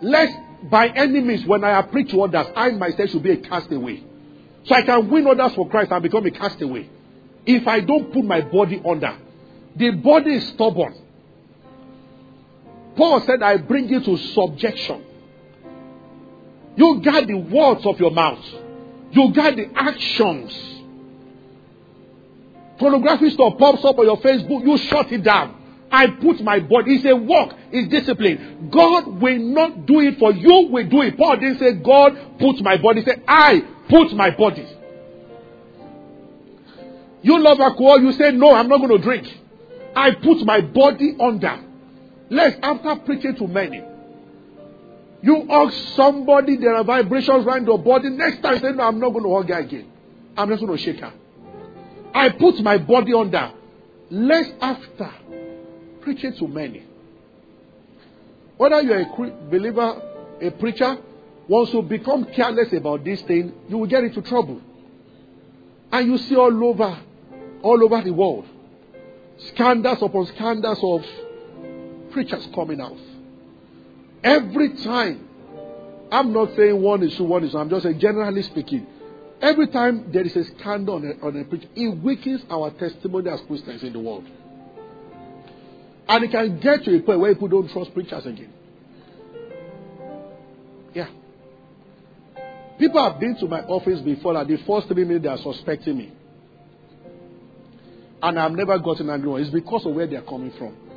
Lest 0.00 0.32
by 0.70 0.88
any 0.88 1.20
means, 1.20 1.46
when 1.46 1.62
I 1.62 1.80
preach 1.82 2.10
to 2.10 2.22
others, 2.22 2.46
I 2.56 2.70
myself 2.70 3.10
should 3.10 3.22
be 3.22 3.32
a 3.32 3.36
castaway. 3.36 4.02
So 4.64 4.74
I 4.74 4.82
can 4.82 5.08
win 5.08 5.26
others 5.26 5.54
for 5.54 5.68
Christ 5.68 5.92
and 5.92 6.02
become 6.02 6.26
a 6.26 6.30
castaway. 6.30 6.88
If 7.46 7.66
I 7.68 7.80
don't 7.80 8.12
put 8.12 8.24
my 8.24 8.40
body 8.40 8.82
under, 8.84 9.16
the 9.76 9.90
body 9.90 10.34
is 10.34 10.48
stubborn. 10.48 10.94
Paul 12.98 13.22
said, 13.24 13.42
I 13.44 13.58
bring 13.58 13.88
you 13.88 14.00
to 14.00 14.16
subjection. 14.16 15.04
You 16.76 17.00
guard 17.00 17.28
the 17.28 17.36
words 17.36 17.86
of 17.86 18.00
your 18.00 18.10
mouth. 18.10 18.44
You 19.12 19.32
guard 19.32 19.56
the 19.56 19.70
actions. 19.74 20.52
Pornography 22.80 23.30
stuff 23.30 23.54
pops 23.56 23.84
up 23.84 23.98
on 23.98 24.04
your 24.04 24.18
Facebook, 24.18 24.66
you 24.66 24.76
shut 24.78 25.12
it 25.12 25.22
down. 25.22 25.54
I 25.92 26.08
put 26.08 26.40
my 26.42 26.58
body. 26.58 26.96
It's 26.96 27.06
a 27.06 27.14
work. 27.14 27.54
It's 27.70 27.88
discipline. 27.88 28.68
God 28.70 29.22
will 29.22 29.38
not 29.38 29.86
do 29.86 30.00
it 30.00 30.18
for 30.18 30.32
you. 30.32 30.68
Will 30.68 30.88
do 30.88 31.02
it. 31.02 31.16
Paul 31.16 31.36
didn't 31.36 31.60
say 31.60 31.74
God 31.74 32.38
put 32.40 32.60
my 32.62 32.76
body. 32.78 33.00
He 33.00 33.06
said 33.06 33.22
I 33.28 33.60
put 33.88 34.12
my 34.12 34.30
body. 34.30 34.66
You 37.22 37.38
love 37.38 37.60
alcohol. 37.60 38.00
You 38.00 38.12
say 38.12 38.32
no. 38.32 38.52
I'm 38.54 38.68
not 38.68 38.78
going 38.78 38.90
to 38.90 39.02
drink. 39.02 39.26
I 39.94 40.14
put 40.16 40.44
my 40.44 40.60
body 40.60 41.16
under. 41.18 41.67
Let's 42.30 42.56
after 42.62 42.96
preaching 42.96 43.36
to 43.36 43.46
many. 43.46 43.82
You 45.22 45.46
ask 45.50 45.74
somebody 45.94 46.56
there 46.56 46.76
are 46.76 46.84
vibrations 46.84 47.44
around 47.44 47.66
your 47.66 47.78
body. 47.78 48.10
Next 48.10 48.42
time 48.42 48.58
say 48.60 48.72
no. 48.72 48.84
I'm 48.84 49.00
not 49.00 49.10
going 49.10 49.24
to 49.24 49.34
hug 49.34 49.48
her 49.48 49.58
again. 49.58 49.90
I'm 50.36 50.48
just 50.48 50.64
going 50.64 50.76
to 50.76 50.82
shake 50.82 51.00
her. 51.00 51.12
I 52.14 52.28
put 52.30 52.60
my 52.60 52.78
body 52.78 53.12
under. 53.14 53.52
Lest 54.10 54.52
after 54.60 55.10
preaching 56.00 56.34
to 56.34 56.48
many. 56.48 56.84
Whether 58.56 58.82
you're 58.82 59.00
a 59.00 59.30
believer, 59.50 60.02
a 60.40 60.50
preacher, 60.50 60.98
once 61.48 61.72
you 61.72 61.82
become 61.82 62.24
careless 62.24 62.72
about 62.72 63.04
this 63.04 63.22
thing, 63.22 63.52
you 63.68 63.78
will 63.78 63.86
get 63.86 64.04
into 64.04 64.22
trouble. 64.22 64.60
And 65.90 66.06
you 66.10 66.18
see 66.18 66.36
all 66.36 66.64
over, 66.64 66.98
all 67.62 67.84
over 67.84 68.02
the 68.02 68.12
world, 68.12 68.46
scandals 69.38 70.02
upon 70.02 70.26
scandals 70.26 70.78
of 70.82 71.04
preachers 72.18 72.48
coming 72.52 72.80
out. 72.80 72.96
Every 74.24 74.70
time, 74.82 75.28
I'm 76.10 76.32
not 76.32 76.48
saying 76.56 76.82
one 76.82 77.04
is 77.04 77.14
true, 77.14 77.26
one 77.26 77.44
is 77.44 77.54
I'm 77.54 77.70
just 77.70 77.84
saying 77.84 78.00
generally 78.00 78.42
speaking, 78.42 78.88
every 79.40 79.68
time 79.68 80.10
there 80.12 80.24
is 80.26 80.34
a 80.34 80.42
scandal 80.42 80.96
on 80.96 81.06
a, 81.06 81.24
on 81.24 81.40
a 81.40 81.44
preacher, 81.44 81.68
it 81.76 82.02
weakens 82.02 82.42
our 82.50 82.72
testimony 82.72 83.30
as 83.30 83.40
Christians 83.46 83.84
in 83.84 83.92
the 83.92 84.00
world. 84.00 84.24
And 86.08 86.24
it 86.24 86.32
can 86.32 86.58
get 86.58 86.82
to 86.84 86.96
a 86.96 87.00
point 87.02 87.20
where 87.20 87.32
people 87.34 87.46
don't 87.46 87.70
trust 87.70 87.94
preachers 87.94 88.26
again. 88.26 88.52
Yeah. 90.94 91.10
People 92.80 93.00
have 93.00 93.20
been 93.20 93.36
to 93.36 93.46
my 93.46 93.60
office 93.60 94.00
before, 94.00 94.36
and 94.36 94.48
the 94.50 94.56
first 94.66 94.88
three 94.88 95.04
minutes 95.04 95.22
they 95.22 95.28
are 95.28 95.38
suspecting 95.38 95.98
me. 95.98 96.12
And 98.20 98.40
I've 98.40 98.50
never 98.50 98.76
gotten 98.80 99.08
angry. 99.08 99.42
It's 99.42 99.52
because 99.52 99.86
of 99.86 99.94
where 99.94 100.08
they're 100.08 100.22
coming 100.22 100.52
from. 100.58 100.87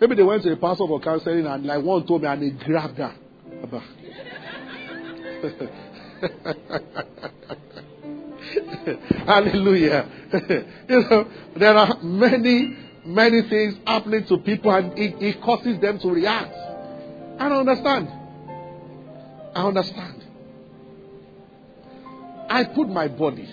Maybe 0.00 0.16
they 0.16 0.22
went 0.22 0.42
to 0.42 0.52
a 0.52 0.56
pastor 0.56 0.86
for 0.86 1.00
counseling, 1.00 1.46
and 1.46 1.64
like 1.64 1.82
one 1.82 2.06
told 2.06 2.22
me, 2.22 2.28
and 2.28 2.42
they 2.42 2.50
grabbed 2.50 2.98
her. 2.98 3.14
Hallelujah. 9.26 10.08
you 10.88 11.00
know, 11.00 11.28
there 11.56 11.74
are 11.74 11.98
many 12.02 12.76
many 13.04 13.42
things 13.48 13.74
happening 13.86 14.24
to 14.26 14.38
people 14.38 14.74
and 14.74 14.98
it, 14.98 15.20
it 15.20 15.42
causes 15.42 15.80
them 15.80 15.98
to 15.98 16.08
react. 16.08 16.54
I 17.38 17.48
don't 17.48 17.68
understand. 17.68 18.08
I 19.54 19.66
understand. 19.66 20.24
I 22.48 22.64
put 22.64 22.88
my 22.88 23.08
body. 23.08 23.48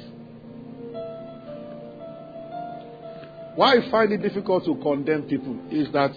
Why 3.56 3.76
I 3.76 3.92
find 3.92 4.14
it 4.14 4.22
difficult 4.22 4.66
to 4.66 4.76
condemn 4.76 5.24
people 5.24 5.60
is 5.70 5.92
that 5.92 6.12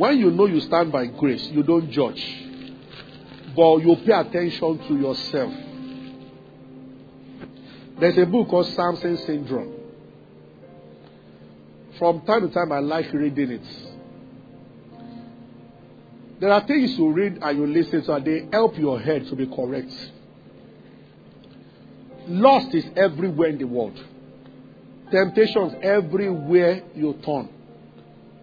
when 0.00 0.18
you 0.18 0.30
know 0.30 0.46
you 0.46 0.60
stand 0.60 0.90
by 0.90 1.04
grace, 1.04 1.46
you 1.48 1.62
don't 1.62 1.90
judge, 1.90 2.24
but 3.54 3.76
you 3.80 3.94
pay 4.06 4.12
attention 4.12 4.78
to 4.88 4.94
yourself. 4.94 5.52
There's 8.00 8.16
a 8.16 8.24
book 8.24 8.48
called 8.48 8.66
Samson 8.68 9.18
Syndrome. 9.18 9.74
From 11.98 12.22
time 12.22 12.48
to 12.48 12.54
time, 12.54 12.72
I 12.72 12.78
like 12.78 13.12
reading 13.12 13.50
it. 13.50 13.66
There 16.40 16.50
are 16.50 16.66
things 16.66 16.98
you 16.98 17.12
read 17.12 17.38
and 17.42 17.58
you 17.58 17.66
listen 17.66 18.02
to, 18.04 18.14
and 18.14 18.24
they 18.24 18.48
help 18.50 18.78
your 18.78 18.98
head 18.98 19.26
to 19.26 19.36
be 19.36 19.46
correct. 19.48 19.92
Lust 22.26 22.74
is 22.74 22.86
everywhere 22.96 23.50
in 23.50 23.58
the 23.58 23.64
world. 23.64 24.02
Temptations 25.10 25.74
everywhere 25.82 26.84
you 26.94 27.12
turn. 27.22 27.50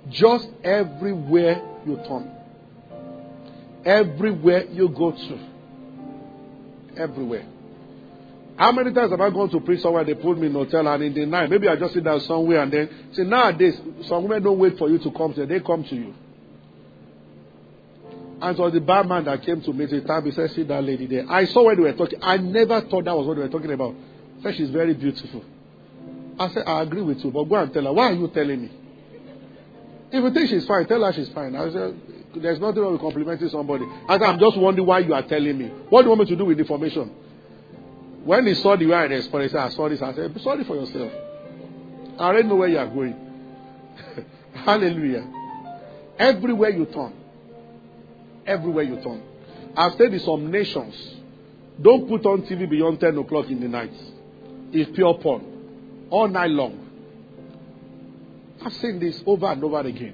Just 0.09 0.47
everywhere 0.63 1.61
you 1.85 1.97
turn. 2.07 2.31
Everywhere 3.85 4.65
you 4.65 4.89
go 4.89 5.11
to. 5.11 5.39
Everywhere. 6.97 7.45
How 8.57 8.71
many 8.71 8.91
times 8.91 9.11
have 9.11 9.21
I 9.21 9.29
gone 9.29 9.49
to 9.51 9.59
preach 9.59 9.81
somewhere? 9.81 10.03
They 10.03 10.15
put 10.15 10.37
me 10.37 10.47
in 10.47 10.53
hotel 10.53 10.87
and 10.87 11.03
in 11.03 11.13
the 11.13 11.25
night, 11.25 11.49
maybe 11.49 11.67
I 11.67 11.75
just 11.75 11.93
sit 11.93 12.03
down 12.03 12.19
somewhere 12.21 12.63
and 12.63 12.73
then 12.73 12.89
see 13.13 13.23
nowadays 13.23 13.79
some 14.07 14.23
women 14.23 14.43
don't 14.43 14.57
wait 14.57 14.77
for 14.77 14.89
you 14.89 14.97
to 14.97 15.11
come 15.11 15.33
to 15.33 15.41
them, 15.41 15.49
they 15.49 15.59
come 15.59 15.83
to 15.83 15.95
you. 15.95 16.13
And 18.41 18.55
so 18.55 18.69
the 18.69 18.81
barman 18.81 19.25
that 19.25 19.43
came 19.43 19.61
to 19.61 19.73
meet 19.73 19.89
the 19.89 20.01
time. 20.01 20.25
He 20.25 20.31
said, 20.31 20.51
See 20.51 20.63
that 20.63 20.83
lady 20.83 21.07
there. 21.07 21.25
I 21.29 21.45
saw 21.45 21.65
when 21.65 21.75
they 21.75 21.81
were 21.83 21.93
talking. 21.93 22.19
I 22.21 22.37
never 22.37 22.81
thought 22.81 23.05
that 23.05 23.15
was 23.15 23.25
what 23.25 23.35
they 23.35 23.41
were 23.41 23.49
talking 23.49 23.71
about. 23.71 23.95
Said 24.43 24.55
she's 24.55 24.69
very 24.69 24.93
beautiful. 24.93 25.43
I 26.39 26.49
said, 26.49 26.63
I 26.67 26.83
agree 26.83 27.01
with 27.01 27.17
you, 27.23 27.31
but 27.31 27.45
go 27.45 27.55
and 27.55 27.73
tell 27.73 27.83
her. 27.83 27.93
Why 27.93 28.11
are 28.11 28.13
you 28.13 28.27
telling 28.27 28.61
me? 28.61 28.71
If 30.11 30.23
you 30.23 30.31
think 30.31 30.49
she's 30.49 30.65
fine, 30.65 30.85
tell 30.87 31.03
her 31.03 31.11
she's 31.13 31.29
fine. 31.29 31.55
I 31.55 31.71
said, 31.71 31.99
There's 32.35 32.59
nothing 32.59 32.81
wrong 32.81 32.93
with 32.93 33.01
complimenting 33.01 33.49
somebody. 33.49 33.85
I 34.07 34.17
said, 34.17 34.23
I'm 34.23 34.39
just 34.39 34.57
wondering 34.57 34.87
why 34.87 34.99
you 34.99 35.13
are 35.13 35.23
telling 35.23 35.57
me. 35.57 35.67
What 35.89 36.03
do 36.03 36.05
you 36.05 36.09
want 36.15 36.21
me 36.21 36.27
to 36.27 36.35
do 36.35 36.45
with 36.45 36.57
the 36.57 36.63
information? 36.63 37.11
When 38.23 38.45
he 38.45 38.53
saw 38.55 38.75
the 38.75 38.85
way 38.85 38.95
I 38.95 39.03
responded, 39.03 39.47
he 39.47 39.51
said, 39.51 39.61
I 39.61 39.69
saw 39.69 39.89
this. 39.89 40.01
I 40.01 40.13
said, 40.13 40.39
sorry 40.41 40.63
for 40.63 40.75
yourself. 40.75 41.11
I 42.19 42.23
already 42.23 42.47
know 42.47 42.55
where 42.55 42.69
you 42.69 42.77
are 42.77 42.87
going. 42.87 43.15
Hallelujah. 44.53 45.27
Everywhere 46.17 46.69
you 46.69 46.85
turn. 46.85 47.13
Everywhere 48.45 48.83
you 48.83 49.01
turn. 49.01 49.21
I've 49.75 49.93
said 49.93 50.13
in 50.13 50.19
some 50.19 50.49
nations, 50.49 50.95
don't 51.81 52.07
put 52.07 52.25
on 52.25 52.41
TV 52.43 52.69
beyond 52.69 52.99
10 52.99 53.17
o'clock 53.17 53.47
in 53.49 53.59
the 53.59 53.67
night. 53.67 53.93
It's 54.71 54.89
pure 54.95 55.17
porn. 55.19 56.07
All 56.09 56.27
night 56.27 56.49
long. 56.49 56.86
I've 58.63 58.73
seen 58.73 58.99
this 58.99 59.21
over 59.25 59.47
and 59.47 59.63
over 59.63 59.79
again. 59.79 60.13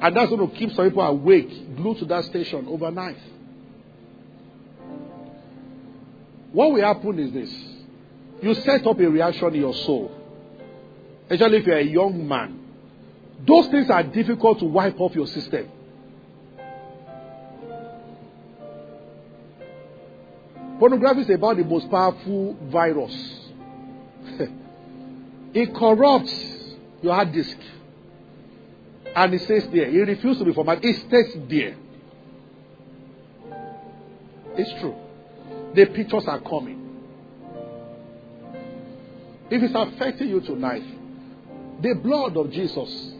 And 0.00 0.16
that's 0.16 0.30
going 0.30 0.48
to 0.48 0.56
keep 0.56 0.72
some 0.72 0.88
people 0.88 1.02
awake, 1.02 1.76
glued 1.76 1.98
to 1.98 2.04
that 2.06 2.24
station 2.24 2.66
overnight. 2.68 3.18
What 6.52 6.72
will 6.72 6.82
happen 6.82 7.18
is 7.18 7.32
this 7.32 7.52
you 8.40 8.54
set 8.54 8.86
up 8.86 8.98
a 8.98 9.10
reaction 9.10 9.48
in 9.48 9.60
your 9.60 9.74
soul, 9.74 10.12
especially 11.28 11.58
if 11.58 11.66
you're 11.66 11.78
a 11.78 11.84
young 11.84 12.26
man. 12.26 12.60
Those 13.46 13.66
things 13.68 13.90
are 13.90 14.02
difficult 14.02 14.60
to 14.60 14.64
wipe 14.64 15.00
off 15.00 15.14
your 15.14 15.26
system. 15.26 15.68
Pornography 20.78 21.22
is 21.22 21.30
about 21.30 21.56
the 21.56 21.64
most 21.64 21.90
powerful 21.90 22.56
virus. 22.70 23.12
it 25.54 25.74
corrupts 25.74 26.57
your 27.02 27.14
hard 27.14 27.32
disk. 27.32 27.56
And 29.14 29.34
it 29.34 29.40
says 29.42 29.66
there, 29.72 29.88
it 29.88 30.08
refuses 30.08 30.38
to 30.38 30.44
be 30.44 30.52
formatted. 30.52 30.84
It 30.84 30.96
stays 30.96 31.36
there. 31.48 31.76
It's 34.56 34.80
true 34.80 35.08
the 35.74 35.86
pictures 35.86 36.24
are 36.26 36.40
coming. 36.40 36.76
If 39.50 39.62
it's 39.62 39.74
affecting 39.74 40.28
you 40.28 40.40
tonight, 40.40 40.82
the 41.80 41.94
blood 41.94 42.36
of 42.36 42.50
Jesus 42.50 43.12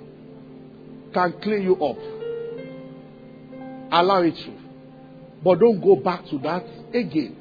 can 1.14 1.32
clean 1.40 1.62
you 1.62 1.74
up. 1.74 1.98
Allow 3.90 4.22
it 4.22 4.36
to. 4.36 4.52
But 5.42 5.60
don't 5.60 5.80
go 5.80 5.96
back 5.96 6.26
to 6.26 6.38
that 6.38 6.64
again. 6.92 7.36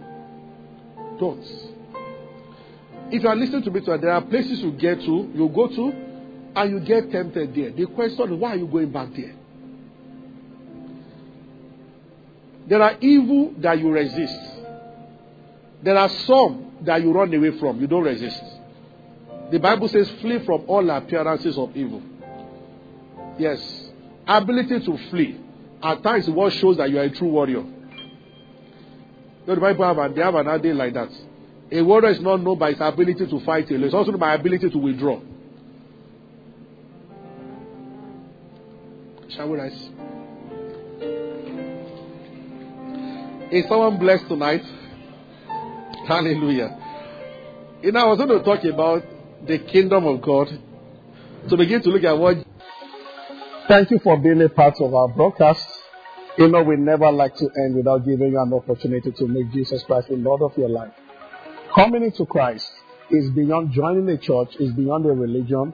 Don't. 1.19 1.43
If 3.09 3.23
you 3.23 3.29
are 3.29 3.35
listening 3.35 3.63
to 3.63 3.71
me 3.71 3.81
there 3.85 4.11
are 4.11 4.21
places 4.21 4.59
you 4.59 4.71
get 4.71 4.99
to, 4.99 5.31
you 5.33 5.49
go 5.53 5.67
to, 5.67 6.06
and 6.57 6.71
you 6.71 6.79
get 6.79 7.11
tempted 7.11 7.53
there. 7.53 7.69
The 7.69 7.85
question 7.85 8.33
is, 8.33 8.39
why 8.39 8.53
are 8.53 8.55
you 8.55 8.65
going 8.65 8.91
back 8.91 9.09
there? 9.15 9.35
There 12.67 12.81
are 12.81 12.97
evil 12.99 13.53
that 13.59 13.77
you 13.77 13.91
resist. 13.91 14.39
There 15.83 15.95
are 15.95 16.09
some 16.09 16.79
that 16.81 17.01
you 17.03 17.13
run 17.13 17.31
away 17.33 17.57
from, 17.59 17.79
you 17.79 17.85
don't 17.85 18.03
resist. 18.03 18.41
The 19.51 19.59
Bible 19.59 19.87
says, 19.87 20.09
flee 20.19 20.39
from 20.45 20.65
all 20.67 20.89
appearances 20.89 21.57
of 21.59 21.77
evil. 21.77 22.01
Yes. 23.37 23.61
Ability 24.27 24.79
to 24.79 24.97
flee. 25.11 25.39
At 25.81 26.01
times, 26.01 26.27
what 26.27 26.53
shows 26.53 26.77
that 26.77 26.89
you 26.89 26.97
are 26.97 27.03
a 27.03 27.11
true 27.11 27.29
warrior. 27.29 27.61
You 27.61 27.67
know, 29.45 29.55
the 29.55 29.61
Bible 29.61 29.85
have, 29.93 30.15
they 30.15 30.21
have 30.21 30.33
an 30.33 30.47
idea 30.47 30.73
like 30.73 30.95
that. 30.95 31.09
A 31.71 31.81
warrior 31.83 32.09
is 32.09 32.19
not 32.19 32.41
known 32.41 32.57
by 32.57 32.71
his 32.71 32.81
ability 32.81 33.27
to 33.27 33.39
fight 33.41 33.69
alone. 33.69 33.83
It's 33.83 33.93
also 33.93 34.11
by 34.17 34.33
ability 34.33 34.71
to 34.71 34.77
withdraw. 34.77 35.21
Shall 39.37 39.49
rise? 39.49 39.89
Is 43.51 43.69
someone 43.69 43.99
blessed 43.99 44.27
tonight? 44.27 44.63
Hallelujah. 46.07 46.75
You 47.83 47.91
know, 47.91 47.99
I 47.99 48.05
was 48.07 48.17
going 48.17 48.29
to 48.29 48.43
talk 48.43 48.63
about 48.65 49.03
the 49.45 49.59
kingdom 49.59 50.07
of 50.07 50.23
God 50.23 50.47
to 51.49 51.55
begin 51.55 51.83
to 51.83 51.89
look 51.89 52.03
at 52.03 52.17
what 52.17 52.37
Thank 53.67 53.91
you 53.91 53.99
for 53.99 54.17
being 54.17 54.41
a 54.41 54.49
part 54.49 54.75
of 54.79 54.93
our 54.95 55.09
broadcast. 55.09 55.63
You 56.37 56.47
know, 56.47 56.63
we 56.63 56.77
never 56.77 57.11
like 57.11 57.35
to 57.35 57.49
end 57.57 57.75
without 57.75 58.05
giving 58.05 58.31
you 58.31 58.41
an 58.41 58.53
opportunity 58.53 59.11
to 59.11 59.27
make 59.27 59.51
Jesus 59.51 59.83
Christ 59.83 60.07
the 60.07 60.15
Lord 60.15 60.41
of 60.41 60.57
your 60.57 60.69
life. 60.69 60.93
Coming 61.75 62.03
into 62.03 62.25
Christ 62.25 62.71
is 63.11 63.29
beyond 63.31 63.73
joining 63.73 64.07
a 64.09 64.17
church, 64.17 64.55
is 64.59 64.71
beyond 64.71 65.05
a 65.05 65.09
religion, 65.09 65.73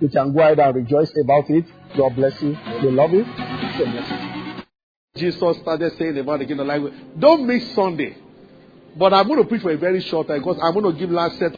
You 0.00 0.08
can 0.08 0.32
go 0.32 0.40
ahead 0.40 0.58
and 0.58 0.74
rejoice 0.74 1.12
about 1.22 1.50
it. 1.50 1.66
God 1.96 2.16
bless 2.16 2.40
you. 2.42 2.56
We 2.82 2.90
love 2.90 3.12
you. 3.12 3.24
Jesus 5.16 5.58
started 5.58 5.92
saying 5.98 6.16
about 6.18 6.38
the 6.38 6.46
kingdom 6.46 6.68
language. 6.68 6.94
Don't 7.18 7.46
miss 7.46 7.74
Sunday. 7.74 8.16
But 8.96 9.12
I'm 9.12 9.26
going 9.28 9.42
to 9.42 9.48
preach 9.48 9.62
for 9.62 9.70
a 9.70 9.76
very 9.76 10.00
short 10.00 10.28
time 10.28 10.38
because 10.38 10.58
I'm 10.62 10.72
going 10.72 10.92
to 10.92 10.98
give 10.98 11.10
last 11.10 11.38
set. 11.38 11.52